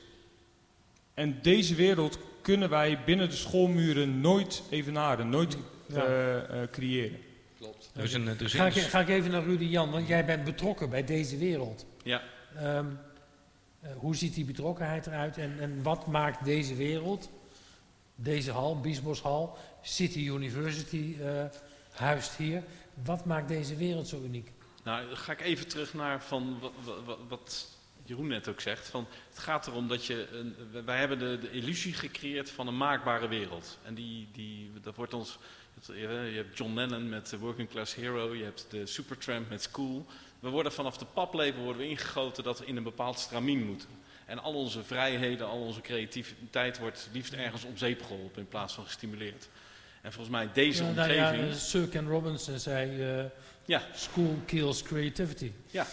En 1.14 1.40
deze 1.42 1.76
wereld 1.76 2.18
kunnen 2.42 2.70
wij 2.70 3.04
binnen 3.06 3.30
de 3.30 3.36
schoolmuren 3.36 4.22
nooit 4.22 4.64
evenaren, 4.70 5.30
nooit 5.30 5.58
ja. 5.88 6.68
creëren. 6.72 7.20
Klopt. 7.58 7.90
Dus 7.94 8.14
een, 8.14 8.38
dus 8.38 8.54
ga, 8.54 8.66
ik, 8.66 8.74
ga, 8.74 9.00
ik, 9.00 9.08
even 9.08 9.32
naar 9.32 9.44
Rudy 9.44 9.66
Jan, 9.66 9.92
want 9.92 10.08
jij 10.08 10.26
bent 10.26 10.44
betrokken 10.44 10.90
bij 10.90 11.04
deze 11.04 11.38
wereld. 11.38 11.86
Ja. 12.04 12.24
Um, 12.64 13.00
uh, 13.84 13.90
hoe 13.98 14.16
ziet 14.16 14.34
die 14.34 14.46
betrokkenheid 14.46 15.08
eruit 15.08 15.38
en, 15.38 15.60
en 15.60 15.84
wat 15.84 16.08
maakt 16.08 16.46
deze 16.46 16.76
wereld, 16.76 17.30
deze 18.16 18.52
hal, 18.52 18.80
Biesboshal, 18.80 19.58
City 19.82 20.20
University 20.20 21.16
uh, 21.20 21.44
huist 21.92 22.36
hier, 22.36 22.64
wat 23.04 23.26
maakt 23.26 23.48
deze 23.48 23.76
wereld 23.76 24.08
zo 24.08 24.22
uniek? 24.24 24.52
Nou, 24.84 25.08
dan 25.08 25.18
ga 25.18 25.32
ik 25.32 25.42
even 25.42 25.68
terug 25.68 25.94
naar 25.94 26.24
van 26.24 26.60
wat, 26.60 26.72
wat, 27.06 27.18
wat 27.28 27.77
Jeroen 28.08 28.28
net 28.28 28.48
ook 28.48 28.62
zegt. 28.62 28.88
Van, 28.88 29.08
het 29.30 29.40
gaat 29.40 29.68
erom 29.68 29.88
dat 29.88 30.06
je, 30.06 30.28
een, 30.32 30.56
wij 30.86 31.00
hebben 31.00 31.20
de, 31.20 31.38
de 31.42 31.52
illusie 31.52 31.94
gecreëerd 31.94 32.50
van 32.50 32.68
een 32.68 32.78
maakbare 32.78 33.28
wereld. 33.28 33.78
En 33.84 33.94
die, 33.94 34.28
die, 34.32 34.72
dat 34.82 34.96
wordt 34.96 35.14
ons 35.14 35.40
je 35.86 36.34
hebt 36.36 36.58
John 36.58 36.74
Lennon 36.74 37.10
met 37.10 37.30
The 37.30 37.38
Working 37.38 37.70
Class 37.70 37.96
Hero, 37.96 38.36
je 38.36 38.44
hebt 38.44 38.66
de 38.70 38.86
Supertramp 38.86 39.50
met 39.50 39.62
School. 39.62 40.06
We 40.40 40.50
worden 40.50 40.72
vanaf 40.72 40.98
de 40.98 41.06
paplepel 41.06 41.64
worden 41.64 41.82
we 41.82 41.88
ingegoten 41.88 42.44
dat 42.44 42.60
we 42.60 42.66
in 42.66 42.78
een 42.78 42.84
bepaald 42.84 43.20
stramien 43.20 43.66
moeten. 43.66 43.90
En 44.26 44.40
al 44.40 44.54
onze 44.54 44.84
vrijheden, 44.84 45.48
al 45.48 45.62
onze 45.62 45.82
creativiteit 45.82 46.80
wordt 46.80 47.10
liefst 47.12 47.34
ergens 47.34 47.64
om 47.64 47.78
zeep 47.78 48.04
geholpen 48.04 48.42
in 48.42 48.48
plaats 48.48 48.74
van 48.74 48.84
gestimuleerd. 48.84 49.50
En 50.02 50.14
volgens 50.14 50.36
mij 50.36 50.50
deze 50.54 50.84
ja, 50.84 50.90
omgeving... 50.90 51.20
Nou 51.20 51.46
ja, 51.46 51.54
Sir 51.54 51.88
Ken 51.88 52.08
Robinson 52.08 52.60
zei, 52.60 53.20
uh, 53.20 53.26
ja. 53.66 53.82
school 53.94 54.40
kills 54.46 54.84
creativity. 54.84 55.52
Ja, 55.68 55.88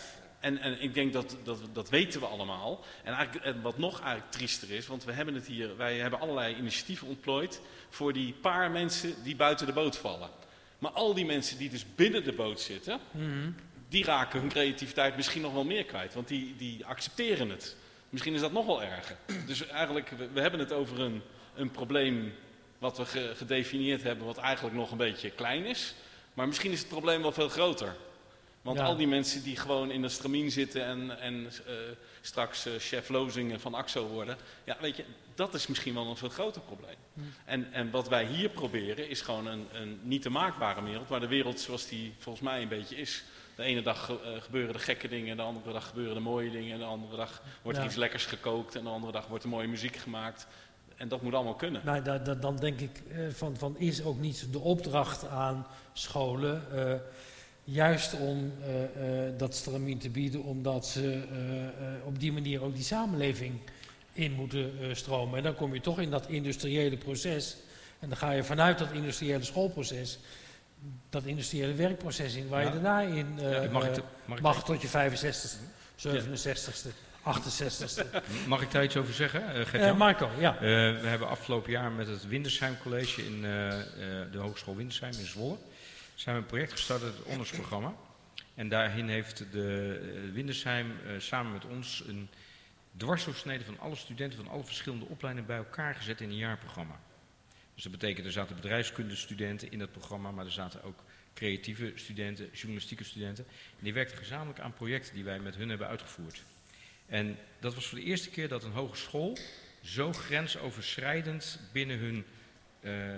en, 0.45 0.59
en 0.59 0.83
ik 0.83 0.95
denk 0.95 1.13
dat, 1.13 1.37
dat 1.43 1.59
dat 1.73 1.89
weten 1.89 2.21
we 2.21 2.27
allemaal. 2.27 2.85
En, 3.05 3.15
eigenlijk, 3.15 3.47
en 3.47 3.63
wat 3.63 3.79
nog 3.79 4.01
eigenlijk 4.01 4.31
triester 4.31 4.71
is, 4.71 4.87
want 4.87 5.05
we 5.05 5.13
hebben 5.13 5.35
het 5.35 5.47
hier, 5.47 5.77
wij 5.77 5.99
hebben 5.99 6.21
allerlei 6.21 6.57
initiatieven 6.57 7.07
ontplooid 7.09 7.61
voor 7.89 8.13
die 8.13 8.33
paar 8.41 8.71
mensen 8.71 9.15
die 9.23 9.37
buiten 9.37 9.67
de 9.67 9.73
boot 9.73 9.97
vallen. 9.97 10.31
Maar 10.79 10.91
al 10.91 11.15
die 11.15 11.25
mensen 11.25 11.59
die 11.59 11.71
dus 11.71 11.85
binnen 11.95 12.25
de 12.25 12.33
boot 12.33 12.61
zitten, 12.61 13.01
mhm. 13.11 13.51
die 13.89 14.05
raken 14.05 14.41
hun 14.41 14.49
creativiteit 14.49 15.17
misschien 15.17 15.43
nog 15.43 15.53
wel 15.53 15.65
meer 15.65 15.85
kwijt. 15.85 16.15
Want 16.15 16.29
die, 16.29 16.55
die 16.57 16.87
accepteren 16.87 17.51
het. 17.51 17.77
Misschien 18.09 18.35
is 18.35 18.41
dat 18.41 18.53
nog 18.53 18.67
wel 18.67 18.83
erger. 18.83 19.17
Dus 19.47 19.67
eigenlijk, 19.67 20.09
we, 20.09 20.29
we 20.33 20.41
hebben 20.41 20.61
het 20.61 20.73
over 20.73 21.01
een, 21.01 21.23
een 21.55 21.71
probleem 21.71 22.35
wat 22.79 22.97
we 22.97 23.35
gedefinieerd 23.37 24.03
hebben, 24.03 24.27
wat 24.27 24.39
eigenlijk 24.39 24.77
nog 24.77 24.91
een 24.91 24.97
beetje 24.97 25.31
klein 25.31 25.65
is. 25.65 25.95
Maar 26.35 26.47
misschien 26.47 26.73
is 26.73 26.79
het 26.79 26.89
probleem 26.89 27.23
wel 27.23 27.33
veel 27.33 27.49
groter. 27.49 27.97
Want 28.65 28.79
al 28.79 28.97
die 28.97 29.07
mensen 29.07 29.43
die 29.43 29.57
gewoon 29.57 29.91
in 29.91 30.03
de 30.03 30.09
stramien 30.09 30.51
zitten 30.51 30.85
en, 30.85 31.21
en 31.21 31.35
uh, 31.35 31.75
straks 32.21 32.67
uh, 32.67 32.73
chef 32.79 33.09
Lozingen 33.09 33.61
van 33.61 33.75
AXO 33.75 34.07
worden. 34.07 34.37
Ja, 34.65 34.77
weet 34.81 34.97
je, 34.97 35.05
dat 35.35 35.55
is 35.55 35.67
misschien 35.67 35.95
wel 35.95 36.07
een 36.07 36.17
veel 36.17 36.29
groter 36.29 36.61
probleem. 36.61 36.97
Hm. 37.15 37.21
En, 37.45 37.73
en 37.73 37.91
wat 37.91 38.09
wij 38.09 38.25
hier 38.27 38.49
proberen 38.49 39.09
is 39.09 39.21
gewoon 39.21 39.47
een, 39.47 39.67
een 39.73 40.01
niet 40.03 40.23
te 40.23 40.31
maakbare 40.31 40.83
wereld. 40.83 41.09
Waar 41.09 41.21
de 41.21 41.27
wereld 41.27 41.61
zoals 41.61 41.89
die 41.89 42.15
volgens 42.19 42.45
mij 42.45 42.63
een 42.63 42.69
beetje 42.69 42.97
is. 42.97 43.25
De 43.57 43.63
ene 43.63 43.83
dag 43.83 44.11
uh, 44.11 44.17
gebeuren 44.43 44.73
de 44.73 44.79
gekke 44.79 45.09
dingen, 45.09 45.37
de 45.37 45.43
andere 45.43 45.73
dag 45.73 45.89
gebeuren 45.89 46.15
de 46.15 46.21
mooie 46.21 46.51
dingen. 46.51 46.73
En 46.73 46.79
de 46.79 46.85
andere 46.85 47.17
dag 47.17 47.43
wordt 47.63 47.79
er 47.79 47.85
iets 47.85 47.95
lekkers 47.95 48.27
gekookt 48.27 48.75
en 48.75 48.85
de 48.85 48.91
andere 48.91 49.13
dag 49.13 49.27
wordt 49.27 49.45
er 49.45 49.51
mooie 49.51 49.69
muziek 49.69 49.97
gemaakt. 49.97 50.47
En 50.97 51.09
dat 51.09 51.23
moet 51.23 51.35
allemaal 51.35 51.55
kunnen. 51.55 51.83
Nou, 51.85 52.03
da, 52.03 52.19
da, 52.19 52.35
dan 52.35 52.57
denk 52.57 52.81
ik, 52.81 53.03
van, 53.31 53.57
van 53.57 53.79
is 53.79 54.05
ook 54.05 54.19
niet 54.19 54.53
de 54.53 54.59
opdracht 54.59 55.29
aan 55.29 55.67
scholen 55.93 56.63
Juist 57.65 58.15
om 58.15 58.53
uh, 58.61 58.75
uh, 58.75 59.39
dat 59.39 59.55
stramien 59.55 59.99
te 59.99 60.11
bieden, 60.11 60.43
omdat 60.43 60.87
ze 60.87 61.23
uh, 61.33 62.07
op 62.07 62.21
die 62.21 62.33
manier 62.33 62.63
ook 62.63 62.75
die 62.75 62.85
samenleving 62.85 63.61
in 64.13 64.33
moeten 64.33 64.73
stromen. 64.97 65.37
En 65.37 65.43
dan 65.43 65.55
kom 65.55 65.75
je 65.75 65.81
toch 65.81 66.01
in 66.01 66.11
dat 66.11 66.29
industriële 66.29 66.97
proces. 66.97 67.57
En 67.99 68.09
dan 68.09 68.19
ga 68.19 68.31
je 68.31 68.45
vanuit 68.45 68.79
dat 68.79 68.93
industriële 68.93 69.45
schoolproces, 69.45 70.19
dat 71.11 71.25
industriële 71.25 71.75
werkproces 71.75 72.35
in, 72.35 72.49
waar 72.49 72.61
ja. 72.61 72.67
je 72.67 72.73
daarna 72.73 73.01
in 73.01 73.27
ja, 73.37 73.71
mag, 73.71 73.87
ik 73.87 74.03
mag, 74.25 74.41
mag 74.41 74.65
tot 74.65 74.83
je 74.83 74.89
65ste, 74.89 75.57
67ste. 76.09 76.89
68ste. 77.25 78.07
Mag 78.47 78.63
ik 78.63 78.71
daar 78.71 78.85
iets 78.85 78.97
over 78.97 79.15
zeggen? 79.15 79.43
Uh, 79.75 79.97
Marco, 79.97 80.31
ja. 80.39 80.57
we 80.61 81.01
hebben 81.03 81.29
afgelopen 81.29 81.71
jaar 81.71 81.93
met 81.93 82.07
het 82.07 82.29
Windersheim 82.29 82.77
College 82.83 83.27
in 83.27 83.41
de 84.33 84.39
Hogeschool 84.39 84.77
Windersheim 84.77 85.13
in 85.19 85.27
Zwolle 85.27 85.57
zijn 86.15 86.37
we 86.37 86.41
een 86.43 86.49
project 86.49 86.73
gestart, 86.73 87.03
het 87.03 87.23
ondersprogramma. 87.23 87.95
En 88.55 88.69
daarin 88.69 89.09
heeft 89.09 89.53
de 89.53 90.01
uh, 90.27 90.33
Windersheim 90.33 90.91
uh, 90.91 91.21
samen 91.21 91.53
met 91.53 91.65
ons 91.65 92.05
een 92.07 92.29
dwarsdoorsnede 92.97 93.65
van 93.65 93.79
alle 93.79 93.97
studenten 93.97 94.39
van 94.45 94.53
alle 94.53 94.65
verschillende 94.65 95.05
opleidingen 95.05 95.49
bij 95.49 95.57
elkaar 95.57 95.95
gezet 95.95 96.21
in 96.21 96.29
een 96.29 96.37
jaarprogramma. 96.37 97.01
Dus 97.75 97.83
dat 97.83 97.93
betekent, 97.93 98.27
er 98.27 98.33
zaten 98.33 98.57
bedrijfskundestudenten 98.57 99.71
in 99.71 99.79
dat 99.79 99.93
programma, 99.93 100.31
maar 100.31 100.45
er 100.45 100.53
zaten 100.53 100.83
ook 100.83 101.05
creatieve 101.35 101.93
studenten, 101.95 102.49
journalistieke 102.53 103.05
studenten. 103.05 103.45
En 103.49 103.85
die 103.85 103.93
werkten 103.93 104.19
gezamenlijk 104.19 104.59
aan 104.59 104.73
projecten 104.73 105.15
die 105.15 105.25
wij 105.25 105.39
met 105.39 105.57
hun 105.57 105.69
hebben 105.69 105.89
uitgevoerd. 105.89 106.43
En 107.07 107.39
dat 107.61 107.75
was 107.75 107.87
voor 107.87 107.99
de 107.99 108.05
eerste 108.05 108.31
keer 108.31 108.49
dat 108.49 108.65
een 108.65 108.73
hogeschool 108.73 109.39
zo 109.83 110.13
grensoverschrijdend 110.13 111.61
binnen 111.73 111.99
hun 111.99 112.25
uh, 112.81 113.15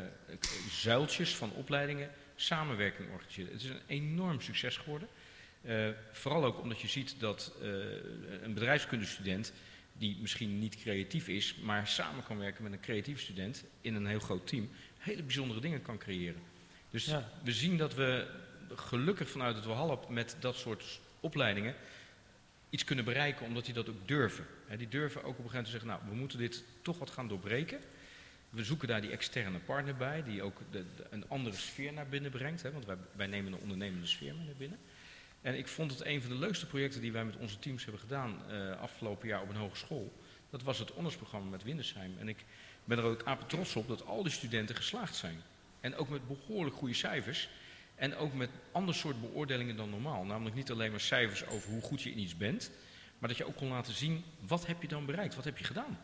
zuiltjes 0.71 1.37
van 1.37 1.53
opleidingen 1.53 2.11
samenwerking 2.37 3.11
organiseren. 3.13 3.53
Het 3.53 3.63
is 3.63 3.69
een 3.69 3.81
enorm 3.87 4.41
succes 4.41 4.77
geworden. 4.77 5.09
Uh, 5.63 5.89
vooral 6.13 6.45
ook 6.45 6.61
omdat 6.61 6.81
je 6.81 6.89
ziet 6.89 7.15
dat 7.19 7.53
uh, 7.63 7.69
een 8.43 8.55
bedrijfskundestudent 8.55 9.53
die 9.93 10.17
misschien 10.21 10.59
niet 10.59 10.77
creatief 10.77 11.29
is, 11.29 11.55
maar 11.55 11.87
samen 11.87 12.25
kan 12.25 12.39
werken 12.39 12.63
met 12.63 12.73
een 12.73 12.81
creatief 12.81 13.21
student 13.21 13.65
in 13.81 13.95
een 13.95 14.07
heel 14.07 14.19
groot 14.19 14.47
team, 14.47 14.71
hele 14.99 15.23
bijzondere 15.23 15.61
dingen 15.61 15.83
kan 15.83 15.99
creëren. 15.99 16.43
Dus 16.91 17.05
ja. 17.05 17.31
we 17.43 17.53
zien 17.53 17.77
dat 17.77 17.95
we 17.95 18.27
gelukkig 18.75 19.31
vanuit 19.31 19.57
het 19.57 19.65
Walhalla 19.65 19.99
met 20.09 20.37
dat 20.41 20.57
soort 20.57 21.01
opleidingen 21.21 21.75
iets 22.71 22.85
kunnen 22.85 23.05
bereiken, 23.05 23.47
omdat 23.47 23.65
die 23.65 23.75
dat 23.75 23.89
ook 23.89 24.09
durven. 24.09 24.47
He, 24.67 24.77
die 24.77 24.89
durven 24.89 25.23
ook 25.23 25.39
op 25.39 25.45
een 25.45 25.51
gegeven 25.51 25.57
moment 25.57 25.65
te 25.65 25.71
zeggen, 25.71 25.89
nou, 25.89 26.01
we 26.09 26.15
moeten 26.15 26.39
dit 26.39 26.65
toch 26.83 26.99
wat 26.99 27.11
gaan 27.11 27.29
doorbreken. 27.29 27.81
We 28.51 28.65
zoeken 28.65 28.89
daar 28.89 29.01
die 29.01 29.11
externe 29.11 29.59
partner 29.59 29.97
bij, 29.97 30.23
die 30.23 30.43
ook 30.43 30.61
de, 30.71 30.85
een 31.11 31.29
andere 31.29 31.57
sfeer 31.57 31.93
naar 31.93 32.07
binnen 32.07 32.31
brengt. 32.31 32.63
Hè, 32.63 32.73
want 32.73 32.85
wij, 32.85 32.97
wij, 33.13 33.27
nemen 33.27 33.53
een 33.53 33.59
ondernemende 33.59 34.07
sfeer 34.07 34.35
mee 34.35 34.47
naar 34.47 34.55
binnen. 34.55 34.79
En 35.41 35.59
ik 35.59 35.69
vond 35.69 35.91
het 35.91 36.05
een 36.05 36.21
van 36.21 36.31
de 36.31 36.37
leukste 36.37 36.67
projecten 36.67 37.01
die 37.01 37.13
wij 37.13 37.25
met 37.25 37.37
onze 37.37 37.59
teams 37.59 37.83
hebben 37.83 38.01
gedaan 38.01 38.43
uh, 38.51 38.81
afgelopen 38.81 39.29
jaar 39.29 39.43
op 39.43 39.49
een 39.49 39.57
hogeschool. 39.57 40.13
Dat 40.51 40.63
was 40.63 40.79
het 40.79 40.91
honorsprogramma 40.91 41.51
met 41.51 41.63
Windesheim. 41.63 42.19
En 42.19 42.29
ik 42.29 42.45
ben 42.85 42.99
er 42.99 43.05
ook 43.05 43.25
apen 43.25 43.47
trots 43.47 43.77
op 43.77 43.89
dat 43.89 44.07
al 44.07 44.23
die 44.23 44.33
studenten 44.33 44.77
geslaagd 44.77 45.17
zijn. 45.17 45.43
En 45.81 45.97
ook 45.97 46.09
met 46.09 46.29
behoorlijk 46.29 46.77
goede 46.77 46.95
cijfers. 46.95 47.49
En 47.95 48.17
ook 48.17 48.35
met 48.35 48.51
ander 48.73 48.95
soort 48.95 49.21
beoordelingen 49.21 49.77
dan 49.77 49.91
normaal. 49.91 50.25
Namelijk 50.25 50.57
niet 50.57 50.71
alleen 50.71 50.91
maar 50.91 51.01
cijfers 51.01 51.47
over 51.47 51.71
hoe 51.71 51.83
goed 51.83 52.03
je 52.03 52.11
in 52.11 52.19
iets 52.19 52.37
bent. 52.37 52.71
Maar 53.19 53.29
dat 53.29 53.39
je 53.39 53.47
ook 53.47 53.57
kon 53.57 53.69
laten 53.69 53.95
zien, 53.95 54.25
wat 54.47 54.67
heb 54.67 54.83
je 54.83 54.89
dan 54.89 55.07
bereikt? 55.07 55.35
Wat 55.35 55.45
heb 55.45 55.59
je 55.59 55.65
gedaan? 55.65 55.99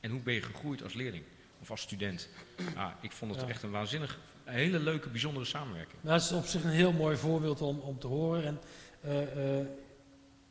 En 0.00 0.10
hoe 0.10 0.20
ben 0.20 0.34
je 0.34 0.42
gegroeid 0.42 0.82
als 0.82 0.92
leerling? 0.92 1.24
Of 1.60 1.70
als 1.70 1.80
student? 1.80 2.28
Ah, 2.74 2.90
ik 3.00 3.12
vond 3.12 3.34
het 3.34 3.48
echt 3.48 3.62
een 3.62 3.70
waanzinnig, 3.70 4.18
hele 4.44 4.78
leuke, 4.78 5.08
bijzondere 5.08 5.44
samenwerking. 5.44 5.98
Dat 6.00 6.20
is 6.20 6.32
op 6.32 6.44
zich 6.44 6.64
een 6.64 6.70
heel 6.70 6.92
mooi 6.92 7.16
voorbeeld 7.16 7.60
om, 7.60 7.78
om 7.78 7.98
te 7.98 8.06
horen. 8.06 8.44
En 8.44 8.60
uh, 9.04 9.58
uh, 9.60 9.66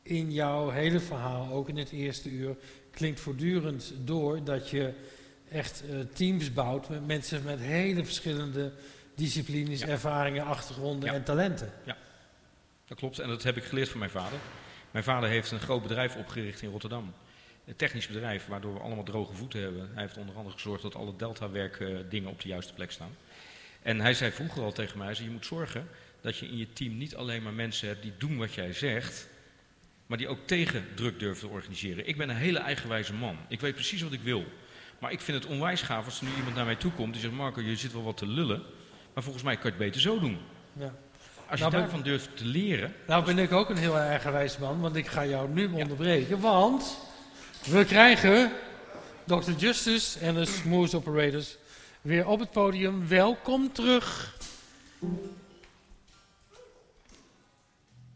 in 0.02 0.32
jouw 0.32 0.70
hele 0.70 1.00
verhaal, 1.00 1.52
ook 1.52 1.70
in 1.70 1.78
het 1.78 1.92
eerste 1.92 2.30
uur, 2.30 2.56
klinkt 2.92 3.20
voortdurend 3.20 3.94
door 3.98 4.44
dat 4.44 4.70
je 4.70 4.94
echt 5.50 5.84
uh, 5.90 6.00
teams 6.14 6.54
bouwt 6.54 6.90
met 6.90 7.08
mensen 7.08 7.44
met 7.44 7.60
hele 7.60 8.06
verschillende 8.06 8.74
disciplines, 9.16 9.82
ervaringen, 9.82 10.46
achtergronden 10.46 11.10
en 11.10 11.24
talenten. 11.24 11.72
Ja, 11.86 11.98
dat 12.88 12.98
klopt. 12.98 13.20
En 13.20 13.28
dat 13.28 13.44
heb 13.44 13.58
ik 13.58 13.64
geleerd 13.64 13.90
van 13.90 14.00
mijn 14.00 14.12
vader. 14.12 14.40
Mijn 14.92 15.04
vader 15.04 15.30
heeft 15.30 15.52
een 15.52 15.60
groot 15.60 15.82
bedrijf 15.82 16.16
opgericht 16.16 16.62
in 16.62 16.70
Rotterdam. 16.70 17.14
Een 17.66 17.76
technisch 17.76 18.08
bedrijf 18.08 18.46
waardoor 18.46 18.74
we 18.74 18.80
allemaal 18.80 19.04
droge 19.04 19.34
voeten 19.34 19.62
hebben. 19.62 19.90
Hij 19.94 20.02
heeft 20.02 20.18
onder 20.18 20.36
andere 20.36 20.56
gezorgd 20.56 20.82
dat 20.82 20.96
alle 20.96 21.16
Delta-werk 21.18 21.80
uh, 21.80 21.98
dingen 22.10 22.30
op 22.30 22.42
de 22.42 22.48
juiste 22.48 22.74
plek 22.74 22.92
staan. 22.92 23.16
En 23.82 24.00
hij 24.00 24.14
zei 24.14 24.32
vroeger 24.32 24.64
al 24.64 24.72
tegen 24.72 24.98
mij, 24.98 25.16
je 25.18 25.30
moet 25.30 25.46
zorgen 25.46 25.88
dat 26.22 26.38
je 26.38 26.48
in 26.48 26.58
je 26.58 26.74
team 26.74 26.98
niet 26.98 27.16
alleen 27.16 27.44
maar 27.44 27.54
mensen 27.54 27.88
hebt 27.88 28.02
die 28.02 28.14
doen 28.18 28.38
wat 28.38 28.54
jij 28.54 28.74
zegt, 28.74 29.28
maar 30.06 30.18
die 30.18 30.28
ook 30.28 30.40
tegen 30.46 30.86
druk 30.96 31.20
durven 31.20 31.48
te 31.48 31.54
organiseren. 31.54 32.08
Ik 32.08 32.18
ben 32.18 32.30
een 32.30 32.36
hele 32.36 32.60
eigenwijze 32.60 33.14
man. 33.14 33.38
Ik 33.48 33.60
weet 33.60 33.74
precies 33.74 34.02
wat 34.02 34.12
ik 34.12 34.22
wil. 34.22 34.46
Maar 35.00 35.12
ik 35.12 35.22
vind 35.22 35.44
het 35.44 35.52
onwijs 35.52 35.82
gaaf 35.82 36.06
als 36.06 36.20
er 36.20 36.26
nu 36.26 36.36
iemand 36.36 36.56
naar 36.56 36.66
mij 36.66 36.76
toe 36.76 36.92
komt 36.92 37.14
die 37.14 37.22
zegt, 37.22 37.34
Marco, 37.34 37.62
je 37.62 37.76
zit 37.76 37.94
wel 37.94 38.04
wat 38.04 38.18
te 38.18 38.28
lullen, 38.28 38.64
maar 39.14 39.24
volgens 39.24 39.44
mij 39.44 39.56
kan 39.56 39.64
je 39.64 39.70
het 39.70 39.78
beter 39.78 40.02
zo 40.02 40.20
doen. 40.20 40.38
Ja. 40.74 40.94
Als 41.50 41.60
je 41.60 41.66
nou 41.66 41.78
daarvan 41.78 42.02
durft 42.02 42.38
te 42.38 42.46
leren... 42.46 42.94
Nou 43.08 43.26
ben 43.26 43.38
ik 43.38 43.52
ook 43.52 43.70
een 43.70 43.78
heel 43.78 43.98
eigenwijs 43.98 44.58
man, 44.58 44.80
want 44.80 44.96
ik 44.96 45.08
ga 45.08 45.26
jou 45.26 45.50
nu 45.50 45.68
onderbreken, 45.68 46.40
want 46.40 46.98
we 47.66 47.86
krijgen 47.86 48.52
Dr. 49.24 49.52
Justice 49.52 50.20
en 50.20 50.34
de 50.34 50.46
Smooth 50.46 50.94
Operators 50.94 51.58
weer 52.02 52.28
op 52.28 52.40
het 52.40 52.52
podium. 52.52 53.08
Welkom 53.08 53.72
terug. 53.72 54.38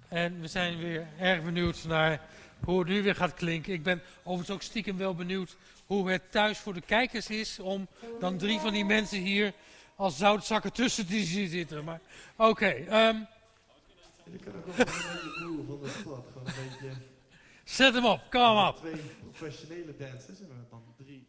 En 0.08 0.42
we 0.42 0.48
zijn 0.48 0.78
weer 0.78 1.08
erg 1.20 1.44
benieuwd 1.44 1.84
naar 1.84 2.22
hoe 2.64 2.80
het 2.80 2.88
nu 2.88 3.04
weer 3.04 3.16
gaat 3.16 3.34
klinken. 3.34 3.74
Ik 3.74 3.84
ben 3.84 4.02
overigens 4.24 4.50
ook 4.50 4.62
stiekem 4.62 4.98
wel 4.98 5.16
benieuwd 5.16 5.56
hoe 5.86 6.12
het 6.12 6.32
thuis 6.32 6.58
voor 6.58 6.74
de 6.74 6.82
kijkers 6.82 7.30
is 7.30 7.60
om 7.60 7.88
dan 8.20 8.38
drie 8.38 8.60
van 8.60 8.74
die 8.74 8.86
mensen 8.86 9.20
hier 9.20 9.54
als 9.96 10.18
zoutzakken 10.18 10.74
tussen 10.74 11.08
te 11.08 11.24
zien 11.24 11.50
zitten. 11.50 11.84
Maar 11.84 12.00
oké. 12.36 12.68
Ehm. 12.68 13.16
Ik 14.32 14.42
kan 14.42 14.54
ook 14.56 14.66
een 14.66 14.76
beetje 14.76 15.64
van 15.68 15.80
de 15.82 15.90
stad. 15.90 16.26
Gewoon 16.34 16.48
een 16.48 16.54
beetje... 16.70 17.18
Zet 17.70 17.94
hem 17.94 18.06
op, 18.06 18.22
kom 18.30 18.58
op. 18.58 18.76
Twee 18.76 19.02
professionele 19.22 19.96
dancers 19.98 20.40
en 20.40 20.48
we 20.48 20.54
dan 20.70 20.94
drie 20.98 21.28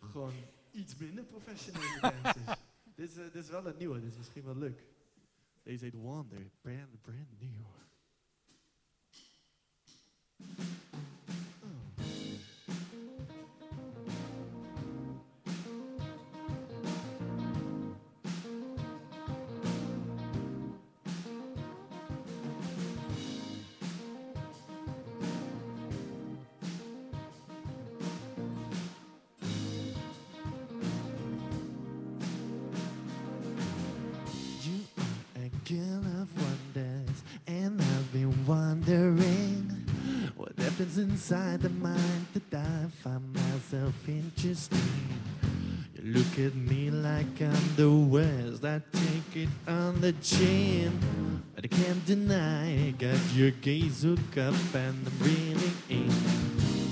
gewoon 0.00 0.32
iets 0.72 0.96
minder 0.96 1.24
professionele 1.24 2.00
dancers. 2.22 2.58
dit, 2.94 3.10
is, 3.10 3.16
uh, 3.16 3.24
dit 3.32 3.44
is 3.44 3.50
wel 3.50 3.66
een 3.66 3.76
nieuwe, 3.78 4.00
dit 4.00 4.10
is 4.10 4.16
misschien 4.16 4.44
wel 4.44 4.56
leuk. 4.56 4.82
Deze 5.62 5.84
heet 5.84 5.94
Wonder, 5.94 6.50
brand, 6.60 7.02
brand 7.02 7.40
new. 7.40 7.50
Inside 41.16 41.62
the 41.62 41.70
mind 41.70 42.26
that 42.34 42.58
I 42.58 42.90
find 43.02 43.32
myself 43.32 44.06
interested. 44.06 44.78
You 45.94 46.12
look 46.12 46.38
at 46.38 46.54
me 46.54 46.90
like 46.90 47.40
I'm 47.40 47.74
the 47.74 47.90
worst, 47.90 48.62
I 48.62 48.82
take 48.92 49.44
it 49.44 49.48
on 49.66 49.98
the 50.02 50.12
chin. 50.20 50.92
But 51.54 51.64
I 51.64 51.68
can't 51.68 52.04
deny, 52.04 52.92
got 52.98 53.18
your 53.32 53.50
gaze 53.50 54.02
hooked 54.02 54.36
up 54.36 54.52
and 54.74 55.08
I'm 55.08 55.18
really 55.20 55.72
in. 55.88 56.12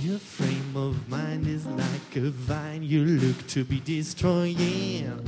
Your 0.01 0.19
frame 0.19 0.75
of 0.75 1.07
mind 1.07 1.47
is 1.47 1.67
like 1.67 2.17
a 2.17 2.31
vine 2.31 2.83
you 2.83 3.05
look 3.05 3.47
to 3.49 3.63
be 3.63 3.79
destroying. 3.81 5.21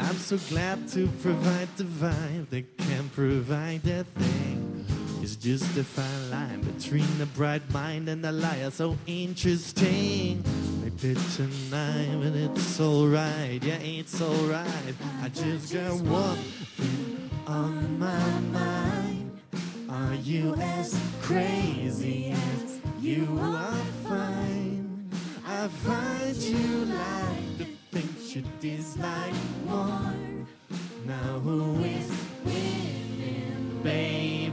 I'm 0.00 0.16
so 0.16 0.36
glad 0.50 0.86
to 0.88 1.08
provide 1.22 1.74
the 1.78 1.84
vibe 1.84 2.50
that 2.50 2.76
can 2.76 3.08
provide 3.08 3.84
that 3.84 4.04
thing. 4.04 4.77
It's 5.28 5.36
just 5.36 5.76
a 5.76 5.84
fine 5.84 6.30
line 6.30 6.60
between 6.62 7.18
the 7.18 7.26
bright 7.26 7.70
mind 7.70 8.08
and 8.08 8.24
the 8.24 8.32
liar, 8.32 8.70
so 8.70 8.96
interesting. 9.06 10.42
Maybe 10.80 11.20
tonight, 11.36 12.16
but 12.22 12.34
it's 12.34 12.80
alright, 12.80 13.62
yeah, 13.62 13.76
it's 13.76 14.22
alright. 14.22 14.94
I 15.22 15.28
just 15.28 15.74
got 15.74 16.00
one 16.00 16.38
thing 16.78 17.30
on 17.46 17.98
my 17.98 18.30
mind. 18.56 19.38
Are 19.90 20.14
you 20.14 20.54
as 20.54 20.98
crazy 21.20 22.30
as 22.30 22.80
you 22.98 23.28
are 23.38 23.84
fine? 24.08 25.10
I 25.46 25.68
find 25.68 26.36
you 26.36 26.86
like 26.86 27.58
the 27.58 27.66
things 27.92 28.34
you 28.34 28.44
dislike 28.60 29.34
more. 29.66 30.14
Now 31.04 31.38
who 31.40 31.84
is 31.84 32.10
winning, 32.46 33.82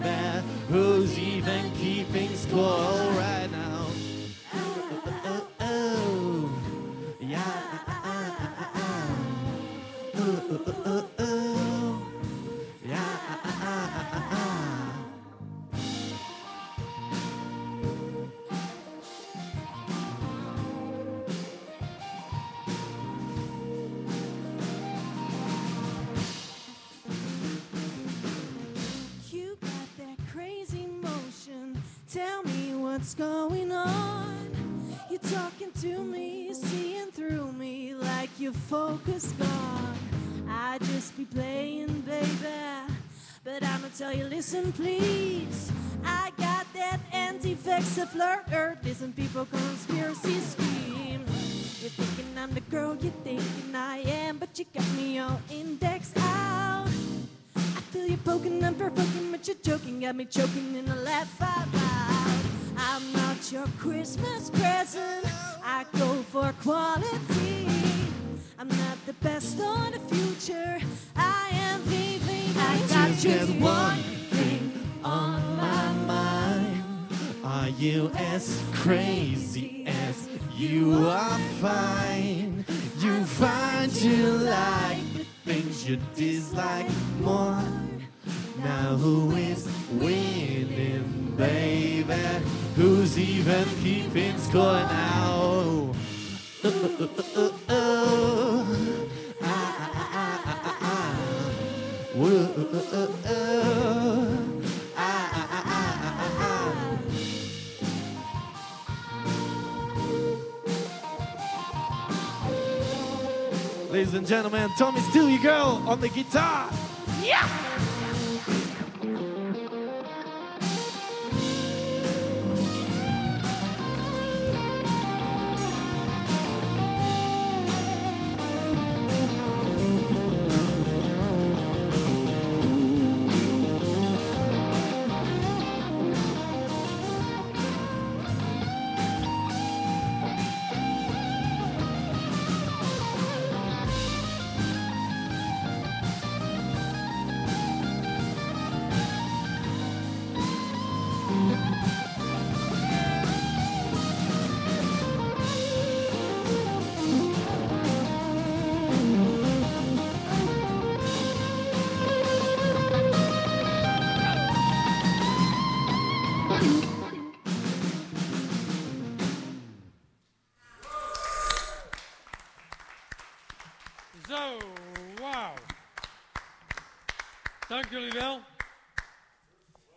baby? 0.05 0.47
Who's 0.69 1.17
even 1.19 1.71
keeping 1.71 2.35
score 2.35 3.09
right 3.17 3.49
now? 3.51 3.85
Oh, 4.53 5.01
oh, 5.05 5.21
oh, 5.25 5.47
oh. 5.59 7.17
yeah. 7.19 7.85
Uh, 10.17 10.21
uh, 10.85 11.01
uh, 11.09 11.14
going 33.17 33.71
on. 33.71 34.49
You're 35.09 35.19
talking 35.19 35.71
to 35.81 36.03
me, 36.03 36.53
seeing 36.53 37.11
through 37.11 37.51
me 37.53 37.93
like 37.93 38.29
you're 38.37 38.51
focused 38.51 39.39
on. 39.41 39.97
I 40.49 40.77
just 40.79 41.15
be 41.17 41.25
playing, 41.25 42.01
baby. 42.01 42.27
But 43.43 43.63
I'ma 43.63 43.87
tell 43.97 44.13
you, 44.13 44.25
listen, 44.25 44.71
please. 44.73 45.71
I 46.03 46.31
got 46.37 46.65
that 46.73 46.99
anti-vexa 47.13 48.07
flirt. 48.07 48.83
Listen, 48.83 49.13
people, 49.13 49.45
conspiracy 49.45 50.39
scheme. 50.39 51.23
You're 51.81 51.91
thinking 51.91 52.37
I'm 52.37 52.53
the 52.53 52.61
girl 52.61 52.97
you're 52.99 53.11
thinking 53.23 53.75
I 53.75 53.99
am, 53.99 54.37
but 54.37 54.57
you 54.57 54.65
got 54.73 54.91
me 54.93 55.19
all 55.19 55.39
indexed 55.51 56.17
out. 56.17 56.87
I 57.55 57.81
feel 57.91 58.07
you 58.07 58.17
poking 58.17 58.63
and 58.63 58.77
provoking, 58.77 59.31
but 59.31 59.47
you're 59.47 59.57
joking, 59.61 59.99
got 59.99 60.15
me 60.15 60.25
choking 60.25 60.75
in 60.75 60.87
a 60.89 60.95
laugh 60.95 61.41
out 61.41 61.71
loud. 61.73 62.44
I'm 62.87 63.11
not 63.13 63.51
your 63.51 63.65
Christmas 63.79 64.51
present. 64.51 65.25
I 65.63 65.85
go 65.97 66.07
for 66.31 66.53
quality. 66.61 67.67
I'm 68.59 68.67
not 68.69 68.97
the 69.07 69.13
best 69.13 69.59
on 69.59 69.91
the 69.91 69.99
future. 69.99 70.77
I 71.15 71.47
am 71.51 71.81
VV. 71.81 72.55
I 72.55 72.77
got 72.87 73.17
just 73.17 73.51
one 73.55 73.97
thing 74.29 74.71
on 75.03 75.41
my 75.57 75.91
mind. 76.05 76.83
Are 77.43 77.69
you 77.69 78.11
as 78.15 78.61
crazy 78.71 79.85
as 79.87 80.29
you 80.55 81.07
are 81.07 81.39
fine? 81.59 82.65
You 82.99 83.23
find 83.25 83.91
you 83.95 84.27
like 84.27 85.13
the 85.17 85.25
things 85.43 85.89
you 85.89 85.97
dislike 86.15 86.89
more. 87.19 87.63
Now 88.59 88.95
who 88.95 89.35
is 89.35 89.67
winning, 89.91 91.24
baby? 91.37 92.13
Who's 92.75 93.17
even 93.17 93.65
keeping 93.83 94.37
score 94.37 94.79
now? 94.79 95.91
Uh, 96.63 96.67
uh, 96.67 96.97
uh, 96.99 97.09
uh, 97.37 97.51
uh. 97.69 98.65
Ah, 99.41 99.45
ah, 99.45 99.91
ah, 99.95 100.41
ah, 100.45 100.61
ah, 100.65 100.77
ah. 100.81 101.13
Whoa, 102.15 102.27
uh, 102.27 102.65
uh, 102.75 102.99
uh, 102.99 103.09
uh. 103.25 104.37
Ah, 104.97 105.29
ah, 105.33 105.47
ah, 105.51 105.63
ah, 105.71 105.93
ah, 106.19 106.31
ah. 106.39 106.71
Ladies 113.91 114.13
and 114.13 114.27
gentlemen, 114.27 114.69
Tommy 114.77 114.99
Steal 115.01 115.29
Your 115.29 115.41
Girl 115.41 115.83
on 115.87 116.01
the 116.01 116.09
guitar. 116.09 116.69
Zo, 117.21 117.94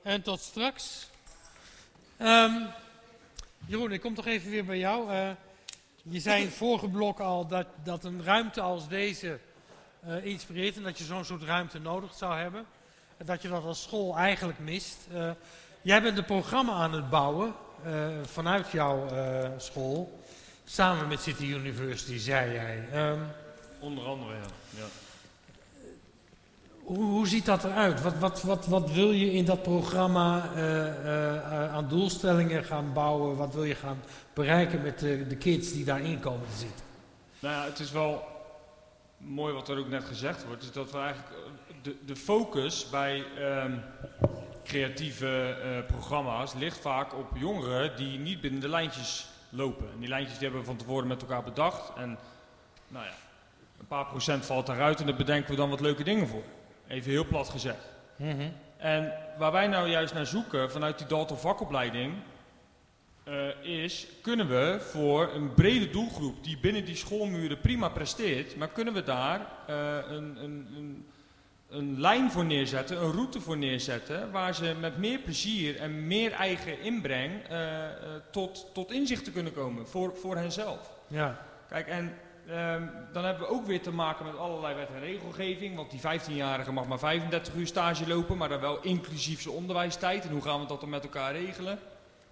En 0.09 0.23
tot 0.23 0.41
straks. 0.41 1.09
Ehm, 2.17 2.53
Jeroen, 3.67 3.93
ik 3.93 4.01
kom 4.01 4.15
toch 4.15 4.27
even 4.27 4.51
weer 4.51 4.65
bij 4.65 4.79
jou. 4.79 5.11
Eh, 5.11 5.31
je 6.03 6.21
zei 6.21 6.41
in 6.41 6.47
het 6.47 6.57
vorige 6.57 6.89
blok 6.89 7.21
al 7.21 7.47
dat, 7.47 7.67
dat 7.85 8.05
een 8.05 8.25
ruimte 8.25 8.61
als 8.61 8.89
deze 8.89 9.39
eh, 10.01 10.25
inspireert 10.25 10.77
en 10.77 10.83
dat 10.83 10.99
je 10.99 11.05
zo'n 11.05 11.25
soort 11.25 11.43
ruimte 11.43 11.79
nodig 11.79 12.15
zou 12.15 12.37
hebben. 12.37 12.67
En 13.17 13.27
dat 13.27 13.43
je 13.43 13.49
dat 13.49 13.65
als 13.65 13.83
school 13.83 14.17
eigenlijk 14.17 14.59
mist. 14.59 14.97
Eh, 15.13 15.31
jij 15.83 16.03
bent 16.03 16.19
een 16.19 16.25
programma 16.25 16.73
aan 16.73 16.93
het 16.93 17.11
bouwen 17.11 17.55
vanuit 18.23 18.71
jouw 18.71 19.09
school. 19.59 20.23
Samen 20.65 21.09
met 21.09 21.21
City 21.21 21.45
University, 21.45 22.19
zei 22.19 22.53
jij. 22.53 22.89
Ehm, 22.93 23.21
Onder 23.79 24.05
andere, 24.05 24.33
ja. 24.33 24.47
ja. 24.71 25.08
Hoe, 26.89 27.27
ziet 27.27 27.45
dat 27.45 27.65
eruit? 27.65 28.03
Wat, 28.03 28.19
wat, 28.19 28.43
wat, 28.43 28.67
wat 28.67 28.91
wil 28.91 29.11
je 29.11 29.33
in 29.33 29.45
dat 29.45 29.63
programma 29.63 30.51
eh, 30.55 30.89
eh, 30.89 31.75
aan 31.75 31.89
doelstellingen 31.89 32.65
gaan 32.65 32.93
bouwen? 32.93 33.37
Wat 33.37 33.55
wil 33.55 33.65
je 33.65 33.75
gaan 33.75 34.01
bereiken 34.33 34.83
met 34.83 34.99
de, 34.99 35.27
de 35.27 35.37
kids 35.37 35.73
die 35.73 35.85
daarin 35.85 36.21
komen 36.21 36.47
te 36.51 36.57
zitten? 36.57 36.85
Nou 37.41 37.55
ja, 37.55 37.65
het 37.65 37.79
is 37.79 37.91
wel 37.91 38.25
mooi 39.17 39.55
wat 39.55 39.69
er 39.69 39.79
ook 39.79 39.89
net 39.89 40.05
gezegd 40.05 40.47
wordt, 40.47 40.63
is 40.63 40.73
dat 40.73 40.91
we 40.91 40.99
eigenlijk 40.99 41.31
eh, 41.31 41.75
de, 41.83 41.97
de 42.07 42.17
focus 42.17 42.89
bij 42.91 43.25
ehm, 43.39 43.73
creatieve 44.65 45.57
programma's 45.87 46.55
ligt 46.55 46.79
vaak 46.79 47.15
op 47.15 47.27
jongeren 47.35 47.97
die 47.97 48.19
niet 48.19 48.41
binnen 48.41 48.61
de 48.61 48.69
lijntjes 48.69 49.29
lopen. 49.49 49.87
En 49.93 49.99
die 49.99 50.09
lijntjes 50.09 50.39
die 50.39 50.43
hebben 50.43 50.61
we 50.61 50.67
van 50.67 50.77
tevoren 50.77 51.07
met 51.07 51.23
elkaar 51.23 51.43
bedacht. 51.43 51.97
En 51.97 52.19
nou 52.89 53.05
ja, 53.05 53.13
een 53.79 53.87
paar 53.87 54.07
procent 54.07 54.47
valt 54.47 54.67
daaruit 54.67 55.01
en 55.01 55.07
daar 55.07 55.17
bedenken 55.17 55.51
we 55.51 55.57
dan 55.57 55.71
wat 55.71 55.81
leuke 55.81 56.05
dingen 56.05 56.29
voor. 56.29 56.43
Even 56.89 57.11
heel 57.11 57.27
plat 57.27 57.49
gezegd. 57.49 57.89
En 58.77 59.13
waar 59.39 59.53
wij 59.53 59.67
nou 59.67 59.89
juist 59.89 60.15
naar 60.15 60.27
zoeken 60.27 60.71
vanuit 60.71 60.99
die 60.99 61.07
Dalton 61.07 61.39
vakopleiding, 61.39 62.15
eh, 63.25 63.65
is 63.81 64.07
kunnen 64.23 64.49
we 64.49 64.77
voor 64.81 65.33
een 65.35 65.55
brede 65.55 65.91
doelgroep 65.91 66.45
die 66.45 66.59
binnen 66.59 66.85
die 66.85 66.97
schoolmuren 66.97 67.61
prima 67.61 67.89
presteert, 67.89 68.57
maar 68.57 68.69
kunnen 68.69 68.95
we 68.95 69.03
daar 69.03 69.41
eh, 69.67 69.97
een, 70.09 70.45
een, 70.45 70.67
een, 70.77 71.07
een 71.69 72.01
lijn 72.01 72.31
voor 72.31 72.45
neerzetten, 72.45 73.03
een 73.03 73.13
route 73.13 73.41
voor 73.41 73.57
neerzetten, 73.57 74.31
waar 74.31 74.55
ze 74.55 74.75
met 74.81 74.99
meer 74.99 75.19
plezier 75.19 75.77
en 75.77 76.07
meer 76.07 76.33
eigen 76.33 76.81
inbreng 76.81 77.43
eh, 77.49 77.85
tot, 78.31 78.67
tot 78.75 78.93
inzichten 78.93 79.33
kunnen 79.33 79.53
komen 79.53 79.89
voor, 79.89 80.17
voor 80.17 80.37
henzelf. 80.37 80.91
Ja, 81.07 81.47
Kijk, 81.69 81.87
en 81.87 82.15
ehm, 82.49 82.83
dan 83.13 83.25
hebben 83.25 83.43
we 83.49 83.53
ook 83.55 83.67
weer 83.67 83.83
te 83.83 83.91
maken 83.93 84.25
met 84.25 84.37
allerlei 84.37 84.75
wet 84.75 84.89
en 84.95 85.01
regelgeving. 85.01 85.77
Want 85.77 85.91
die 85.91 86.01
15-jarige 86.01 86.73
mag 86.73 86.87
maar 86.87 86.99
35 86.99 87.55
uur 87.55 87.67
stage 87.67 88.09
lopen, 88.09 88.37
maar 88.37 88.49
dan 88.49 88.61
wel 88.61 88.81
inclusief 88.83 89.41
zijn 89.43 89.55
onderwijstijd. 89.55 90.25
En 90.25 90.31
hoe 90.31 90.43
gaan 90.43 90.61
we 90.61 90.67
dat 90.67 90.81
dan 90.81 90.89
met 90.89 91.03
elkaar 91.03 91.33
regelen? 91.33 91.79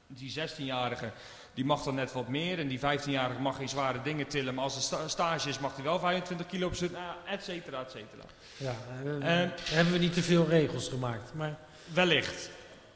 Die 0.06 0.34
16-jarige 0.38 1.10
die 1.54 1.64
mag 1.64 1.82
dan 1.82 1.94
net 1.94 2.12
wat 2.12 2.28
meer. 2.28 2.58
En 2.58 2.68
die 2.68 2.78
15-jarige 2.78 3.40
mag 3.40 3.56
geen 3.56 3.68
zware 3.68 4.02
dingen 4.02 4.26
tillen. 4.26 4.54
Maar 4.54 4.64
als 4.64 4.74
het 4.74 4.82
sta- 4.82 5.08
stage 5.08 5.48
is, 5.48 5.58
mag 5.58 5.74
hij 5.74 5.84
wel 5.84 5.98
25 5.98 6.46
kilo 6.46 6.66
op 6.66 6.74
zitten. 6.74 6.98
Nou, 7.00 7.14
et 7.26 7.42
cetera, 7.44 7.80
et 7.80 7.90
cetera. 7.90 8.22
ja. 8.56 8.74
eh, 9.04 9.40
En- 9.42 9.52
hebben 9.70 9.92
we 9.92 9.98
niet 9.98 10.14
te 10.14 10.22
veel 10.22 10.46
regels 10.48 10.88
gemaakt. 10.88 11.34
Maar 11.34 11.56
Wellicht. 11.92 12.50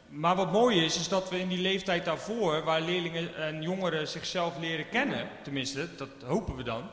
Maar 0.09 0.37
wat 0.37 0.53
mooi 0.53 0.85
is, 0.85 0.97
is 0.99 1.09
dat 1.09 1.29
we 1.31 1.39
in 1.41 1.49
die 1.49 1.61
leeftijd 1.61 2.05
daarvoor, 2.05 2.65
waar 2.65 2.81
leerlingen 2.81 3.37
en 3.37 3.63
jongeren 3.63 4.09
zichzelf 4.09 4.59
leren 4.59 4.89
kennen, 4.89 5.29
tenminste, 5.43 5.89
dat 5.97 6.09
hopen 6.25 6.57
we 6.57 6.63
dan, 6.63 6.91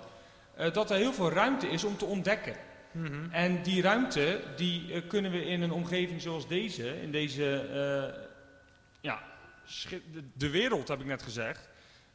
eh, 0.58 0.74
dat 0.74 0.89
er 0.91 0.97
heel 0.97 1.14
veel 1.14 1.32
ruimte 1.32 1.68
is 1.68 1.84
om 1.84 1.97
te 1.97 2.05
ontdekken. 2.05 2.55
En 3.32 3.64
die 3.64 3.82
ruimte, 3.82 4.41
die 4.55 4.93
eh, 4.93 5.01
kunnen 5.08 5.32
we 5.32 5.45
in 5.45 5.62
een 5.62 5.72
omgeving 5.72 6.22
zoals 6.22 6.47
deze, 6.47 7.01
in 7.01 7.12
deze, 7.12 7.60
eh, 7.60 8.22
ja, 9.01 9.24
de, 9.89 10.24
de 10.34 10.49
wereld 10.49 10.88
heb 10.88 10.99
ik 10.99 11.05
net 11.05 11.22
gezegd, 11.22 11.70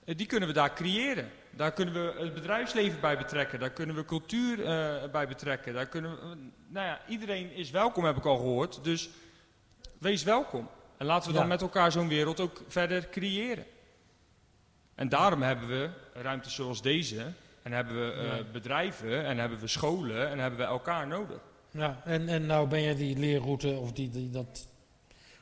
die 0.04 0.26
kunnen 0.26 0.48
we 0.48 0.54
daar 0.54 0.74
creëren. 0.74 1.30
Daar 1.50 1.72
kunnen 1.72 1.94
we 1.94 2.20
het 2.22 2.34
bedrijfsleven 2.34 3.00
bij 3.00 3.16
betrekken, 3.16 3.60
daar 3.60 3.70
kunnen 3.70 3.96
we 3.96 4.04
cultuur 4.04 4.56
bij 5.10 5.28
betrekken. 5.28 5.74
Daar 5.74 5.86
kunnen 5.86 6.10
we, 6.10 6.36
nou 6.68 6.86
ja, 6.86 7.00
iedereen 7.08 7.52
is 7.52 7.70
welkom, 7.70 8.04
heb 8.04 8.16
ik 8.16 8.24
al 8.24 8.36
gehoord. 8.36 8.84
Dus 8.84 9.10
wees 9.98 10.22
welkom. 10.22 10.68
En 10.96 11.06
laten 11.06 11.28
we 11.28 11.34
dan 11.34 11.42
Ja. 11.42 11.48
met 11.48 11.60
elkaar 11.60 11.92
zo'n 11.92 12.08
wereld 12.08 12.40
ook 12.40 12.62
verder 12.68 13.08
creëren. 13.08 13.64
En 14.94 15.08
daarom 15.08 15.42
hebben 15.42 15.68
we 15.68 15.90
ruimtes 16.14 16.54
zoals 16.54 16.82
deze. 16.82 17.32
En 17.62 17.72
hebben 17.72 18.06
we 18.06 18.12
eh, 18.12 18.24
Ja. 18.36 18.42
bedrijven. 18.52 19.24
En 19.24 19.38
hebben 19.38 19.58
we 19.58 19.66
scholen. 19.66 20.28
En 20.30 20.38
hebben 20.38 20.58
we 20.60 20.64
elkaar 20.66 21.06
nodig. 21.06 21.40
Ja, 21.70 22.00
en, 22.04 22.28
en 22.28 22.46
nou 22.46 22.68
ben 22.68 22.80
je 22.80 22.94
die 22.94 23.18
leerroute 23.18 23.68
of 23.68 23.92
die, 23.92 24.10
die, 24.10 24.30
dat 24.30 24.68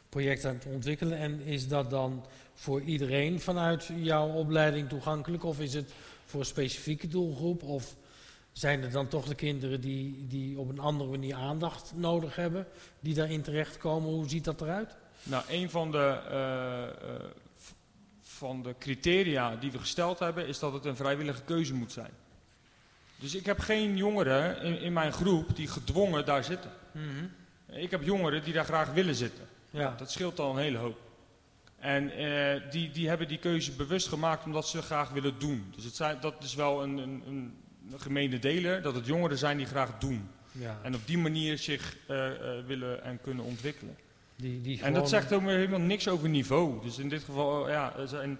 project 0.08 0.44
aan 0.44 0.54
het 0.54 0.66
ontwikkelen. 0.66 1.18
En 1.18 1.40
is 1.40 1.68
dat 1.68 1.90
dan 1.90 2.24
voor 2.54 2.80
iedereen 2.80 3.40
vanuit 3.40 3.90
jouw 3.96 4.28
opleiding 4.28 4.88
toegankelijk? 4.88 5.44
Of 5.44 5.60
is 5.60 5.74
het 5.74 5.92
voor 6.24 6.40
een 6.40 6.46
specifieke 6.46 7.08
doelgroep? 7.08 7.62
Of 7.62 7.94
zijn 8.52 8.82
er 8.82 8.90
dan 8.90 9.08
toch 9.08 9.26
de 9.26 9.34
kinderen 9.34 9.80
die, 9.80 10.26
die 10.28 10.58
op 10.58 10.68
een 10.68 10.78
andere 10.78 11.10
manier 11.10 11.34
aandacht 11.34 11.92
nodig 11.94 12.36
hebben, 12.36 12.66
die 13.00 13.14
daarin 13.14 13.42
terechtkomen? 13.42 14.10
Hoe 14.10 14.28
ziet 14.28 14.44
dat 14.44 14.60
eruit? 14.60 14.96
Nou, 15.22 15.44
een 15.48 15.70
van 15.70 15.90
de, 15.90 16.20
eh, 16.30 16.82
eh, 16.82 16.90
van 18.40 18.62
de 18.62 18.74
criteria 18.78 19.56
die 19.56 19.70
we 19.70 19.78
gesteld 19.78 20.18
hebben, 20.18 20.46
is 20.46 20.58
dat 20.58 20.72
het 20.72 20.84
een 20.84 20.96
vrijwillige 20.96 21.42
keuze 21.42 21.74
moet 21.74 21.92
zijn. 21.92 22.10
Dus 23.16 23.34
ik 23.34 23.46
heb 23.46 23.58
geen 23.58 23.96
jongeren 23.96 24.62
in, 24.62 24.80
in 24.80 24.92
mijn 24.92 25.12
groep 25.12 25.56
die 25.56 25.66
gedwongen 25.68 26.24
daar 26.24 26.44
zitten. 26.44 26.70
Ik 27.66 27.90
heb 27.90 28.02
jongeren 28.02 28.44
die 28.44 28.52
daar 28.52 28.64
graag 28.64 28.92
willen 28.92 29.14
zitten. 29.14 29.44
Ja, 29.70 29.94
Dat 29.96 30.10
scheelt 30.10 30.38
al 30.38 30.50
een 30.50 30.62
hele 30.62 30.78
hoop. 30.78 30.98
En 31.78 32.10
eh, 32.10 32.70
die, 32.70 32.90
die 32.90 33.08
hebben 33.08 33.28
die 33.28 33.38
keuze 33.38 33.72
bewust 33.72 34.08
gemaakt 34.08 34.44
omdat 34.44 34.68
ze 34.68 34.82
graag 34.82 35.10
willen 35.10 35.38
doen. 35.38 35.72
Dus 35.74 35.84
het 35.84 35.96
zijn, 35.96 36.16
dat 36.20 36.42
is 36.42 36.54
wel 36.54 36.82
een, 36.82 36.98
een, 36.98 37.22
een 37.26 37.54
gemene 38.00 38.38
deler, 38.38 38.82
dat 38.82 38.94
het 38.94 39.06
jongeren 39.06 39.38
zijn 39.38 39.56
die 39.56 39.66
graag 39.66 39.98
doen. 39.98 40.28
ja. 40.52 40.78
En 40.82 40.94
op 40.94 41.06
die 41.06 41.18
manier 41.18 41.58
zich 41.58 41.96
eh, 42.06 42.26
eh, 42.58 42.64
willen 42.66 43.02
en 43.04 43.20
kunnen 43.20 43.44
ontwikkelen. 43.44 43.96
Die, 44.40 44.60
die 44.60 44.82
En 44.82 44.92
dat 44.92 45.08
zegt 45.08 45.32
ook 45.32 45.42
helemaal 45.42 45.80
niks 45.80 46.08
over 46.08 46.28
niveau. 46.28 46.82
Dus 46.82 46.98
in 46.98 47.08
dit 47.08 47.22
geval, 47.22 47.66
eh, 47.66 47.72
ja, 47.72 48.06
zijn, 48.06 48.38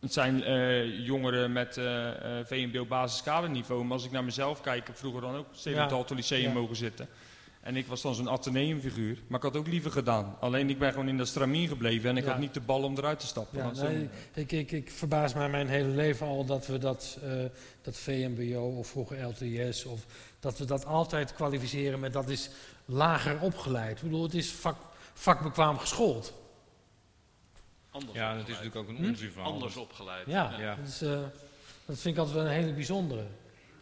het 0.00 0.12
zijn 0.12 0.42
eh, 0.44 1.06
jongeren 1.06 1.52
met 1.52 1.76
eh 1.76 2.38
eh 2.38 2.46
VMBO 2.46 2.84
basiskaderniveau. 2.86 3.82
Maar 3.84 3.92
als 3.92 4.04
ik 4.04 4.10
naar 4.10 4.24
mezelf 4.24 4.60
kijk, 4.60 4.80
ik 4.80 4.86
heb 4.86 4.96
vroeger 4.96 5.20
dan 5.20 5.34
ook 5.34 5.46
Stedelijk 5.52 5.90
Ja, 5.90 6.14
Lyceum 6.14 6.40
ja. 6.40 6.52
mogen 6.52 6.76
zitten. 6.76 7.08
En 7.60 7.76
ik 7.76 7.86
was 7.86 8.02
dan 8.02 8.14
zo'n 8.14 8.30
ateneumfiguur. 8.30 9.18
Maar 9.26 9.38
ik 9.38 9.44
had 9.44 9.56
ook 9.56 9.66
liever 9.66 9.90
gedaan. 9.90 10.36
Alleen 10.40 10.70
ik 10.70 10.78
ben 10.78 10.92
gewoon 10.92 11.08
in 11.08 11.16
dat 11.16 11.28
stramien 11.28 11.68
gebleven 11.68 12.10
en 12.10 12.16
ik 12.16 12.24
Ja. 12.24 12.30
had 12.30 12.40
niet 12.40 12.54
de 12.54 12.60
bal 12.60 12.82
om 12.82 12.96
eruit 12.96 13.20
te 13.20 13.26
stappen. 13.26 13.58
Ja, 13.58 13.82
nee, 13.82 14.08
ik, 14.34 14.52
ik, 14.52 14.72
ik 14.72 14.90
verbaas 14.90 15.34
mij 15.34 15.48
mijn 15.48 15.68
hele 15.68 15.88
leven 15.88 16.26
al 16.26 16.44
dat 16.44 16.66
we 16.66 16.78
dat, 16.78 17.18
dat 17.82 17.96
VMBO 17.96 18.60
of 18.78 18.88
vroeger 18.88 19.24
LTS, 19.24 19.84
of 19.84 20.06
dat 20.40 20.58
we 20.58 20.64
dat 20.64 20.84
altijd 20.86 21.34
kwalificeren 21.34 22.00
met 22.00 22.12
dat 22.12 22.28
is 22.28 22.50
lager 22.84 23.40
opgeleid. 23.40 23.96
Ik 23.96 24.02
bedoel, 24.02 24.22
het 24.22 24.34
is 24.34 24.50
vak, 24.50 24.76
vakbekwaam 25.20 25.78
geschoold. 25.78 26.32
Anders 27.90 28.12
Ja, 28.18 28.32
dat 28.34 28.42
is 28.42 28.48
natuurlijk 28.48 28.76
ook 28.76 28.88
een 28.88 29.08
onzinverhaal. 29.08 29.52
Anders 29.52 29.76
opgeleid. 29.76 30.26
Ja, 30.26 30.58
Ja. 30.58 30.74
Dat, 30.74 30.88
is, 30.88 31.02
eh, 31.02 31.20
dat 31.84 31.98
vind 31.98 32.14
ik 32.14 32.16
altijd 32.16 32.36
wel 32.36 32.46
een 32.46 32.52
hele 32.52 32.72
bijzondere. 32.72 33.26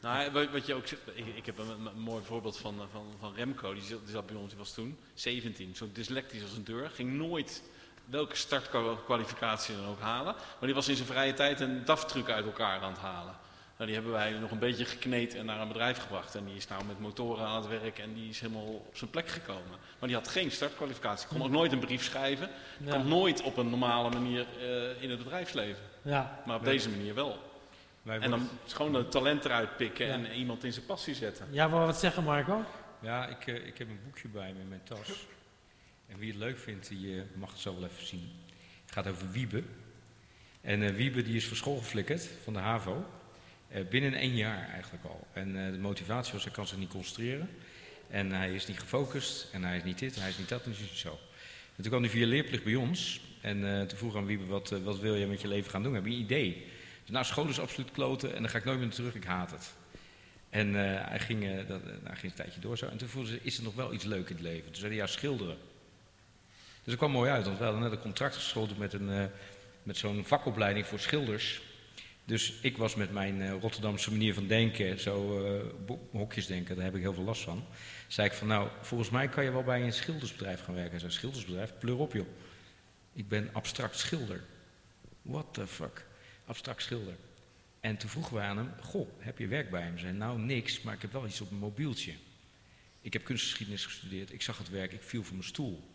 Nou, 0.00 0.30
wat, 0.30 0.50
wat 0.50 0.66
je 0.66 0.74
ook 0.74 0.86
zegt, 0.86 1.02
ik, 1.14 1.26
ik 1.26 1.46
heb 1.46 1.58
een, 1.58 1.86
een 1.86 2.00
mooi 2.00 2.24
voorbeeld 2.24 2.58
van, 2.58 2.74
eh, 2.80 2.86
van, 2.92 3.06
van 3.20 3.34
Remco, 3.34 3.74
die 3.74 3.82
zat, 3.82 4.00
die 4.04 4.10
zat 4.14 4.26
bij 4.26 4.36
ons, 4.36 4.48
die 4.48 4.58
was 4.58 4.74
toen 4.74 4.98
17, 5.14 5.76
zo 5.76 5.88
dyslectisch 5.92 6.42
als 6.42 6.52
een 6.52 6.64
deur, 6.64 6.90
ging 6.90 7.12
nooit 7.12 7.62
welke 8.04 8.36
startkwalificatie 8.36 9.76
dan 9.76 9.86
ook 9.86 10.00
halen, 10.00 10.34
maar 10.34 10.66
die 10.66 10.74
was 10.74 10.88
in 10.88 10.96
zijn 10.96 11.08
vrije 11.08 11.34
tijd 11.34 11.60
een 11.60 11.84
DAF-truc 11.84 12.28
uit 12.28 12.44
elkaar 12.44 12.80
aan 12.80 12.92
het 12.92 13.00
halen. 13.00 13.34
Nou, 13.78 13.90
die 13.90 13.94
hebben 14.00 14.12
wij 14.12 14.30
nog 14.30 14.50
een 14.50 14.58
beetje 14.58 14.84
gekneed 14.84 15.34
en 15.34 15.44
naar 15.44 15.60
een 15.60 15.68
bedrijf 15.68 15.98
gebracht. 15.98 16.34
En 16.34 16.44
die 16.44 16.56
is 16.56 16.68
nou 16.68 16.84
met 16.84 17.00
motoren 17.00 17.46
aan 17.46 17.56
het 17.56 17.80
werk 17.80 17.98
en 17.98 18.14
die 18.14 18.28
is 18.28 18.40
helemaal 18.40 18.66
op 18.66 18.96
zijn 18.96 19.10
plek 19.10 19.28
gekomen. 19.28 19.78
Maar 19.98 20.08
die 20.08 20.16
had 20.16 20.28
geen 20.28 20.50
startkwalificatie. 20.50 21.28
Kon 21.28 21.42
ook 21.42 21.50
nooit 21.50 21.72
een 21.72 21.78
brief 21.78 22.04
schrijven. 22.04 22.50
Ja. 22.84 22.90
Komt 22.92 23.06
nooit 23.06 23.42
op 23.42 23.56
een 23.56 23.70
normale 23.70 24.10
manier 24.10 24.46
eh, 24.60 25.02
in 25.02 25.10
het 25.10 25.18
bedrijfsleven. 25.18 25.82
Ja, 26.02 26.42
Maar 26.46 26.56
op 26.56 26.64
deze 26.64 26.90
manier 26.90 27.14
wel. 27.14 27.38
Wij 28.02 28.18
En 28.18 28.30
dan 28.30 28.48
is 28.66 28.72
gewoon 28.72 28.94
het 28.94 29.10
talent 29.10 29.44
eruit 29.44 29.76
pikken 29.76 30.06
Ja. 30.06 30.12
en 30.12 30.32
iemand 30.32 30.64
in 30.64 30.72
zijn 30.72 30.86
passie 30.86 31.14
zetten. 31.14 31.46
ja 31.50 31.68
wou 31.68 31.86
wat 31.86 31.98
zeggen 31.98 32.24
Marco? 32.24 32.64
Ja, 33.00 33.26
ik, 33.26 33.46
eh, 33.46 33.66
ik 33.66 33.78
heb 33.78 33.88
een 33.88 34.00
boekje 34.04 34.28
bij 34.28 34.52
me 34.52 34.60
in 34.60 34.68
mijn 34.68 34.82
tas. 34.84 35.26
En 36.08 36.18
wie 36.18 36.28
het 36.30 36.38
leuk 36.38 36.58
vindt, 36.58 36.88
die 36.88 37.16
eh, 37.16 37.22
mag 37.34 37.50
het 37.50 37.60
zo 37.60 37.74
wel 37.74 37.88
even 37.88 38.06
zien. 38.06 38.32
Het 38.84 38.92
gaat 38.92 39.06
over 39.06 39.30
Wiebe. 39.30 39.62
En 40.60 40.82
eh, 40.82 40.94
Wiebe 40.94 41.22
die 41.22 41.36
is 41.36 41.46
van 41.48 41.56
school 41.56 41.76
geflikkerd, 41.76 42.28
van 42.44 42.52
de 42.52 42.58
HAVO. 42.58 43.04
Eh, 43.68 43.84
binnen 43.90 44.14
één 44.14 44.36
jaar 44.36 44.68
eigenlijk 44.68 45.04
al. 45.04 45.26
En 45.32 45.66
eh, 45.66 45.72
de 45.72 45.78
motivatie 45.78 46.32
was, 46.32 46.44
hij 46.44 46.52
kan 46.52 46.66
zich 46.66 46.78
niet 46.78 46.88
concentreren. 46.88 47.48
En 48.10 48.32
hij 48.32 48.54
is 48.54 48.66
niet 48.66 48.80
gefocust. 48.80 49.48
En 49.52 49.64
hij 49.64 49.76
is 49.76 49.84
niet 49.84 49.98
dit, 49.98 50.20
hij 50.20 50.28
is 50.28 50.38
niet 50.38 50.48
dat, 50.48 50.64
en 50.64 50.70
niet 50.70 50.90
zo. 50.92 51.18
En 51.76 51.82
toen 51.82 51.88
kwam 51.88 52.02
hij 52.02 52.10
via 52.10 52.26
leerplicht 52.26 52.64
bij 52.64 52.74
ons. 52.74 53.20
En 53.40 53.80
eh, 53.80 53.86
toen 53.86 53.98
vroeg 53.98 54.16
aan 54.16 54.26
Wiebe, 54.26 54.46
wat, 54.46 54.70
wat 54.70 54.98
wil 54.98 55.14
je 55.14 55.26
met 55.26 55.40
je 55.40 55.48
leven 55.48 55.70
gaan 55.70 55.82
doen? 55.82 55.94
Heb 55.94 56.04
je 56.04 56.10
een 56.10 56.20
idee? 56.20 56.66
Dus, 57.02 57.10
nou, 57.10 57.24
school 57.24 57.48
is 57.48 57.60
absoluut 57.60 57.90
kloten 57.90 58.34
en 58.34 58.42
dan 58.42 58.50
ga 58.50 58.58
ik 58.58 58.64
nooit 58.64 58.78
meer 58.78 58.88
terug, 58.88 59.14
ik 59.14 59.24
haat 59.24 59.50
het. 59.50 59.72
En 60.50 60.74
hij, 60.74 61.20
ging, 61.20 61.66
dat, 61.66 61.84
nou, 61.84 62.16
ging 62.16 62.32
een 62.32 62.38
tijdje 62.38 62.60
door 62.60 62.78
zo. 62.78 62.86
En 62.86 62.96
toen 62.96 63.08
voelde 63.08 63.28
ze, 63.28 63.38
is 63.42 63.58
er 63.58 63.62
nog 63.64 63.74
wel 63.74 63.92
iets 63.92 64.04
leuk 64.04 64.28
in 64.28 64.34
het 64.34 64.44
leven? 64.44 64.64
Toen 64.64 64.74
zei 64.74 64.88
hij, 64.88 65.00
ja, 65.00 65.06
schilderen. 65.06 65.56
Dus 66.56 66.84
dat 66.84 66.96
kwam 66.96 67.10
mooi 67.10 67.30
uit, 67.30 67.44
want 67.44 67.58
we 67.58 67.64
hadden 67.64 67.82
net 67.82 67.92
een 67.92 67.98
contract 67.98 68.34
gesloten 68.34 68.78
met, 68.78 68.92
een, 68.92 69.30
met 69.82 69.96
zo'n 69.96 70.24
vakopleiding 70.24 70.86
voor 70.86 70.98
schilders. 70.98 71.60
Dus 72.28 72.52
ik 72.60 72.76
was 72.76 72.94
met 72.94 73.12
mijn 73.12 73.42
eh, 73.42 73.60
Rotterdamse 73.60 74.10
manier 74.10 74.34
van 74.34 74.46
denken, 74.46 75.00
zo 75.00 75.42
bo- 75.86 76.08
hokjes 76.12 76.46
denken, 76.46 76.74
daar 76.76 76.84
heb 76.84 76.94
ik 76.94 77.00
heel 77.00 77.14
veel 77.14 77.24
last 77.24 77.42
van. 77.42 77.64
Zei 78.06 78.28
ik 78.28 78.34
van, 78.34 78.46
nou, 78.46 78.68
volgens 78.80 79.10
mij 79.10 79.28
kan 79.28 79.44
je 79.44 79.50
wel 79.50 79.62
bij 79.62 79.82
een 79.82 79.92
schildersbedrijf 79.92 80.60
gaan 80.64 80.74
werken. 80.74 81.00
Zei, 81.00 81.12
schildersbedrijf? 81.12 81.72
Pleur 81.78 81.96
op, 81.96 82.12
joh. 82.12 82.26
Ik 83.12 83.28
ben 83.28 83.48
abstract 83.52 83.98
schilder. 83.98 84.44
What 85.22 85.54
the 85.54 85.66
fuck? 85.66 86.06
Abstract 86.46 86.82
schilder. 86.82 87.14
En 87.80 87.96
toen 87.96 88.10
vroegen 88.10 88.34
we 88.34 88.40
aan 88.40 88.56
hem, 88.56 88.72
goh, 88.80 89.08
heb 89.18 89.38
je 89.38 89.46
werk 89.46 89.70
bij 89.70 89.82
hem? 89.82 89.98
Zei, 89.98 90.12
nou 90.12 90.40
niks, 90.40 90.82
maar 90.82 90.94
ik 90.94 91.02
heb 91.02 91.12
wel 91.12 91.26
iets 91.26 91.40
op 91.40 91.50
mijn 91.50 91.62
mobieltje. 91.62 92.12
Ik 93.00 93.12
heb 93.12 93.24
kunstgeschiedenis 93.24 93.84
gestudeerd, 93.84 94.32
ik 94.32 94.42
zag 94.42 94.58
het 94.58 94.70
werk, 94.70 94.92
ik 94.92 95.02
viel 95.02 95.24
van 95.24 95.36
mijn 95.36 95.48
stoel. 95.48 95.88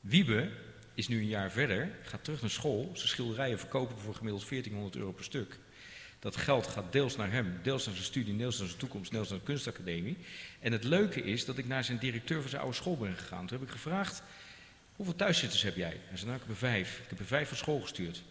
Wiebe 0.00 0.50
is 0.94 1.08
nu 1.08 1.18
een 1.18 1.28
jaar 1.28 1.50
verder, 1.50 1.90
gaat 2.02 2.24
terug 2.24 2.40
naar 2.40 2.50
school, 2.50 2.90
zijn 2.92 3.08
schilderijen 3.08 3.58
verkopen 3.58 3.98
voor 3.98 4.14
gemiddeld 4.14 4.48
1400 4.48 4.96
euro 4.96 5.12
per 5.12 5.24
stuk. 5.24 5.58
Dat 6.18 6.36
geld 6.36 6.66
gaat 6.66 6.92
deels 6.92 7.16
naar 7.16 7.32
hem, 7.32 7.58
deels 7.62 7.86
naar 7.86 7.94
zijn 7.94 8.06
studie, 8.06 8.36
deels 8.36 8.58
naar 8.58 8.66
zijn 8.66 8.78
toekomst, 8.78 9.10
deels 9.10 9.28
naar 9.28 9.38
de 9.38 9.44
kunstacademie. 9.44 10.16
En 10.60 10.72
het 10.72 10.84
leuke 10.84 11.22
is 11.22 11.44
dat 11.44 11.58
ik 11.58 11.66
naar 11.66 11.84
zijn 11.84 11.98
directeur 11.98 12.40
van 12.40 12.50
zijn 12.50 12.62
oude 12.62 12.76
school 12.76 12.96
ben 12.96 13.16
gegaan. 13.16 13.46
Toen 13.46 13.58
heb 13.58 13.66
ik 13.66 13.72
gevraagd, 13.72 14.22
hoeveel 14.96 15.16
thuiszitters 15.16 15.62
heb 15.62 15.76
jij? 15.76 16.00
Hij 16.04 16.16
zei, 16.16 16.24
nou 16.24 16.34
ik 16.34 16.40
heb 16.40 16.50
er 16.50 16.56
vijf. 16.56 17.00
Ik 17.02 17.08
heb 17.08 17.18
er 17.18 17.24
vijf 17.24 17.48
van 17.48 17.56
school 17.56 17.80
gestuurd. 17.80 18.22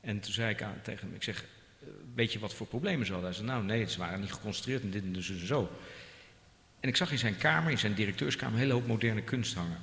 En 0.00 0.20
toen 0.20 0.32
zei 0.32 0.50
ik 0.50 0.62
aan, 0.62 0.80
tegen 0.82 1.06
hem, 1.06 1.14
ik 1.14 1.22
zeg, 1.22 1.44
eh, 1.80 1.88
weet 2.14 2.32
je 2.32 2.38
wat 2.38 2.54
voor 2.54 2.66
problemen 2.66 3.06
ze 3.06 3.12
hadden? 3.12 3.30
Hij 3.30 3.38
zei, 3.38 3.52
nou 3.52 3.64
nee, 3.64 3.90
ze 3.90 3.98
waren 3.98 4.20
niet 4.20 4.32
geconcentreerd 4.32 4.82
en 4.82 4.90
dit 4.90 5.02
en 5.02 5.12
dus 5.12 5.30
en 5.30 5.46
zo. 5.46 5.70
En 6.80 6.88
ik 6.88 6.96
zag 6.96 7.10
in 7.10 7.18
zijn 7.18 7.36
kamer, 7.36 7.70
in 7.70 7.78
zijn 7.78 7.94
directeurskamer, 7.94 8.54
een 8.54 8.60
hele 8.60 8.72
hoop 8.72 8.86
moderne 8.86 9.22
kunst 9.22 9.54
hangen. 9.54 9.80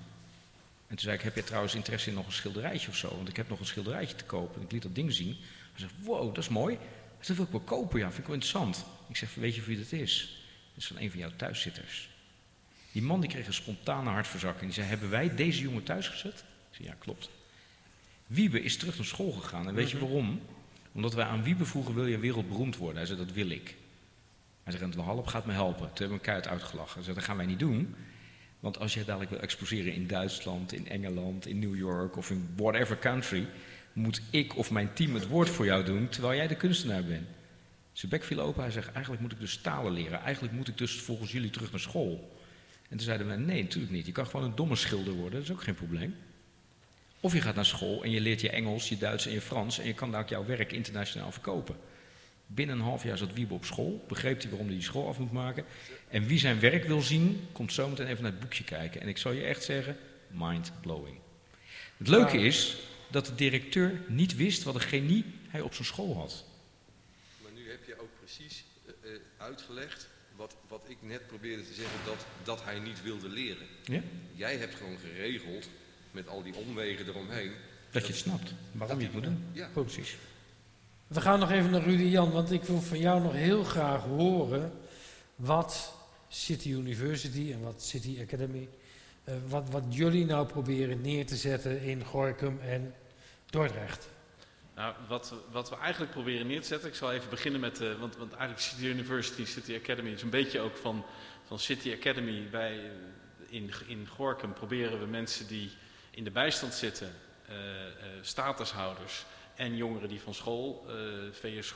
En 0.87 0.95
toen 0.95 0.99
zei 0.99 1.15
ik, 1.15 1.21
heb 1.21 1.35
je 1.35 1.43
trouwens 1.43 1.75
interesse 1.75 2.09
in 2.09 2.15
nog 2.15 2.25
een 2.25 2.31
schilderijtje 2.31 2.89
of 2.89 2.95
zo? 2.95 3.15
Want 3.15 3.29
ik 3.29 3.35
heb 3.35 3.49
nog 3.49 3.59
een 3.59 3.65
schilderijtje 3.65 4.15
te 4.15 4.23
kopen. 4.23 4.55
En 4.55 4.65
ik 4.65 4.71
liet 4.71 4.81
dat 4.81 4.95
ding 4.95 5.13
zien. 5.13 5.35
Hij 5.71 5.79
zegt, 5.79 5.93
wow, 5.99 6.35
dat 6.35 6.43
is 6.43 6.49
mooi. 6.49 6.77
Hij 7.17 7.27
dat 7.27 7.35
wil 7.35 7.45
ik 7.45 7.51
wel 7.51 7.77
kopen, 7.79 7.99
ja, 7.99 8.05
vind 8.05 8.19
ik 8.19 8.25
wel 8.25 8.35
interessant. 8.35 8.85
Ik 9.07 9.15
zeg, 9.15 9.35
weet 9.35 9.55
je 9.55 9.61
wie 9.61 9.77
dat 9.77 9.91
is? 9.91 10.41
Dat 10.73 10.83
is 10.83 10.87
van 10.87 10.97
een 10.97 11.09
van 11.09 11.19
jouw 11.19 11.31
thuiszitters. 11.35 12.09
Die 12.91 13.01
man 13.01 13.21
die 13.21 13.29
kreeg 13.29 13.47
een 13.47 13.53
spontane 13.53 14.09
hartverzakking. 14.09 14.65
Die 14.65 14.73
zei, 14.73 14.87
hebben 14.87 15.09
wij 15.09 15.35
deze 15.35 15.61
jongen 15.61 15.83
thuis 15.83 16.07
gezet? 16.07 16.43
Ik 16.69 16.75
zei, 16.75 16.87
ja, 16.87 16.95
klopt. 16.99 17.29
Wiebe 18.27 18.61
is 18.61 18.77
terug 18.77 18.97
naar 18.97 19.05
school 19.05 19.31
gegaan. 19.31 19.67
En 19.67 19.73
weet 19.73 19.91
je 19.91 19.99
waarom? 19.99 20.41
Omdat 20.91 21.13
wij 21.13 21.25
aan 21.25 21.43
Wiebe 21.43 21.65
vroegen, 21.65 21.95
wil 21.95 22.05
je 22.05 22.17
wereldberoemd 22.17 22.77
worden? 22.77 22.97
Hij 22.97 23.05
zei, 23.05 23.17
dat 23.17 23.31
wil 23.31 23.49
ik. 23.49 23.75
Hij 24.63 24.73
zei, 24.73 24.83
en 24.83 24.91
de 24.91 25.01
Halp 25.01 25.27
gaat 25.27 25.45
me 25.45 25.53
helpen. 25.53 25.87
Toen 25.87 25.97
hebben 25.97 26.07
we 26.07 26.13
elkaar 26.13 26.35
uit 26.35 26.47
uitgelachen. 26.47 26.93
Hij 26.93 27.03
zei, 27.03 27.15
dat 27.15 27.25
gaan 27.25 27.37
wij 27.37 27.45
niet 27.45 27.59
doen. 27.59 27.95
Want 28.63 28.79
als 28.79 28.93
jij 28.93 29.05
dadelijk 29.05 29.31
wil 29.31 29.39
exposeren 29.39 29.93
in 29.93 30.07
Duitsland, 30.07 30.73
in 30.73 30.87
Engeland, 30.87 31.47
in 31.47 31.59
New 31.59 31.75
York 31.75 32.17
of 32.17 32.29
in 32.29 32.49
whatever 32.55 32.99
country, 32.99 33.47
moet 33.93 34.21
ik 34.29 34.57
of 34.57 34.71
mijn 34.71 34.93
team 34.93 35.13
het 35.13 35.27
woord 35.27 35.49
voor 35.49 35.65
jou 35.65 35.83
doen, 35.83 36.09
terwijl 36.09 36.35
jij 36.35 36.47
de 36.47 36.55
kunstenaar 36.55 37.03
bent. 37.03 37.27
Zijn 37.91 38.11
bek 38.11 38.23
viel 38.23 38.39
open, 38.39 38.61
hij 38.61 38.71
zegt, 38.71 38.91
eigenlijk 38.91 39.21
moet 39.21 39.31
ik 39.31 39.39
dus 39.39 39.57
talen 39.57 39.91
leren. 39.91 40.21
Eigenlijk 40.21 40.53
moet 40.53 40.67
ik 40.67 40.77
dus 40.77 41.01
volgens 41.01 41.31
jullie 41.31 41.49
terug 41.49 41.71
naar 41.71 41.79
school. 41.79 42.37
En 42.81 42.97
toen 42.97 43.05
zeiden 43.05 43.27
we, 43.27 43.35
nee, 43.35 43.63
natuurlijk 43.63 43.93
niet. 43.93 44.05
Je 44.05 44.11
kan 44.11 44.25
gewoon 44.25 44.45
een 44.45 44.55
domme 44.55 44.75
schilder 44.75 45.13
worden, 45.13 45.39
dat 45.39 45.49
is 45.49 45.55
ook 45.55 45.63
geen 45.63 45.75
probleem. 45.75 46.15
Of 47.19 47.33
je 47.33 47.41
gaat 47.41 47.55
naar 47.55 47.65
school 47.65 48.03
en 48.03 48.11
je 48.11 48.21
leert 48.21 48.41
je 48.41 48.49
Engels, 48.49 48.89
je 48.89 48.97
Duits 48.97 49.25
en 49.25 49.33
je 49.33 49.41
Frans 49.41 49.79
en 49.79 49.87
je 49.87 49.93
kan 49.93 50.11
daar 50.11 50.21
ook 50.21 50.29
jouw 50.29 50.45
werk 50.45 50.71
internationaal 50.71 51.31
verkopen. 51.31 51.75
Binnen 52.53 52.75
een 52.75 52.83
half 52.83 53.03
jaar 53.03 53.17
zat 53.17 53.33
Wiebe 53.33 53.53
op 53.53 53.65
school, 53.65 54.05
begreep 54.07 54.41
hij 54.41 54.49
waarom 54.49 54.67
hij 54.67 54.75
die 54.75 54.85
school 54.85 55.07
af 55.07 55.19
moet 55.19 55.31
maken. 55.31 55.65
En 56.09 56.25
wie 56.25 56.39
zijn 56.39 56.59
werk 56.59 56.83
wil 56.83 57.01
zien, 57.01 57.47
komt 57.51 57.73
zometeen 57.73 58.07
even 58.07 58.23
naar 58.23 58.31
het 58.31 58.39
boekje 58.39 58.63
kijken. 58.63 59.01
En 59.01 59.07
ik 59.07 59.17
zal 59.17 59.31
je 59.31 59.43
echt 59.43 59.63
zeggen, 59.63 59.97
mind-blowing. 60.27 61.17
Het 61.97 62.07
leuke 62.07 62.37
is 62.37 62.77
dat 63.11 63.25
de 63.25 63.35
directeur 63.35 64.01
niet 64.07 64.35
wist 64.35 64.63
wat 64.63 64.75
een 64.75 64.81
genie 64.81 65.25
hij 65.47 65.61
op 65.61 65.73
zijn 65.73 65.87
school 65.87 66.15
had. 66.15 66.45
Maar 67.41 67.51
nu 67.51 67.69
heb 67.69 67.85
je 67.87 68.01
ook 68.01 68.09
precies 68.19 68.63
eh, 68.85 69.13
eh, 69.13 69.19
uitgelegd 69.37 70.09
wat, 70.35 70.55
wat 70.67 70.83
ik 70.87 70.97
net 71.01 71.27
probeerde 71.27 71.63
te 71.63 71.73
zeggen, 71.73 71.99
dat, 72.05 72.25
dat 72.43 72.63
hij 72.63 72.79
niet 72.79 73.03
wilde 73.03 73.29
leren. 73.29 73.67
Ja? 73.83 74.01
Jij 74.35 74.57
hebt 74.57 74.75
gewoon 74.75 74.97
geregeld, 74.97 75.69
met 76.11 76.27
al 76.27 76.43
die 76.43 76.55
omwegen 76.55 77.07
eromheen. 77.07 77.51
Dat 77.91 78.01
je 78.01 78.13
het 78.13 78.21
snapt, 78.21 78.53
waarom 78.71 78.97
je 78.97 79.03
het 79.03 79.13
moet 79.13 79.23
doen. 79.23 79.43
Ja, 79.51 79.69
Precies. 79.73 80.15
We 81.13 81.21
gaan 81.21 81.39
nog 81.39 81.51
even 81.51 81.71
naar 81.71 81.81
Rudy 81.81 82.03
Jan, 82.03 82.31
want 82.31 82.51
ik 82.51 82.63
wil 82.63 82.81
van 82.81 82.99
jou 82.99 83.21
nog 83.21 83.33
heel 83.33 83.63
graag 83.63 84.03
horen 84.03 84.79
wat 85.35 85.93
City 86.27 86.69
University 86.69 87.51
en 87.51 87.61
wat 87.61 87.83
City 87.83 88.19
Academy, 88.21 88.69
eh, 89.23 89.33
wat, 89.47 89.69
wat 89.69 89.83
jullie 89.89 90.25
nou 90.25 90.47
proberen 90.47 91.01
neer 91.01 91.25
te 91.25 91.35
zetten 91.35 91.81
in 91.81 92.05
Gorkum 92.05 92.59
en 92.61 92.93
Dordrecht. 93.45 94.09
Nou, 94.75 94.93
wat, 95.07 95.33
wat 95.51 95.69
we 95.69 95.77
eigenlijk 95.77 96.11
proberen 96.11 96.47
neer 96.47 96.61
te 96.61 96.67
zetten, 96.67 96.89
ik 96.89 96.95
zal 96.95 97.11
even 97.11 97.29
beginnen 97.29 97.61
met, 97.61 97.81
eh, 97.81 97.99
want, 97.99 98.17
want 98.17 98.31
eigenlijk 98.31 98.61
City 98.61 98.85
University, 98.85 99.45
City 99.45 99.75
Academy 99.75 100.09
is 100.09 100.21
een 100.21 100.29
beetje 100.29 100.59
ook 100.59 100.77
van, 100.77 101.05
van 101.45 101.59
City 101.59 101.93
Academy. 101.93 102.47
Wij 102.51 102.79
eh, 102.79 102.89
in, 103.49 103.71
in 103.87 104.07
Gorkum 104.07 104.53
proberen 104.53 104.99
we 104.99 105.05
mensen 105.05 105.47
die 105.47 105.71
in 106.11 106.23
de 106.23 106.31
bijstand 106.31 106.73
zitten, 106.73 107.13
eh, 107.47 107.55
statushouders 108.21 109.25
en 109.55 109.75
jongeren 109.75 110.09
die 110.09 110.21
van 110.21 110.33
school, 110.33 110.85
eh 110.87 110.95
VS 111.31 111.73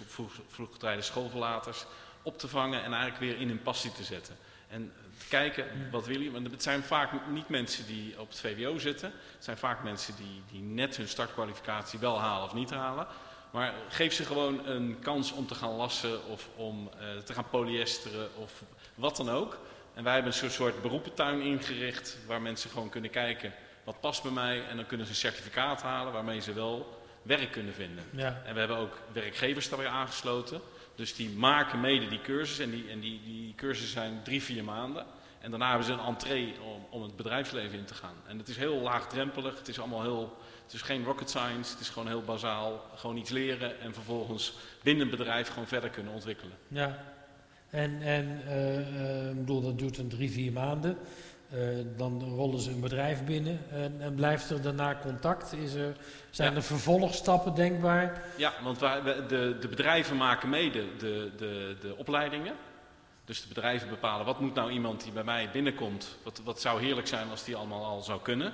vroeg, 0.47 0.77
schoolverlaters, 0.99 1.85
op 2.21 2.37
te 2.37 2.47
vangen 2.47 2.83
en 2.83 2.93
eigenlijk 2.93 3.19
weer 3.19 3.41
in 3.41 3.47
hun 3.47 3.61
passie 3.61 3.91
te 3.91 4.03
zetten. 4.03 4.35
En 4.67 4.93
te 5.17 5.27
kijken, 5.27 5.65
wat 5.91 6.05
wil 6.05 6.19
je? 6.19 6.31
Want 6.31 6.51
het 6.51 6.63
zijn 6.63 6.83
vaak 6.83 7.11
niet 7.29 7.49
mensen 7.49 7.85
die 7.85 8.19
op 8.19 8.27
het 8.29 8.39
VWO 8.39 8.77
zitten. 8.77 9.11
Het 9.35 9.43
zijn 9.43 9.57
vaak 9.57 9.83
mensen 9.83 10.15
die, 10.15 10.41
die 10.51 10.61
net 10.61 10.97
hun 10.97 11.07
startkwalificatie 11.07 11.99
wel 11.99 12.19
halen 12.19 12.43
of 12.43 12.53
niet 12.53 12.69
halen. 12.69 13.07
Maar 13.51 13.73
geef 13.89 14.13
ze 14.13 14.25
gewoon 14.25 14.67
een 14.67 14.99
kans 14.99 15.31
om 15.31 15.47
te 15.47 15.55
gaan 15.55 15.71
lassen 15.75 16.25
of 16.25 16.49
om 16.55 16.89
eh, 16.99 17.17
te 17.17 17.33
gaan 17.33 17.49
polyesteren 17.49 18.29
of 18.35 18.63
wat 18.95 19.15
dan 19.17 19.29
ook. 19.29 19.57
En 19.93 20.03
wij 20.03 20.13
hebben 20.13 20.31
een 20.31 20.37
soort- 20.37 20.51
soort 20.51 20.81
beroepentuin 20.81 21.41
ingericht 21.41 22.17
waar 22.27 22.41
mensen 22.41 22.69
gewoon 22.69 22.89
kunnen 22.89 23.09
kijken 23.09 23.53
wat 23.83 23.99
past 23.99 24.23
bij 24.23 24.31
mij. 24.31 24.65
En 24.67 24.75
dan 24.75 24.85
kunnen 24.85 25.05
ze 25.05 25.11
een 25.11 25.17
certificaat 25.17 25.81
halen 25.81 26.13
waarmee 26.13 26.39
ze 26.41 26.53
wel 26.53 26.96
werk 27.27 27.51
kunnen 27.51 27.73
vinden. 27.73 28.03
Ja. 28.09 28.41
En 28.45 28.53
we 28.53 28.59
hebben 28.59 28.77
ook 28.77 29.01
werkgevers 29.13 29.69
daarbij 29.69 29.87
aangesloten. 29.87 30.61
Dus 30.95 31.15
die 31.15 31.29
maken 31.29 31.79
mede 31.79 32.07
die 32.07 32.21
cursus. 32.21 32.59
En 32.59 32.69
die, 32.69 32.89
en 32.89 32.99
die, 32.99 33.21
die 33.25 33.53
cursussen 33.55 33.93
zijn 34.01 34.19
drie, 34.23 34.43
vier 34.43 34.63
maanden. 34.63 35.05
En 35.39 35.49
daarna 35.49 35.67
hebben 35.67 35.85
ze 35.85 35.93
een 35.93 35.99
entree 35.99 36.53
om, 36.61 36.85
om 36.89 37.01
het 37.01 37.15
bedrijfsleven 37.15 37.77
in 37.77 37.85
te 37.85 37.93
gaan. 37.93 38.15
En 38.27 38.37
het 38.37 38.47
is 38.47 38.57
heel 38.57 38.79
laagdrempelig, 38.79 39.57
het 39.57 39.67
is 39.67 39.79
allemaal 39.79 40.01
heel, 40.01 40.37
het 40.63 40.73
is 40.73 40.81
geen 40.81 41.03
rocket 41.03 41.29
science, 41.29 41.71
het 41.71 41.79
is 41.79 41.89
gewoon 41.89 42.07
heel 42.07 42.21
bazaal. 42.21 42.85
Gewoon 42.95 43.17
iets 43.17 43.29
leren 43.29 43.79
en 43.79 43.93
vervolgens 43.93 44.53
binnen 44.83 45.03
een 45.03 45.17
bedrijf 45.17 45.47
gewoon 45.47 45.67
verder 45.67 45.89
kunnen 45.89 46.13
ontwikkelen. 46.13 46.57
Ja, 46.67 47.03
en, 47.69 48.01
en 48.01 48.41
uh, 48.47 49.37
bedoel, 49.37 49.61
dat 49.61 49.79
duurt 49.79 49.97
een 49.97 50.09
drie, 50.09 50.31
vier 50.31 50.51
maanden. 50.51 50.97
Uh, 51.53 51.85
dan 51.97 52.23
rollen 52.23 52.59
ze 52.59 52.71
een 52.71 52.79
bedrijf 52.79 53.23
binnen 53.23 53.59
en, 53.71 53.95
en, 53.99 54.15
blijft 54.15 54.49
er 54.49 54.61
daarna 54.61 54.97
contact? 55.01 55.53
Is 55.53 55.73
er, 55.73 55.95
zijn 56.29 56.55
er 56.55 56.63
vervolgstappen 56.63 57.55
denkbaar? 57.55 58.23
Ja, 58.37 58.53
want 58.63 58.79
wij, 58.79 59.01
de, 59.03 59.57
de 59.59 59.67
bedrijven 59.67 60.17
maken 60.17 60.49
mede 60.49 60.85
de, 60.97 61.31
de, 61.37 61.75
de 61.81 61.95
opleidingen. 61.97 62.53
Dus 63.25 63.41
de 63.41 63.47
bedrijven 63.47 63.89
bepalen 63.89 64.25
wat 64.25 64.39
moet 64.39 64.53
nou 64.53 64.71
iemand 64.71 65.03
die 65.03 65.11
bij 65.11 65.23
mij 65.23 65.49
binnenkomt, 65.51 66.17
wat, 66.23 66.41
wat 66.43 66.61
zou 66.61 66.81
heerlijk 66.81 67.07
zijn 67.07 67.29
als 67.29 67.43
die 67.43 67.55
allemaal 67.55 67.85
al 67.85 68.01
zou 68.01 68.21
kunnen. 68.21 68.53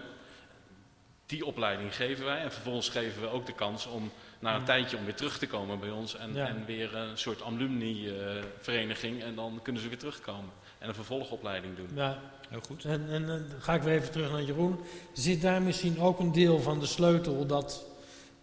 Die 1.26 1.46
opleiding 1.46 1.96
geven 1.96 2.26
wij 2.26 2.42
en 2.42 2.52
vervolgens 2.52 2.90
geven 2.90 3.22
we 3.22 3.28
ook 3.28 3.46
de 3.46 3.54
kans 3.54 3.86
om 3.86 4.12
na 4.40 4.56
een 4.56 4.64
tijdje 4.64 4.98
om 4.98 5.04
weer 5.04 5.16
terug 5.16 5.38
te 5.38 5.48
komen 5.48 5.80
bij 5.80 5.90
ons 5.90 6.16
en, 6.16 6.48
en 6.48 6.66
weer 6.66 6.96
een 6.96 7.18
soort 7.18 7.42
alumni-vereniging 7.42 9.24
en 9.24 9.36
dan 9.36 9.60
kunnen 9.64 9.82
ze 9.82 9.88
weer 9.88 9.98
terugkomen 9.98 10.52
en 10.84 10.90
een 10.90 10.96
vervolgopleiding 10.96 11.76
doen. 11.76 11.90
Ja, 11.96 12.20
heel 12.50 12.62
goed. 12.62 12.86
En, 12.86 13.10
en 13.10 13.28
dan 13.28 13.42
ga 13.60 13.74
ik 13.74 13.82
weer 13.82 13.94
even 13.94 14.12
terug 14.12 14.32
naar 14.32 14.44
Jeroen. 14.44 14.80
Zit 15.14 15.42
daar 15.42 15.62
misschien 15.62 16.00
ook 16.00 16.20
een 16.20 16.32
deel 16.32 16.60
van 16.60 16.80
de 16.80 16.86
sleutel 16.86 17.46
dat 17.46 17.86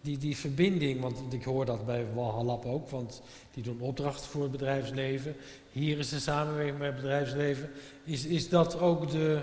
die, 0.01 0.17
die 0.17 0.37
verbinding, 0.37 1.01
want 1.01 1.33
ik 1.33 1.43
hoor 1.43 1.65
dat 1.65 1.85
bij 1.85 2.05
Walhalap 2.13 2.65
ook, 2.65 2.89
want 2.89 3.21
die 3.51 3.63
doen 3.63 3.79
opdrachten 3.79 4.29
voor 4.29 4.41
het 4.41 4.51
bedrijfsleven. 4.51 5.35
Hier 5.71 5.97
is 5.99 6.09
de 6.09 6.19
samenwerking 6.19 6.77
met 6.77 6.87
het 6.87 6.95
bedrijfsleven. 6.95 7.71
Is, 8.03 8.25
is 8.25 8.49
dat 8.49 8.79
ook 8.79 9.11
de 9.11 9.41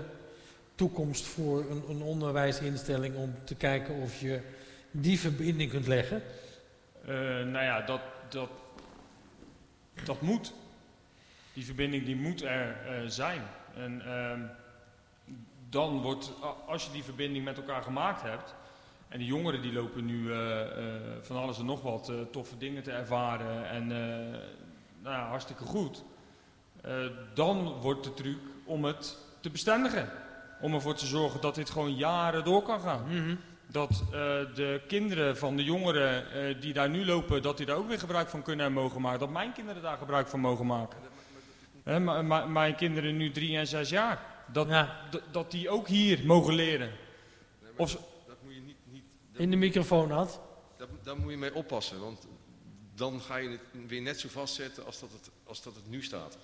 toekomst 0.75 1.25
voor 1.25 1.65
een, 1.69 1.83
een 1.89 2.01
onderwijsinstelling 2.01 3.15
om 3.15 3.33
te 3.43 3.55
kijken 3.55 3.95
of 3.95 4.19
je 4.21 4.41
die 4.91 5.19
verbinding 5.19 5.69
kunt 5.69 5.87
leggen? 5.87 6.21
Uh, 7.01 7.09
nou 7.45 7.63
ja, 7.63 7.81
dat, 7.81 8.01
dat, 8.29 8.49
dat 10.03 10.21
moet. 10.21 10.53
Die 11.59 11.67
verbinding 11.67 12.05
die 12.05 12.15
moet 12.15 12.43
er 12.43 12.77
uh, 12.85 13.09
zijn. 13.09 13.41
En 13.75 14.01
uh, 14.05 14.31
dan 15.69 16.01
wordt, 16.01 16.31
als 16.67 16.85
je 16.85 16.91
die 16.91 17.03
verbinding 17.03 17.45
met 17.45 17.57
elkaar 17.57 17.83
gemaakt 17.83 18.21
hebt, 18.21 18.55
en 19.07 19.17
die 19.17 19.27
jongeren 19.27 19.61
die 19.61 19.73
lopen 19.73 20.05
nu 20.05 20.29
uh, 20.29 20.59
van 21.21 21.37
alles 21.37 21.59
en 21.59 21.65
nog 21.65 21.81
wat 21.81 22.11
toffe 22.31 22.57
dingen 22.57 22.83
te 22.83 22.91
ervaren 22.91 23.69
en 23.69 23.87
nou 25.01 25.15
ja, 25.15 25.27
hartstikke 25.27 25.63
goed. 25.63 26.03
dan 27.33 27.73
wordt 27.81 28.03
de 28.03 28.13
truc 28.13 28.37
om 28.65 28.85
het 28.85 29.17
te 29.39 29.49
bestendigen. 29.49 30.09
Om 30.61 30.73
ervoor 30.73 30.95
te 30.95 31.05
zorgen 31.05 31.41
dat 31.41 31.55
dit 31.55 31.69
gewoon 31.69 31.95
jaren 31.95 32.43
door 32.43 32.61
kan 32.61 32.79
gaan. 32.79 33.03
Mm 33.07 33.25
-hmm 33.25 33.37
dat 33.71 34.03
de 34.53 34.81
kinderen 34.87 35.37
van 35.37 35.55
de 35.55 35.63
jongeren 35.63 36.25
die 36.59 36.73
daar 36.73 36.89
nu 36.89 37.05
lopen, 37.05 37.41
dat 37.41 37.57
die 37.57 37.65
daar 37.65 37.75
ook 37.75 37.87
weer 37.87 37.99
gebruik 37.99 38.29
van 38.29 38.41
kunnen 38.41 38.65
en 38.65 38.73
mogen 38.73 39.01
maken. 39.01 39.19
Dat 39.19 39.29
mijn 39.29 39.51
kinderen 39.51 39.81
daar 39.81 39.97
gebruik 39.97 40.27
van 40.27 40.39
mogen 40.39 40.65
maken. 40.65 41.08
He, 41.89 42.23
mijn 42.47 42.75
kinderen 42.75 43.17
nu 43.17 43.31
drie 43.31 43.57
en 43.57 43.67
zes 43.67 43.89
jaar. 43.89 44.43
Dat, 44.51 44.67
ja. 44.67 45.09
dat 45.31 45.51
die 45.51 45.69
ook 45.69 45.87
hier 45.87 46.25
mogen 46.25 46.53
leren. 46.53 46.91
Nee, 47.61 47.71
of, 47.75 47.91
dat 48.27 48.35
moet 48.43 48.53
je 48.53 48.61
niet, 48.61 48.75
niet 48.83 49.03
In 49.31 49.49
de 49.49 49.55
microfoon 49.55 50.11
had. 50.11 50.39
Daar 51.03 51.17
moet 51.17 51.31
je 51.31 51.37
mee 51.37 51.55
oppassen, 51.55 51.99
want 51.99 52.27
dan 52.95 53.21
ga 53.21 53.37
je 53.37 53.49
het 53.49 53.61
weer 53.87 54.01
net 54.01 54.19
zo 54.19 54.27
vastzetten 54.29 54.85
als 54.85 54.99
dat 54.99 55.11
het, 55.11 55.29
als 55.43 55.63
dat 55.63 55.75
het 55.75 55.89
nu 55.89 56.03
staat. 56.03 56.37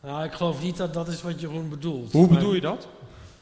Nou, 0.00 0.24
ik 0.24 0.32
geloof 0.32 0.62
niet 0.62 0.76
dat 0.76 0.94
dat 0.94 1.08
is 1.08 1.22
wat 1.22 1.40
Jeroen 1.40 1.68
bedoelt. 1.68 2.12
Hoe 2.12 2.28
bedoel 2.28 2.54
je 2.54 2.60
dat? 2.60 2.88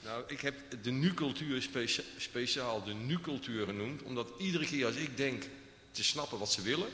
Nou, 0.04 0.22
ik 0.26 0.40
heb 0.40 0.54
de 0.82 0.90
nu-cultuur 0.90 1.62
specia 1.62 2.02
speciaal 2.16 2.84
de 2.84 2.94
nu-cultuur 2.94 3.66
genoemd, 3.66 4.02
omdat 4.02 4.28
iedere 4.38 4.66
keer 4.66 4.86
als 4.86 4.94
ik 4.94 5.16
denk 5.16 5.48
te 5.90 6.04
snappen 6.04 6.38
wat 6.38 6.52
ze 6.52 6.62
willen, 6.62 6.88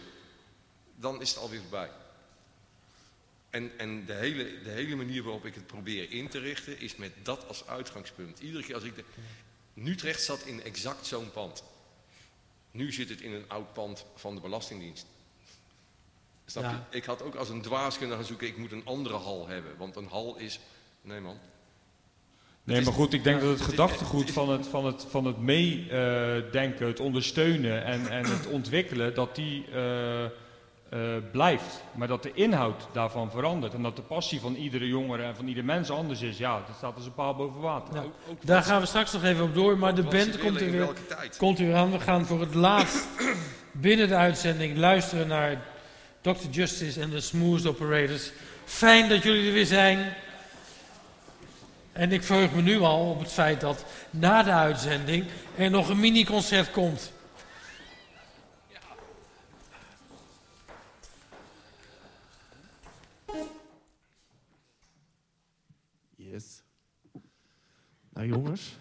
dan 0.97 1.20
is 1.20 1.30
het 1.30 1.39
alweer 1.39 1.61
voorbij. 1.61 1.91
En, 3.51 3.70
en 3.76 4.05
de, 4.05 4.12
hele, 4.12 4.62
de 4.62 4.70
hele 4.70 4.96
manier 4.96 5.22
waarop 5.22 5.44
ik 5.44 5.55
het 5.55 5.66
probeer 5.66 6.12
in 6.12 6.28
te 6.28 6.38
richten, 6.38 6.80
is 6.80 6.96
met 6.96 7.12
dat 7.22 7.49
als 7.49 7.66
uitgangspunt. 7.66 8.38
Iedere 8.38 8.62
keer 8.62 8.74
als 8.74 8.84
ik... 8.84 8.94
De, 8.94 9.05
Utrecht 9.84 10.22
zat 10.22 10.46
in 10.46 10.62
exact 10.62 11.07
zo'n 11.07 11.30
pand. 11.30 11.64
Nu 12.70 12.92
zit 12.92 13.09
het 13.09 13.20
in 13.20 13.32
een 13.32 13.49
oud 13.49 13.72
pand 13.72 14.05
van 14.14 14.34
de 14.34 14.40
Belastingdienst. 14.40 15.07
Snap 16.46 16.62
ja. 16.62 16.86
je? 16.90 16.96
Ik 16.96 17.05
had 17.05 17.22
ook 17.22 17.34
als 17.34 17.49
een 17.49 17.62
dwaas 17.62 17.99
kunnen 17.99 18.16
gaan 18.16 18.26
zoeken, 18.26 18.46
ik 18.46 18.57
moet 18.57 18.72
een 18.72 18.86
andere 18.86 19.16
hal 19.16 19.49
hebben. 19.49 19.76
Want 19.76 19.96
een 19.96 20.09
hal 20.09 20.36
is... 20.36 20.61
Nee 21.03 21.20
man, 21.20 21.38
Nee, 22.68 22.82
maar 22.82 22.92
goed, 22.92 23.12
ik 23.12 23.24
denk 23.24 23.40
dat 23.40 23.51
het 23.51 23.61
gedachtegoed 23.61 24.30
van 24.30 24.51
het, 24.51 24.66
van 24.66 24.86
het, 24.86 25.07
van 25.09 25.24
het 25.24 25.38
meedenken, 25.38 26.86
het 26.86 27.01
ondersteunen 27.01 27.84
en, 27.84 28.09
en 28.09 28.24
het 28.24 28.46
ontwikkelen, 28.46 29.14
dat 29.14 29.34
die 29.34 29.64
uh, 29.74 30.24
uh, 30.95 31.01
blijft. 31.32 31.82
Maar 31.95 32.09
dat 32.09 32.22
de 32.22 32.32
inhoud 32.32 32.86
daarvan 32.93 33.30
verandert. 33.30 33.74
En 33.74 33.82
dat 33.82 33.97
de 33.97 34.03
passie 34.03 34.41
van 34.41 34.55
iedere 34.55 34.86
jongere 34.86 35.22
en 35.22 35.36
van 35.36 35.49
ieder 35.49 35.64
mens 35.64 35.91
anders 35.91 36.22
is. 36.22 36.39
Ja, 36.39 36.62
dat 36.66 36.76
staat 36.76 36.95
als 36.95 37.05
een 37.05 37.14
paal 37.14 37.34
boven 37.34 37.61
water. 37.61 37.95
Nou, 37.95 38.07
daar 38.45 38.62
gaan 38.62 38.80
we 38.80 38.86
straks 38.86 39.12
nog 39.12 39.24
even 39.24 39.45
op 39.45 39.55
door. 39.55 39.78
Maar 39.78 39.95
de 39.95 40.03
band 40.03 40.39
komt 40.39 40.61
er, 40.61 40.70
weer, 40.70 40.89
komt 41.36 41.59
er 41.59 41.66
weer 41.66 41.74
aan. 41.74 41.91
We 41.91 42.01
gaan 42.01 42.26
voor 42.26 42.41
het 42.41 42.55
laatst 42.55 43.07
binnen 43.72 44.09
de 44.09 44.14
uitzending 44.14 44.76
luisteren 44.76 45.28
naar 45.28 45.62
Dr. 46.20 46.49
Justice 46.51 47.01
en 47.01 47.11
de 47.11 47.20
Smooth 47.20 47.66
Operators. 47.66 48.32
Fijn 48.64 49.09
dat 49.09 49.22
jullie 49.22 49.47
er 49.47 49.53
weer 49.53 49.66
zijn. 49.66 50.14
En 51.93 52.12
ik 52.12 52.22
verheug 52.22 52.55
me 52.55 52.62
nu 52.62 52.80
al 52.80 53.11
op 53.11 53.20
het 53.20 53.32
feit 53.32 53.61
dat 53.61 53.84
na 54.11 54.43
de 54.43 54.51
uitzending 54.51 55.24
er 55.57 55.70
nog 55.70 55.89
een 55.89 56.01
mini-concert 56.01 56.70
komt. 56.70 57.12
Nou 68.19 68.31
jongens, 68.31 68.79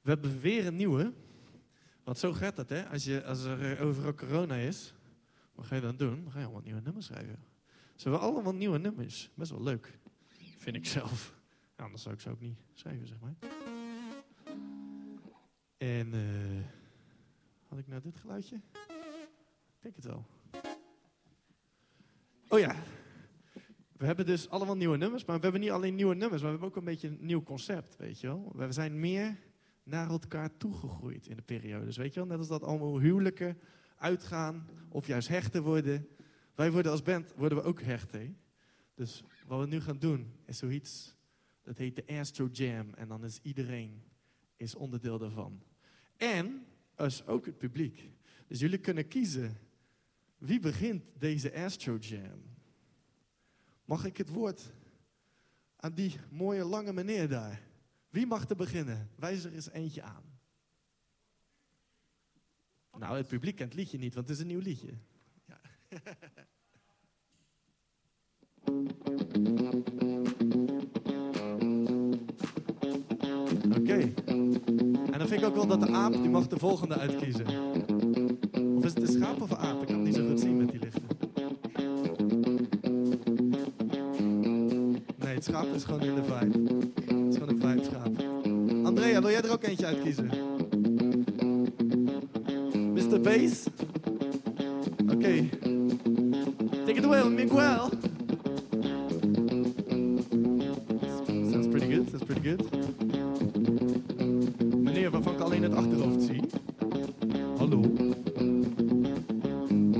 we 0.00 0.08
hebben 0.10 0.40
weer 0.40 0.66
een 0.66 0.76
nieuwe. 0.76 1.12
Want 2.04 2.18
zo 2.18 2.32
gaat 2.32 2.56
dat, 2.56 2.68
hè? 2.68 2.88
Als, 2.88 3.04
je, 3.04 3.24
als 3.24 3.44
er 3.44 3.80
overal 3.80 4.14
corona 4.14 4.54
is, 4.54 4.94
wat 5.54 5.66
ga 5.66 5.74
je 5.74 5.80
dan 5.80 5.96
doen? 5.96 6.22
Dan 6.22 6.32
ga 6.32 6.38
je 6.38 6.44
allemaal 6.44 6.62
nieuwe 6.62 6.80
nummers 6.80 7.06
schrijven. 7.06 7.38
Ze 7.94 8.08
hebben 8.08 8.20
allemaal 8.20 8.54
nieuwe 8.54 8.78
nummers. 8.78 9.30
Best 9.34 9.50
wel 9.50 9.62
leuk, 9.62 9.98
vind 10.58 10.76
ik 10.76 10.86
zelf. 10.86 11.34
Anders 11.76 12.02
zou 12.02 12.14
ik 12.14 12.20
ze 12.20 12.30
ook 12.30 12.40
niet 12.40 12.58
schrijven, 12.74 13.06
zeg 13.06 13.20
maar. 13.20 13.34
En 15.76 16.14
uh, 16.14 16.64
had 17.66 17.78
ik 17.78 17.86
nou 17.86 18.02
dit 18.02 18.16
geluidje? 18.16 18.56
Ik 18.56 19.78
denk 19.80 19.96
het 19.96 20.04
wel. 20.04 20.26
Oh 22.48 22.58
ja. 22.58 22.76
We 23.98 24.06
hebben 24.06 24.26
dus 24.26 24.48
allemaal 24.48 24.76
nieuwe 24.76 24.96
nummers, 24.96 25.24
maar 25.24 25.36
we 25.36 25.42
hebben 25.42 25.60
niet 25.60 25.70
alleen 25.70 25.94
nieuwe 25.94 26.14
nummers, 26.14 26.42
maar 26.42 26.52
we 26.52 26.58
hebben 26.58 26.68
ook 26.68 26.76
een 26.76 26.92
beetje 26.92 27.08
een 27.08 27.18
nieuw 27.20 27.42
concept, 27.42 27.96
weet 27.96 28.20
je 28.20 28.26
wel. 28.26 28.52
We 28.54 28.72
zijn 28.72 29.00
meer 29.00 29.36
naar 29.82 30.10
elkaar 30.10 30.56
toegegroeid 30.56 31.26
in 31.26 31.36
de 31.36 31.42
periode. 31.42 31.84
Dus 31.84 31.96
weet 31.96 32.14
je 32.14 32.20
wel, 32.20 32.28
net 32.28 32.38
als 32.38 32.48
dat 32.48 32.62
allemaal 32.62 32.98
huwelijken 32.98 33.58
uitgaan 33.96 34.68
of 34.88 35.06
juist 35.06 35.28
hechten 35.28 35.62
worden. 35.62 36.08
Wij 36.54 36.72
worden 36.72 36.92
als 36.92 37.02
band 37.02 37.32
worden 37.36 37.58
we 37.58 37.64
ook 37.64 37.80
hechten. 37.82 38.38
Dus 38.94 39.24
wat 39.46 39.60
we 39.60 39.66
nu 39.66 39.80
gaan 39.80 39.98
doen 39.98 40.32
is 40.44 40.58
zoiets 40.58 41.14
dat 41.62 41.78
heet 41.78 41.96
de 41.96 42.18
Astro 42.18 42.48
Jam. 42.52 42.94
En 42.94 43.08
dan 43.08 43.24
is 43.24 43.38
iedereen 43.42 44.02
is 44.56 44.74
onderdeel 44.74 45.18
daarvan. 45.18 45.62
En 46.16 46.66
dus 46.94 47.26
ook 47.26 47.46
het 47.46 47.58
publiek. 47.58 48.10
Dus 48.46 48.60
jullie 48.60 48.78
kunnen 48.78 49.08
kiezen. 49.08 49.58
Wie 50.38 50.60
begint 50.60 51.04
deze 51.18 51.54
Astro 51.54 51.96
Jam? 51.96 52.55
Mag 53.86 54.04
ik 54.04 54.16
het 54.16 54.28
woord 54.28 54.72
aan 55.76 55.94
die 55.94 56.16
mooie 56.30 56.64
lange 56.64 56.92
meneer 56.92 57.28
daar? 57.28 57.62
Wie 58.10 58.26
mag 58.26 58.48
er 58.48 58.56
beginnen? 58.56 59.10
Wijs 59.16 59.44
er 59.44 59.52
eens 59.52 59.70
eentje 59.70 60.02
aan. 60.02 60.24
Nou, 62.98 63.16
het 63.16 63.28
publiek 63.28 63.56
kent 63.56 63.72
het 63.72 63.78
liedje 63.78 63.98
niet, 63.98 64.14
want 64.14 64.28
het 64.28 64.36
is 64.36 64.42
een 64.42 64.48
nieuw 64.48 64.60
liedje. 64.60 64.92
Oké. 73.78 74.12
En 75.12 75.18
dan 75.18 75.28
vind 75.28 75.40
ik 75.40 75.46
ook 75.46 75.54
wel 75.54 75.66
dat 75.66 75.80
de 75.80 75.88
aap, 75.92 76.12
die 76.12 76.28
mag 76.28 76.46
de 76.46 76.58
volgende 76.58 76.98
uitkiezen. 76.98 77.46
Of 78.76 78.84
is 78.84 78.94
het 78.94 79.06
de 79.06 79.12
schaap 79.12 79.40
of 79.40 79.50
een 79.50 79.56
aap? 79.56 79.80
Ik 79.80 79.86
kan 79.86 79.96
het 79.96 80.04
niet 80.04 80.14
zo 80.14 80.28
goed 80.28 80.40
zien 80.40 80.56
met 80.56 80.70
die 80.70 80.80
lichten. 80.80 81.05
Schaap 85.46 85.74
is 85.74 85.84
gewoon 85.84 86.00
in 86.00 86.14
de 86.14 86.22
vibe. 86.24 86.74
Het 87.14 87.34
is 87.34 87.38
gewoon 87.38 87.48
een 87.48 87.60
vibe 87.60 87.84
schaap. 87.84 88.24
Andrea, 88.86 89.20
wil 89.20 89.30
jij 89.30 89.42
er 89.42 89.52
ook 89.52 89.62
eentje 89.62 89.86
uitkiezen? 89.86 90.30
Mr. 92.94 93.20
Bass? 93.20 93.66
Oké. 95.12 95.48
Take 96.84 96.98
it 96.98 97.04
away, 97.04 97.28
Miguel. 97.28 97.90
pretty 102.26 102.48
good. 102.48 102.70
Meneer, 104.82 105.10
waarvan 105.10 105.34
ik 105.34 105.40
alleen 105.40 105.62
het 105.62 105.74
achterhoofd 105.74 106.22
zie. 106.22 106.42
Hallo. 107.56 107.82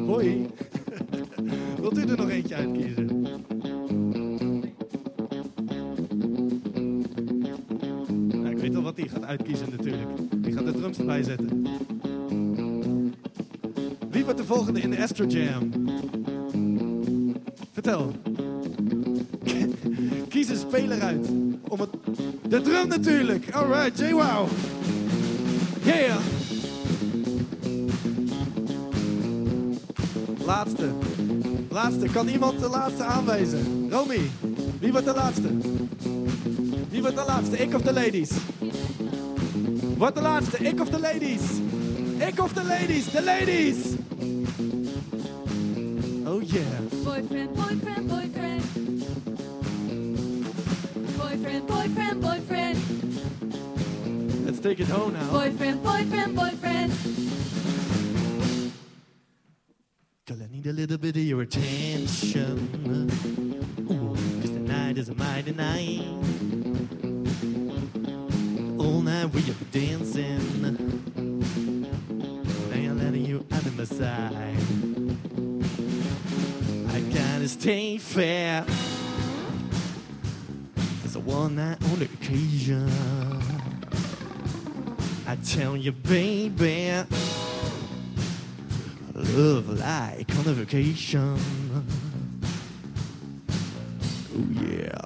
Hoi. 0.06 0.46
Wilt 1.80 1.98
u 1.98 2.00
er 2.00 2.16
nog 2.16 2.28
eentje 2.28 2.54
uitkiezen? 2.54 3.05
Zetten. 11.24 11.64
Wie 14.10 14.24
wordt 14.24 14.38
de 14.38 14.44
volgende 14.44 14.80
in 14.80 14.90
de 14.90 15.02
Astro 15.02 15.24
Jam? 15.24 15.70
Vertel. 17.72 18.12
Kies 20.28 20.48
een 20.48 20.56
speler 20.56 21.00
uit. 21.00 21.28
Om 21.68 21.80
het... 21.80 21.90
De 22.48 22.60
drum 22.60 22.88
natuurlijk. 22.88 23.54
Alright, 23.54 23.98
J-Wow. 23.98 24.48
Yeah. 25.84 26.16
Laatste. 30.46 30.88
Laatste. 31.70 32.06
Kan 32.06 32.28
iemand 32.28 32.60
de 32.60 32.68
laatste 32.68 33.04
aanwijzen? 33.04 33.88
Romy, 33.90 34.20
wie 34.80 34.90
wordt 34.90 35.06
de 35.06 35.14
laatste? 35.14 35.48
Wie 36.90 37.00
wordt 37.00 37.16
de 37.16 37.24
laatste? 37.26 37.58
Ik 37.58 37.74
of 37.74 37.82
de 37.82 37.92
ladies? 37.92 38.30
Wordt 39.96 40.14
de 40.14 40.22
laatste? 40.22 40.58
Ik 40.58 40.80
of 40.80 40.88
de 40.88 41.00
ladies? 41.00 41.40
Ik 42.18 42.40
of 42.40 42.52
de 42.52 42.64
ladies? 42.64 43.10
De 43.10 43.22
ladies! 43.22 43.76
Oh 46.26 46.42
yeah. 46.42 46.64
Boyfriend, 47.04 47.54
boyfriend, 47.54 48.06
boyfriend. 48.06 48.64
Boyfriend, 51.16 51.66
boyfriend, 51.66 52.20
boyfriend. 52.20 52.76
Let's 54.44 54.60
take 54.60 54.82
it 54.82 54.88
home 54.88 55.12
now. 55.12 55.30
Boyfriend, 55.30 55.82
boyfriend, 55.82 56.34
boyfriend. 56.34 56.92
Girl, 60.24 60.42
I 60.42 60.46
need 60.50 60.66
a 60.66 60.72
little 60.72 60.98
bit 60.98 61.16
of 61.16 61.22
your 61.22 61.42
attention. 61.42 62.68
Ooh, 63.90 64.14
cause 64.40 64.52
the 64.52 64.60
night 64.60 64.98
is 64.98 65.08
a 65.08 65.14
mighty 65.14 65.52
night. 65.52 66.02
All 68.78 69.00
night 69.00 69.32
we 69.32 69.40
are 69.50 69.65
dancing. 69.76 70.40
I'm 72.72 72.98
letting 72.98 73.26
you 73.26 73.44
out 73.52 73.66
of 73.66 73.76
my 73.76 73.84
side. 73.84 74.34
I 76.94 77.00
gotta 77.12 77.46
stay 77.46 77.98
fair. 77.98 78.64
It's 81.04 81.14
a 81.14 81.20
one 81.20 81.56
night 81.56 81.76
on 81.92 82.00
occasion. 82.00 82.90
I 85.26 85.36
tell 85.44 85.76
you, 85.76 85.92
baby. 85.92 87.04
Love 89.12 89.68
like 89.78 90.34
on 90.38 90.46
a 90.46 90.54
vacation. 90.54 91.38
Oh 94.34 94.48
yeah, 94.52 95.04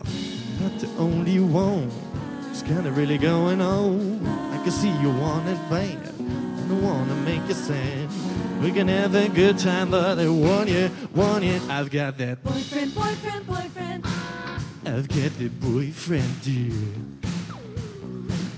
not 0.60 0.78
the 0.78 0.88
only 0.96 1.40
one. 1.40 1.90
It's 2.50 2.62
kinda 2.62 2.92
really 2.92 3.18
going 3.18 3.60
on. 3.60 4.09
I 4.60 4.62
can 4.62 4.72
see 4.72 4.90
you 5.00 5.08
want 5.10 5.48
it 5.48 5.56
bad. 5.70 5.96
I 5.96 6.68
don't 6.68 6.82
wanna 6.82 7.14
make 7.24 7.40
you 7.48 7.54
sad. 7.54 8.10
We 8.60 8.70
can 8.70 8.88
have 8.88 9.14
a 9.14 9.26
good 9.30 9.58
time, 9.58 9.90
but 9.90 10.18
I 10.18 10.28
want 10.28 10.68
you, 10.68 10.90
want 11.14 11.44
you. 11.44 11.58
I've 11.70 11.90
got 11.90 12.18
that. 12.18 12.44
Boyfriend, 12.44 12.94
boyfriend, 12.94 13.46
boyfriend. 13.46 14.04
I've 14.84 15.08
got 15.08 15.32
the 15.38 15.48
boyfriend, 15.48 16.42
dear. 16.42 16.74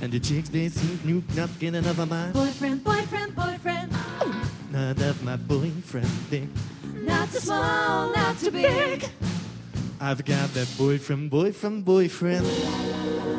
And 0.00 0.10
the 0.10 0.18
chicks 0.18 0.48
they 0.48 0.68
seem 0.70 1.22
to 1.22 1.36
not 1.36 1.56
get 1.60 1.76
enough 1.76 1.96
of 2.00 2.10
my, 2.10 2.32
Boyfriend, 2.32 2.82
boyfriend, 2.82 3.36
boyfriend. 3.36 3.92
not 4.72 5.00
of 5.02 5.22
my 5.22 5.36
boyfriend 5.36 6.10
dick. 6.28 6.48
Not 7.04 7.30
too 7.30 7.38
small, 7.38 8.12
not 8.12 8.36
too 8.40 8.50
big. 8.50 9.08
I've 10.00 10.24
got 10.24 10.52
that 10.54 10.68
boyfriend, 10.76 11.30
boyfriend, 11.30 11.84
boyfriend. 11.84 12.44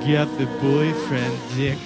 Got 0.07 0.29
the 0.37 0.45
boyfriend 0.61 1.37
dick. 1.57 1.77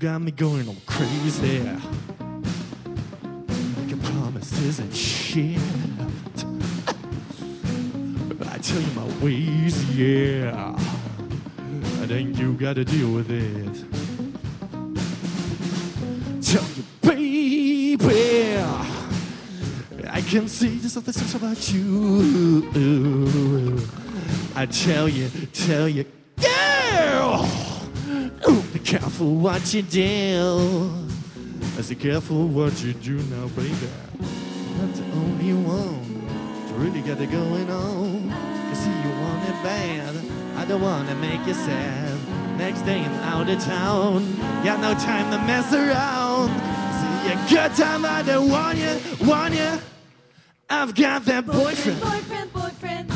Got 0.00 0.20
me 0.22 0.30
going 0.30 0.66
all 0.66 0.76
crazy. 0.86 1.60
Making 3.76 4.00
promises 4.00 4.78
and 4.78 4.96
shit. 4.96 5.60
I 8.48 8.56
tell 8.62 8.80
you 8.80 8.92
my 8.96 9.04
ways, 9.22 9.84
yeah. 9.94 10.74
And 12.00 12.08
then 12.08 12.34
you 12.34 12.54
gotta 12.54 12.82
deal 12.82 13.12
with 13.12 13.30
it. 13.30 13.84
Tell 16.40 16.64
you, 16.64 16.82
baby, 17.98 18.56
I 20.08 20.22
can 20.22 20.48
see 20.48 20.80
just 20.80 20.94
something 20.94 21.12
special 21.12 21.46
about 21.46 21.70
you. 21.74 23.78
I 24.56 24.64
tell 24.64 25.10
you, 25.10 25.28
tell 25.52 25.90
you, 25.90 26.06
careful 29.20 29.36
what 29.36 29.74
you 29.74 29.82
do. 29.82 30.90
I 31.76 31.82
say 31.82 31.94
careful 31.94 32.48
what 32.48 32.82
you 32.82 32.94
do 32.94 33.18
now, 33.24 33.48
baby. 33.48 33.74
Not 34.78 34.94
the 34.94 35.04
only 35.12 35.52
one. 35.52 36.26
You 36.68 36.74
really 36.76 37.02
got 37.02 37.20
it 37.20 37.30
going 37.30 37.70
on. 37.70 38.30
I 38.30 38.72
see 38.72 38.88
you 38.88 39.10
want 39.20 39.44
it 39.46 39.62
bad. 39.62 40.16
I 40.56 40.64
don't 40.64 40.80
wanna 40.80 41.14
make 41.16 41.46
you 41.46 41.52
sad. 41.52 42.18
Next 42.56 42.80
day 42.86 43.00
I'm 43.04 43.12
out 43.28 43.50
of 43.50 43.62
town. 43.62 44.24
Got 44.64 44.80
no 44.80 44.94
time 44.94 45.30
to 45.32 45.38
mess 45.44 45.70
around. 45.74 46.48
See 46.98 47.32
a 47.34 47.36
good 47.50 47.76
time, 47.76 48.06
I 48.06 48.22
don't 48.22 48.48
want 48.48 48.78
you, 48.78 49.26
want 49.26 49.52
you. 49.52 49.72
I've 50.70 50.94
got 50.94 51.26
that 51.26 51.44
Boyfriend, 51.44 52.00
boyfriend. 52.00 52.00
boyfriend, 52.00 52.52
boyfriend. 52.54 53.12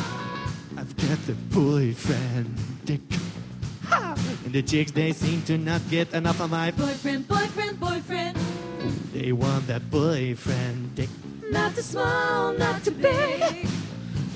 I've 0.77 0.95
got 0.99 1.19
the 1.27 1.33
boyfriend 1.51 2.55
dick. 2.85 3.01
Ha! 3.01 3.14
And 3.14 3.14
the 4.55 4.63
chicks, 4.63 4.93
they 4.93 5.11
seem 5.11 5.43
to 5.43 5.59
not 5.59 5.83
get 5.91 6.15
enough 6.15 6.41
of 6.41 6.49
my. 6.49 6.71
Boyfriend, 6.71 7.27
boyfriend, 7.27 7.81
boyfriend. 7.81 8.37
They 9.13 9.33
want 9.33 9.67
that 9.67 9.91
boyfriend 9.91 10.95
dick. 10.95 11.09
Not 11.51 11.75
too 11.75 11.83
small, 11.83 12.53
not 12.53 12.85
too 12.85 12.93
big. 12.93 13.67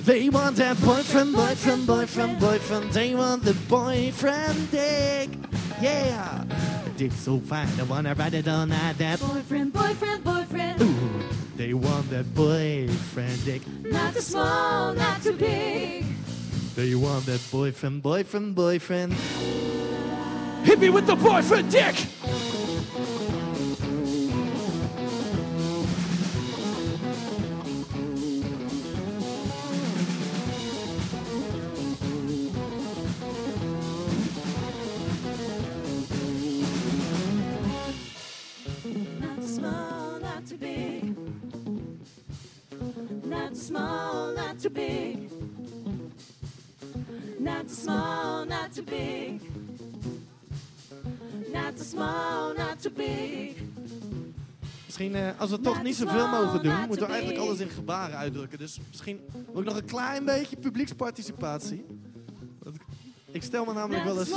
They 0.02 0.28
want 0.28 0.56
that 0.56 0.80
boyfriend, 0.80 1.36
boyfriend, 1.36 1.86
boyfriend, 1.86 2.40
boyfriend. 2.40 2.90
They 2.90 3.14
want 3.14 3.44
the 3.44 3.54
boyfriend 3.68 4.72
dick. 4.72 5.30
Yeah. 5.80 6.42
The 6.82 6.90
dick's 6.96 7.20
so 7.20 7.38
fine, 7.38 7.68
I 7.78 7.84
wanna 7.84 8.12
ride 8.14 8.34
it 8.34 8.48
all 8.48 8.66
night. 8.66 8.98
That. 8.98 9.20
Boyfriend, 9.20 9.72
boyfriend, 9.72 10.24
boyfriend. 10.24 10.82
Ooh, 10.82 11.22
they 11.54 11.74
want 11.74 12.10
that 12.10 12.34
boyfriend 12.34 13.44
dick. 13.44 13.62
Not 13.84 14.14
too 14.14 14.20
small, 14.20 14.94
not 14.94 15.22
too 15.22 15.34
big. 15.34 16.06
They 16.74 16.96
want 16.96 17.24
that 17.26 17.40
boyfriend, 17.52 18.02
boyfriend, 18.02 18.56
boyfriend. 18.56 19.14
Hit 20.64 20.80
me 20.80 20.90
with 20.90 21.06
the 21.06 21.16
boyfriend 21.16 21.70
dick! 21.70 21.96
Big. 52.98 53.52
Misschien, 54.84 55.14
eh, 55.14 55.40
als 55.40 55.50
we 55.50 55.60
toch 55.60 55.82
niet 55.82 55.96
zoveel 55.96 56.28
mogen 56.28 56.62
doen, 56.62 56.86
moeten 56.86 57.06
we 57.06 57.12
eigenlijk 57.12 57.42
alles 57.42 57.58
in 57.58 57.68
gebaren 57.68 58.16
uitdrukken. 58.16 58.58
Dus 58.58 58.78
misschien 58.88 59.20
ook 59.54 59.64
nog 59.64 59.76
een 59.76 59.84
klein 59.84 60.24
beetje 60.24 60.56
publieksparticipatie. 60.56 61.84
Ik- 63.30 63.42
stel 63.42 63.64
me 63.64 63.72
namelijk 63.72 64.04
wel 64.04 64.18
eens, 64.18 64.28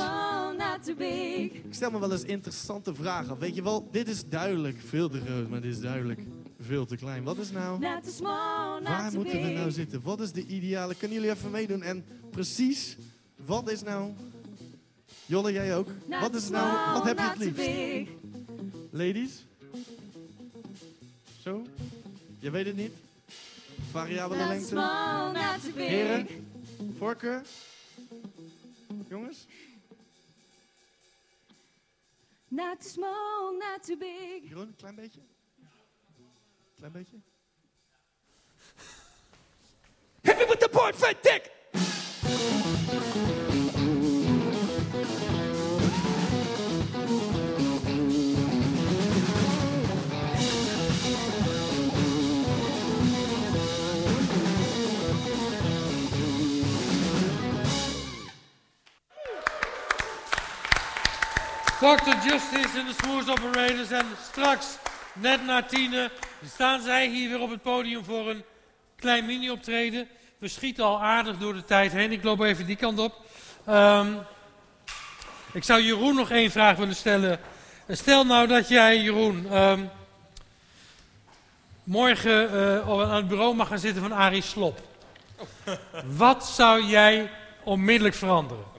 ik 1.43 1.73
stel 1.73 1.91
me 1.91 1.99
wel 1.99 2.11
eens 2.11 2.23
interessante 2.23 2.95
vragen. 2.95 3.37
Weet 3.39 3.55
je 3.55 3.63
wel, 3.63 3.87
dit 3.91 4.07
is 4.07 4.27
duidelijk 4.27 4.77
veel 4.87 5.09
te 5.09 5.21
groot, 5.25 5.49
maar 5.49 5.61
dit 5.61 5.71
is 5.71 5.79
duidelijk 5.79 6.19
veel 6.59 6.85
te 6.85 6.95
klein. 6.95 7.23
Wat 7.23 7.37
is 7.37 7.51
nou, 7.51 7.83
small, 8.05 8.81
waar 8.83 9.11
moeten 9.13 9.41
we 9.41 9.49
nou 9.49 9.71
zitten? 9.71 10.01
Wat 10.03 10.21
is 10.21 10.31
de 10.31 10.45
ideale? 10.45 10.95
Kunnen 10.95 11.17
jullie 11.17 11.33
even 11.33 11.51
meedoen 11.51 11.81
en 11.81 12.05
precies 12.31 12.97
Wat 13.45 13.71
is 13.71 13.83
nou... 13.83 14.11
Jolle, 15.25 15.51
jij 15.51 15.75
ook? 15.75 15.87
Not 16.07 16.21
Wat 16.21 16.35
is 16.35 16.49
nou... 16.49 16.93
Wat 16.93 17.03
heb 17.03 17.17
je 17.17 17.23
het 17.23 17.37
liefst? 17.37 18.20
Ladies? 18.91 19.45
Zo? 21.41 21.65
Je 22.39 22.49
weet 22.51 22.65
het 22.65 22.75
niet? 22.75 22.93
Variabele 23.91 24.47
lengte? 24.47 24.67
small, 24.67 25.31
not 25.31 25.61
too 25.61 25.71
big. 25.73 25.87
Heren? 25.89 26.27
Voorkeur? 26.97 27.41
Jongens? 29.09 29.45
Not 32.47 32.79
too 32.81 32.89
small, 32.89 33.53
not 33.57 33.83
too 33.83 33.97
big. 33.97 34.49
Jeroen, 34.49 34.75
klein 34.77 34.95
beetje? 34.95 35.19
Klein 36.75 36.91
beetje? 36.91 37.17
Hit 40.21 40.37
me 40.37 40.45
with 40.47 40.59
the 40.59 40.69
boy 40.71 40.91
fat 40.93 41.23
dick. 41.23 41.51
Dr. 61.81 62.15
Justice 62.23 62.79
en 62.79 62.85
de 62.85 62.93
Smooth 63.03 63.29
Operators. 63.29 63.91
En 63.91 64.05
straks, 64.29 64.65
net 65.13 65.45
na 65.45 65.63
tienen, 65.63 66.09
staan 66.45 66.81
zij 66.81 67.07
hier 67.07 67.29
weer 67.29 67.39
op 67.39 67.49
het 67.49 67.61
podium 67.61 68.03
voor 68.03 68.29
een 68.29 68.43
klein 68.95 69.25
mini-optreden. 69.25 70.07
We 70.37 70.47
schieten 70.47 70.83
al 70.83 71.01
aardig 71.01 71.37
door 71.37 71.53
de 71.53 71.65
tijd 71.65 71.91
heen. 71.91 72.11
Ik 72.11 72.23
loop 72.23 72.41
even 72.41 72.65
die 72.65 72.75
kant 72.75 72.99
op. 72.99 73.15
Ehm, 73.65 74.13
ik 75.53 75.63
zou 75.63 75.81
Jeroen 75.81 76.15
nog 76.15 76.29
één 76.29 76.51
vraag 76.51 76.77
willen 76.77 76.95
stellen. 76.95 77.39
Stel 77.87 78.25
nou 78.25 78.47
dat 78.47 78.67
jij, 78.67 79.01
Jeroen, 79.01 79.47
ehm, 79.51 79.83
morgen 81.83 82.51
eh, 82.51 82.89
aan 82.89 83.15
het 83.15 83.27
bureau 83.27 83.55
mag 83.55 83.67
gaan 83.67 83.79
zitten 83.79 84.01
van 84.01 84.11
Arie 84.11 84.41
Slop. 84.41 84.79
Wat 86.23 86.45
zou 86.45 86.83
jij 86.83 87.29
onmiddellijk 87.63 88.15
veranderen? 88.15 88.70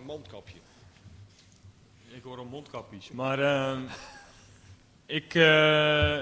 Hoor 2.33 2.41
al 2.41 2.47
mondkapjes. 2.51 3.11
Maar 3.11 3.39
ehm, 3.39 3.81
ik 5.19 5.35
eh, 5.35 6.17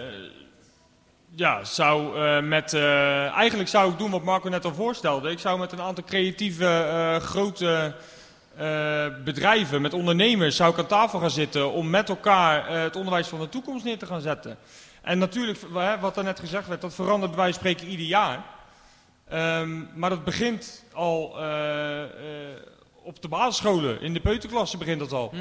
ja, 1.35 1.65
zou 1.65 2.17
eh, 2.17 2.43
met. 2.43 2.73
eh, 2.73 3.27
eigenlijk 3.27 3.69
zou 3.69 3.93
ik 3.93 3.99
doen 3.99 4.11
wat 4.11 4.23
Marco 4.23 4.49
net 4.49 4.65
al 4.65 4.75
voorstelde. 4.75 5.31
Ik 5.31 5.39
zou 5.39 5.59
met 5.59 5.73
een 5.73 5.81
aantal 5.81 6.05
creatieve 6.05 7.19
grote 7.23 7.95
bedrijven, 9.25 9.83
met 9.83 9.95
ondernemers, 9.95 10.57
zou 10.57 10.73
ik 10.73 10.79
aan 10.79 10.87
tafel 10.87 11.19
gaan 11.19 11.31
zitten 11.31 11.73
om 11.73 11.91
met 11.91 12.09
elkaar 12.09 12.69
het 12.69 12.97
onderwijs 12.97 13.29
van 13.29 13.41
de 13.41 13.49
toekomst 13.49 13.85
neer 13.85 13.99
te 13.99 14.07
gaan 14.07 14.21
zetten. 14.21 14.59
En 15.03 15.19
natuurlijk, 15.19 15.59
wat 16.01 16.17
er 16.17 16.25
net 16.25 16.41
gezegd 16.41 16.69
werd, 16.69 16.81
dat 16.81 16.95
verandert 16.95 17.31
bij 17.33 17.41
wijze 17.41 17.59
van 17.59 17.69
spreken 17.69 17.91
ieder 17.91 18.07
jaar. 18.07 18.45
Ehm, 19.29 19.99
maar 19.99 20.11
dat 20.11 20.25
begint 20.25 20.85
al 20.93 21.23
op 23.03 23.23
de 23.23 23.29
basisscholen, 23.29 24.01
in 24.01 24.13
de 24.13 24.21
peuterklasse 24.21 24.77
begint 24.77 24.99
dat 24.99 25.13
al. 25.13 25.33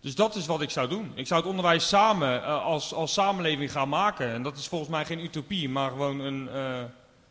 Dus 0.00 0.14
dat 0.14 0.34
is 0.34 0.46
wat 0.46 0.60
ik 0.60 0.70
zou 0.70 0.88
doen. 0.88 1.12
Ik 1.14 1.26
zou 1.26 1.40
het 1.40 1.50
onderwijs 1.50 1.88
samen 1.88 2.42
eh, 2.42 2.64
als, 2.64 2.94
als 2.94 3.12
samenleving 3.12 3.72
gaan 3.72 3.88
maken. 3.88 4.32
En 4.32 4.42
dat 4.42 4.56
is 4.56 4.68
volgens 4.68 4.90
mij 4.90 5.04
geen 5.04 5.24
utopie, 5.24 5.68
maar 5.68 5.90
gewoon 5.90 6.20
een 6.20 6.48
eh, 6.48 6.82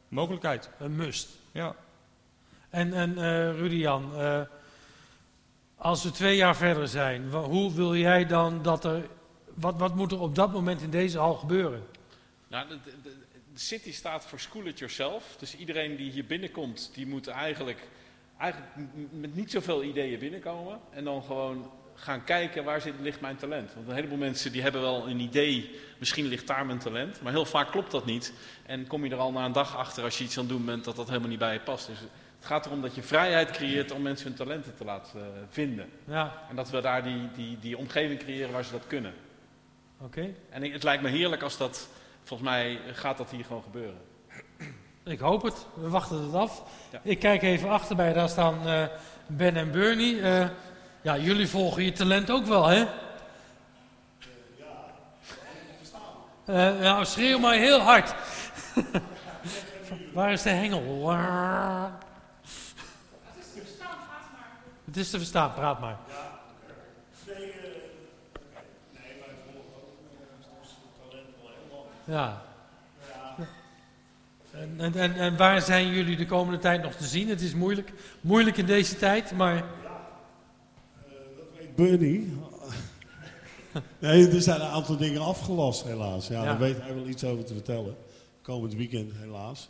mogelijkheid. 0.07 0.70
Een 0.80 0.95
must. 0.95 1.30
Ja. 1.51 1.76
En, 2.70 2.93
en 2.93 3.17
eh 3.17 3.51
Rudy-Jan, 3.59 4.11
eh, 4.15 4.41
als 5.78 6.03
we 6.03 6.11
twee 6.11 6.36
jaar 6.36 6.55
verder 6.55 6.88
zijn, 6.88 7.32
hoe 7.32 7.74
wil 7.74 7.95
jij 7.95 8.26
dan 8.26 8.61
dat 8.61 8.86
er... 8.86 9.07
Wat, 9.53 9.76
wat 9.78 9.95
moet 9.95 10.11
er 10.11 10.20
op 10.20 10.36
dat 10.36 10.51
moment 10.51 10.82
in 10.82 10.89
deze 10.89 11.17
hal 11.17 11.36
gebeuren? 11.36 11.84
Nou, 12.47 12.67
de, 12.67 12.80
de- 12.84 12.91
de- 13.03 13.28
city 13.59 13.93
staat 13.93 14.26
voor 14.26 14.39
school 14.39 14.65
it 14.65 14.80
yourself. 14.80 15.36
Dus 15.39 15.55
iedereen 15.55 15.95
die 15.95 16.11
hier 16.11 16.26
binnenkomt, 16.26 16.91
die 16.93 17.07
moet 17.07 17.28
eigenlijk, 17.28 17.88
eigenlijk 18.38 18.72
met 19.11 19.36
niet 19.36 19.51
zoveel 19.51 19.84
ideeën 19.84 20.20
binnenkomen. 20.20 20.80
En 20.89 21.03
dan 21.03 21.24
gewoon 21.24 21.72
gaan 22.00 22.24
kijken 22.24 22.64
waar 22.64 22.82
zit, 22.82 22.93
ligt 23.02 23.22
mijn 23.22 23.36
talent. 23.36 23.74
Want 23.74 23.88
een 23.88 23.93
heleboel 23.95 24.18
mensen 24.18 24.52
die 24.52 24.62
hebben 24.62 24.82
wel 24.82 25.08
een 25.08 25.20
idee, 25.20 25.80
misschien 25.97 26.26
ligt 26.26 26.47
daar 26.47 26.66
mijn 26.66 26.80
talent. 26.80 27.22
Maar 27.22 27.32
heel 27.32 27.45
vaak 27.45 27.72
klopt 27.72 27.91
dat 27.91 28.06
niet. 28.06 28.34
En 28.66 28.88
kom 28.88 29.06
je 29.06 29.12
er 29.12 29.18
al 29.18 29.32
na 29.32 29.45
een 29.45 29.52
dag 29.52 29.78
achter 29.78 30.04
als 30.04 30.18
je 30.18 30.24
iets 30.24 30.38
aan 30.38 30.43
het 30.43 30.52
doen 30.52 30.66
bent 30.66 30.84
dat 30.84 30.95
dat 30.95 31.08
helemaal 31.08 31.30
niet 31.30 31.39
bij 31.39 31.54
je 31.54 31.60
past. 31.60 31.88
Dus 31.88 32.00
het 32.00 32.47
gaat 32.47 32.66
erom 32.66 32.82
dat 32.82 32.95
je 32.95 33.02
vrijheid 33.04 33.52
creëert 33.52 33.91
om 33.91 34.02
mensen 34.02 34.28
hun 34.28 34.36
talenten 34.36 34.76
te 34.76 34.86
laten 34.86 35.20
eh, 35.22 35.26
vinden. 35.50 35.89
Ja, 36.06 36.34
En 36.50 36.56
dat 36.56 36.70
we 36.70 36.82
daar 36.82 37.04
die, 37.04 37.30
die, 37.36 37.60
die 37.60 37.78
omgeving 37.78 38.20
creëren 38.20 38.52
waar 38.52 38.64
ze 38.64 38.72
dat 38.72 38.88
kunnen. 38.88 39.14
oké. 40.02 40.34
En 40.50 40.64
ik- 40.64 40.74
het 40.74 40.84
lijkt 40.84 41.04
me 41.04 41.10
heerlijk 41.10 41.41
als 41.43 41.58
dat, 41.58 41.89
volgens 42.24 42.50
mij 42.50 42.80
gaat 42.93 43.18
dat 43.18 43.32
hier 43.32 43.45
gewoon 43.45 43.64
gebeuren. 43.64 43.97
Ik 45.04 45.20
hoop 45.20 45.41
het. 45.43 45.66
We 45.74 45.89
wachten 45.89 46.22
het 46.24 46.34
af. 46.34 46.64
Ja. 46.91 47.00
Ik 47.04 47.20
kijk 47.20 47.41
even 47.41 47.70
achter 47.70 47.95
mij. 47.95 48.14
Daar 48.14 48.30
staan 48.30 48.68
eh, 48.68 48.86
Ben 49.28 49.56
en 49.56 49.72
Bernie. 49.72 50.22
Eh, 50.22 50.47
ja, 51.02 51.18
jullie 51.18 51.47
volgen 51.47 51.84
je 51.84 51.91
talent 51.91 52.32
ook 52.32 52.45
wel, 52.45 52.68
hè? 52.68 52.86
Eh, 56.45 56.80
nou, 56.80 57.06
schreeuw 57.06 57.39
maar 57.39 57.56
heel 57.56 57.80
hard. 57.80 58.16
Waar 60.14 60.32
is 60.32 60.41
de 60.41 60.50
hengel? 60.50 61.02
Waar? 61.02 61.91
Het 64.86 64.97
is 64.97 65.10
te 65.10 65.18
verstaan, 65.18 65.54
praat 65.54 65.80
maar. 65.80 65.97
Ja. 72.04 72.41
En, 74.52 74.76
en, 74.78 74.93
en, 74.95 75.16
en 75.16 75.38
waar 75.38 75.62
zijn 75.62 75.88
jullie 75.88 76.18
de 76.18 76.26
komende 76.26 76.60
tijd 76.60 76.82
nog 76.82 76.93
te 76.93 77.06
zien? 77.06 77.30
Het 77.30 77.41
is 77.41 77.54
moeilijk, 77.54 77.91
moeilijk 78.22 78.58
in 78.58 78.66
deze 78.66 78.97
tijd, 78.97 79.32
maar 79.32 79.64
Bernie. 81.80 82.34
nee, 83.99 84.27
er 84.30 84.41
zijn 84.41 84.61
een 84.61 84.67
aantal 84.67 84.97
dingen 84.97 85.21
afgelast 85.21 85.84
helaas. 85.84 86.27
Ja, 86.27 86.34
Ja. 86.36 86.43
Daar 86.45 86.59
weet 86.59 86.77
hij 86.82 86.95
wel 86.95 87.07
iets 87.07 87.23
over 87.23 87.45
te 87.45 87.53
vertellen. 87.53 87.95
Komend 88.41 88.73
weekend 88.73 89.11
helaas. 89.15 89.69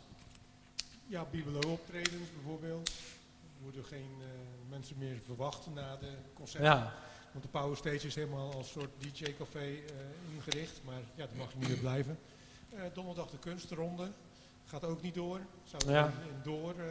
Ja, 1.06 1.26
Bibelo-optredens 1.30 2.30
bijvoorbeeld. 2.34 2.88
Er 2.88 3.62
moeten 3.62 3.84
geen 3.84 4.10
eh, 4.20 4.26
mensen 4.70 4.96
meer 4.98 5.16
verwachten 5.24 5.72
na 5.72 5.96
de 5.96 6.10
concerten. 6.34 6.68
ja. 6.70 6.92
Want 7.32 7.44
de 7.44 7.50
Power 7.50 7.76
Stage 7.76 8.06
is 8.06 8.14
helemaal 8.14 8.52
als 8.52 8.70
soort 8.70 8.90
DJ-café 8.98 9.58
eh, 9.58 10.34
ingericht. 10.36 10.80
Maar 10.84 11.00
ja, 11.14 11.26
daar 11.26 11.36
mag 11.36 11.52
je 11.52 11.58
niet 11.58 11.68
meer 11.68 11.76
blijven. 11.78 12.18
Eh, 12.70 12.80
donderdag 12.94 13.30
de 13.30 13.38
kunstronde. 13.38 14.10
Gaat 14.66 14.84
ook 14.84 15.02
niet 15.02 15.14
door. 15.14 15.40
Zou 15.64 15.92
Ja. 15.92 16.06
in, 16.06 16.12
in 16.12 16.40
door 16.42 16.74
eh, 16.78 16.84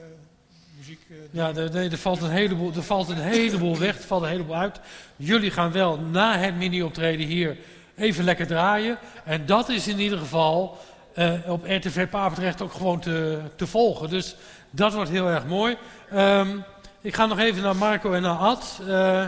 muziek... 0.77 0.99
eh, 1.09 1.15
Ja, 1.31 1.47
er, 1.47 1.75
er, 1.75 1.91
er 1.91 1.97
valt 1.97 2.21
een 2.21 2.29
heleboel, 2.29 2.71
er 2.75 2.83
valt 2.83 3.09
een 3.09 3.17
heleboel 3.21 3.77
weg, 3.77 3.97
er 3.97 4.03
valt 4.07 4.23
een 4.23 4.29
heleboel 4.29 4.55
uit. 4.55 4.79
Jullie 5.15 5.51
gaan 5.51 5.71
wel 5.71 5.97
na 5.97 6.37
het 6.37 6.55
mini-optreden 6.55 7.25
hier 7.25 7.57
even 7.95 8.23
lekker 8.23 8.47
draaien. 8.47 8.97
En 9.23 9.45
dat 9.45 9.69
is 9.69 9.87
in 9.87 9.99
ieder 9.99 10.17
geval 10.17 10.77
eh, 11.13 11.33
op 11.47 11.63
RTV 11.65 12.07
Papendrecht 12.09 12.61
ook 12.61 12.73
gewoon 12.73 12.99
te, 12.99 13.39
te 13.55 13.67
volgen. 13.67 14.09
Dus 14.09 14.35
dat 14.69 14.93
wordt 14.93 15.09
heel 15.09 15.27
erg 15.29 15.45
mooi. 15.45 15.77
Ehm, 16.11 16.57
ik 17.01 17.15
ga 17.15 17.25
nog 17.25 17.39
even 17.39 17.61
naar 17.63 17.75
Marco 17.75 18.13
en 18.13 18.21
naar 18.21 18.37
Ad. 18.37 18.79
Eh, 18.87 19.25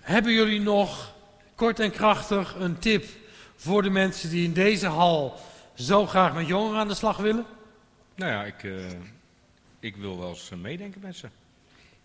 hebben 0.00 0.32
jullie 0.32 0.60
nog 0.60 1.12
kort 1.54 1.80
en 1.80 1.90
krachtig 1.90 2.54
een 2.58 2.78
tip 2.78 3.04
voor 3.56 3.82
de 3.82 3.90
mensen 3.90 4.30
die 4.30 4.44
in 4.44 4.52
deze 4.52 4.86
hal 4.86 5.40
zo 5.74 6.06
graag 6.06 6.34
met 6.34 6.46
jongeren 6.46 6.80
aan 6.80 6.88
de 6.88 6.94
slag 6.94 7.16
willen? 7.16 7.44
Nou 8.14 8.30
ja, 8.32 8.42
ik, 8.42 8.64
eh, 8.64 8.70
ik 9.82 9.96
wil 9.96 10.18
wel 10.18 10.28
eens 10.28 10.50
eh, 10.50 10.58
meedenken 10.58 11.00
met 11.00 11.16
ze. 11.16 11.28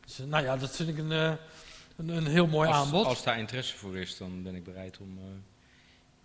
Dus, 0.05 0.19
eh, 0.19 0.25
nou 0.25 0.43
ja, 0.43 0.57
dat 0.57 0.75
vind 0.75 0.89
ik 0.89 0.97
een, 0.97 1.11
eh, 1.11 1.33
een, 1.97 2.09
een 2.09 2.27
heel 2.27 2.47
mooi 2.47 2.67
als, 2.69 2.77
aanbod. 2.77 3.05
Als 3.05 3.23
daar 3.23 3.39
interesse 3.39 3.77
voor 3.77 3.97
is, 3.97 4.17
dan 4.17 4.43
ben 4.43 4.55
ik 4.55 4.63
bereid 4.63 4.97
om... 4.97 5.17
eh, 5.17 5.23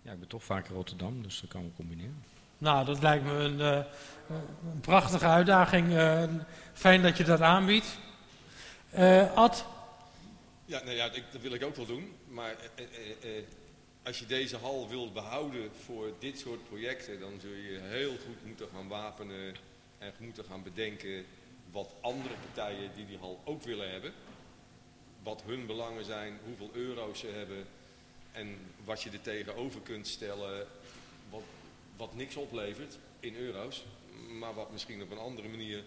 ja, 0.01 0.11
ik 0.11 0.19
ben 0.19 0.27
toch 0.27 0.43
vaak 0.43 0.67
in 0.67 0.75
Rotterdam, 0.75 1.23
dus 1.23 1.41
dat 1.41 1.49
kan 1.49 1.63
we 1.63 1.69
combineren. 1.75 2.23
Nou, 2.57 2.85
dat 2.85 3.01
lijkt 3.01 3.23
me 3.25 3.31
een, 3.31 3.61
eh, 3.61 3.85
een 4.71 4.79
prachtige 4.81 5.25
uitdaging. 5.25 5.95
Eh, 5.95 6.23
fijn 6.73 7.01
dat 7.01 7.17
je 7.17 7.23
dat 7.23 7.41
aanbiedt. 7.41 7.97
Eh, 8.89 9.33
Ad, 9.33 9.65
Ja, 10.65 10.83
nou 10.83 10.95
ja, 10.95 11.11
ik, 11.11 11.23
dat 11.31 11.41
wil 11.41 11.53
ik 11.53 11.63
ook 11.63 11.75
wel 11.75 11.85
doen. 11.85 12.11
Maar 12.29 12.55
eh, 12.75 12.83
eh, 13.23 13.37
eh, 13.37 13.43
als 14.03 14.19
je 14.19 14.25
deze 14.25 14.57
hal 14.57 14.89
wilt 14.89 15.13
behouden 15.13 15.69
voor 15.85 16.11
dit 16.19 16.39
soort 16.39 16.67
projecten, 16.69 17.19
dan 17.19 17.31
zul 17.41 17.51
je 17.53 17.79
heel 17.81 18.11
goed 18.25 18.45
moeten 18.45 18.67
gaan 18.73 18.87
wapenen 18.87 19.55
en 19.97 20.13
moeten 20.19 20.43
gaan 20.45 20.63
bedenken 20.63 21.25
wat 21.73 21.93
andere 22.01 22.33
partijen 22.45 22.91
die 22.95 23.05
die 23.05 23.17
hal 23.17 23.39
ook 23.43 23.63
willen 23.63 23.91
hebben, 23.91 24.13
wat 25.23 25.43
hun 25.45 25.65
belangen 25.65 26.05
zijn, 26.05 26.39
hoeveel 26.45 26.69
euro's 26.73 27.19
ze 27.19 27.27
hebben 27.27 27.65
en 28.31 28.57
wat 28.83 29.01
je 29.01 29.09
er 29.09 29.21
tegenover 29.21 29.81
kunt 29.81 30.07
stellen, 30.07 30.67
wat, 31.29 31.41
wat 31.97 32.15
niks 32.15 32.35
oplevert 32.35 32.97
in 33.19 33.35
euro's, 33.35 33.83
maar 34.39 34.53
wat 34.53 34.71
misschien 34.71 35.01
op 35.01 35.11
een 35.11 35.17
andere 35.17 35.47
manier 35.47 35.83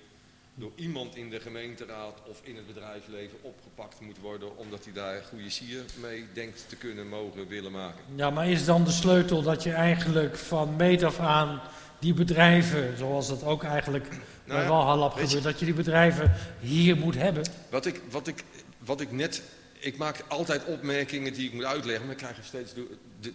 door 0.55 0.73
iemand 0.75 1.17
in 1.17 1.31
de 1.31 1.41
gemeenteraad 1.41 2.19
of 2.25 2.41
in 2.43 2.57
het 2.57 2.67
bedrijfsleven 2.67 3.39
opgepakt 3.43 4.01
moet 4.01 4.19
worden 4.19 4.57
omdat 4.57 4.85
hij 4.85 4.93
daar 4.93 5.23
goede 5.23 5.51
sier 5.51 5.85
mee 6.01 6.25
denkt 6.33 6.69
te 6.69 6.77
kunnen, 6.77 7.09
mogen, 7.09 7.49
willen 7.49 7.73
maken. 7.73 8.01
Ja, 8.15 8.31
maar 8.31 8.51
is 8.51 8.65
dan 8.65 8.85
de 8.85 8.91
sleutel 8.91 9.43
dat 9.43 9.63
je 9.63 9.73
eigenlijk 9.73 10.37
van 10.37 10.77
meet 10.77 11.03
af 11.03 11.19
aan 11.19 11.61
die 11.99 12.15
bedrijven, 12.15 12.97
zoals 12.99 13.29
dat 13.29 13.45
ook 13.45 13.63
eigenlijk 13.63 14.09
Nou 14.09 14.19
bij 14.45 14.69
ja, 14.69 15.09
gebeurt, 15.09 15.43
dat 15.43 15.59
je 15.59 15.65
die 15.65 15.75
bedrijven 15.75 16.33
hier 16.61 16.97
moet 16.97 17.15
hebben? 17.15 17.45
Wat 17.71 17.87
ik, 17.87 18.01
wat 18.11 18.27
ik, 18.27 18.45
wat 18.79 19.01
ik 19.01 19.13
net, 19.13 19.43
ik 19.79 19.97
maak 19.97 20.25
altijd 20.29 20.65
opmerkingen 20.65 21.33
die 21.33 21.47
ik 21.47 21.53
moet 21.53 21.65
uitleggen, 21.65 22.05
maar 22.07 22.15
ik 22.15 22.21
krijg 22.21 22.37
er 22.37 22.45
steeds 22.45 22.75
door. 22.75 22.87
De, 23.21 23.33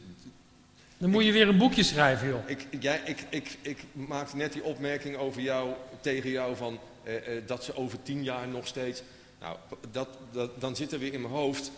Dan 0.97 1.09
moet 1.09 1.25
je 1.25 1.31
weer 1.31 1.47
een 1.47 1.57
boekje 1.57 1.83
schrijven, 1.83 2.27
joh. 2.27 2.49
ik, 2.49 2.67
jij, 2.79 3.01
ik, 3.05 3.25
ik, 3.29 3.57
ik 3.61 3.83
maakte 3.91 4.35
net 4.35 4.53
die 4.53 4.63
opmerking 4.63 5.15
over 5.15 5.41
jou, 5.41 5.73
tegen 6.01 6.29
jou 6.29 6.55
van 6.55 6.79
eh, 7.03 7.15
eh, 7.15 7.43
dat 7.45 7.63
ze 7.63 7.75
over 7.75 8.01
tien 8.03 8.23
jaar 8.23 8.47
nog 8.47 8.67
steeds. 8.67 9.01
Nou, 9.39 9.57
dat, 9.91 10.07
dat, 10.31 10.61
dan 10.61 10.75
zit 10.75 10.91
er 10.91 10.99
weer 10.99 11.13
in 11.13 11.21
mijn 11.21 11.33
hoofd, 11.33 11.71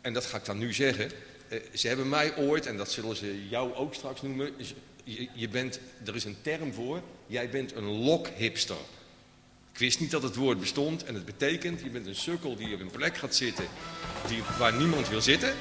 en 0.00 0.12
dat 0.12 0.24
ga 0.24 0.36
ik 0.36 0.44
dan 0.44 0.58
nu 0.58 0.72
zeggen. 0.72 1.10
eh, 1.48 1.58
ze 1.74 1.88
hebben 1.88 2.08
mij 2.08 2.36
ooit, 2.36 2.66
en 2.66 2.76
dat 2.76 2.90
zullen 2.90 3.16
ze 3.16 3.48
jou 3.48 3.74
ook 3.74 3.94
straks 3.94 4.22
noemen. 4.22 4.50
Je, 5.04 5.28
je 5.32 5.48
bent, 5.48 5.80
er 6.06 6.14
is 6.14 6.24
een 6.24 6.36
term 6.42 6.72
voor, 6.72 7.00
jij 7.26 7.50
bent 7.50 7.74
een 7.74 7.84
lokhipster. 7.84 8.76
Ik 9.72 9.78
wist 9.78 10.00
niet 10.00 10.10
dat 10.10 10.22
het 10.22 10.36
woord 10.36 10.60
bestond 10.60 11.04
en 11.04 11.14
het 11.14 11.24
betekent, 11.24 11.80
je 11.80 11.90
bent 11.90 12.06
een 12.06 12.14
sukkel 12.14 12.56
die 12.56 12.74
op 12.74 12.80
een 12.80 12.90
plek 12.90 13.16
gaat 13.16 13.34
zitten 13.34 13.64
die, 14.26 14.42
waar 14.58 14.74
niemand 14.74 15.08
wil 15.08 15.20
zitten. 15.20 15.52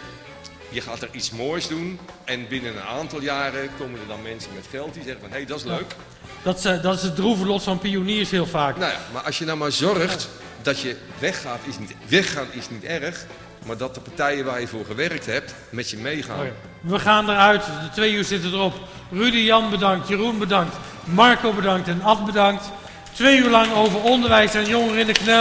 Je 0.70 0.82
gaat 0.82 1.02
er 1.02 1.10
iets 1.12 1.32
moois 1.32 1.68
doen 1.68 2.00
en 2.24 2.48
binnen 2.48 2.76
een 2.76 2.82
aantal 2.82 3.22
jaren 3.22 3.70
komen 3.78 4.00
er 4.00 4.08
dan 4.08 4.22
mensen 4.22 4.54
met 4.54 4.68
geld 4.70 4.94
die 4.94 5.04
zeggen 5.04 5.22
van 5.22 5.30
hé, 5.30 5.36
hey, 5.36 5.46
dat 5.46 5.58
is 5.58 5.66
leuk. 5.66 5.96
Dat 6.44 6.58
is, 6.58 6.66
eh, 6.66 6.82
dat 6.82 6.96
is 6.96 7.04
het 7.04 7.16
droeve 7.16 7.46
lot 7.46 7.64
van 7.64 7.80
pioniers 7.80 8.32
heel 8.32 8.46
vaak. 8.46 8.78
Nou 8.78 8.92
ja, 8.92 9.00
maar 9.14 9.22
als 9.22 9.38
je 9.38 9.46
nou 9.46 9.58
maar 9.58 9.72
zorgt 9.72 10.30
dat 10.62 10.80
je 10.80 10.96
weggaat 11.20 11.60
is 11.68 11.80
niet, 11.80 11.96
weggaan 12.08 12.48
is 12.52 12.70
niet 12.70 12.84
erg, 12.84 13.26
maar 13.66 13.78
dat 13.78 13.96
de 13.96 14.02
partijen 14.02 14.46
waar 14.46 14.60
je 14.60 14.68
voor 14.68 14.86
gewerkt 14.86 15.26
hebt 15.26 15.56
met 15.70 15.90
je 15.90 15.98
meegaan. 15.98 16.40
Oh 16.40 16.46
ja. 16.46 16.73
We 16.84 17.00
gaan 17.00 17.30
eruit, 17.30 17.66
de 17.66 17.90
twee 17.94 18.14
uur 18.14 18.24
zitten 18.24 18.54
erop. 18.54 18.74
Rudy 19.12 19.38
Jan 19.38 19.70
bedankt, 19.70 20.08
Jeroen 20.08 20.40
bedankt, 20.40 20.76
Marco 21.04 21.54
bedankt 21.54 21.88
en 21.88 22.02
Ad 22.02 22.26
bedankt. 22.26 22.72
Twee 23.14 23.38
uur 23.38 23.50
lang 23.50 23.74
over 23.74 24.02
onderwijs 24.02 24.54
en 24.54 24.66
jongeren 24.66 25.00
in 25.00 25.08
de 25.08 25.14
knel. 25.14 25.32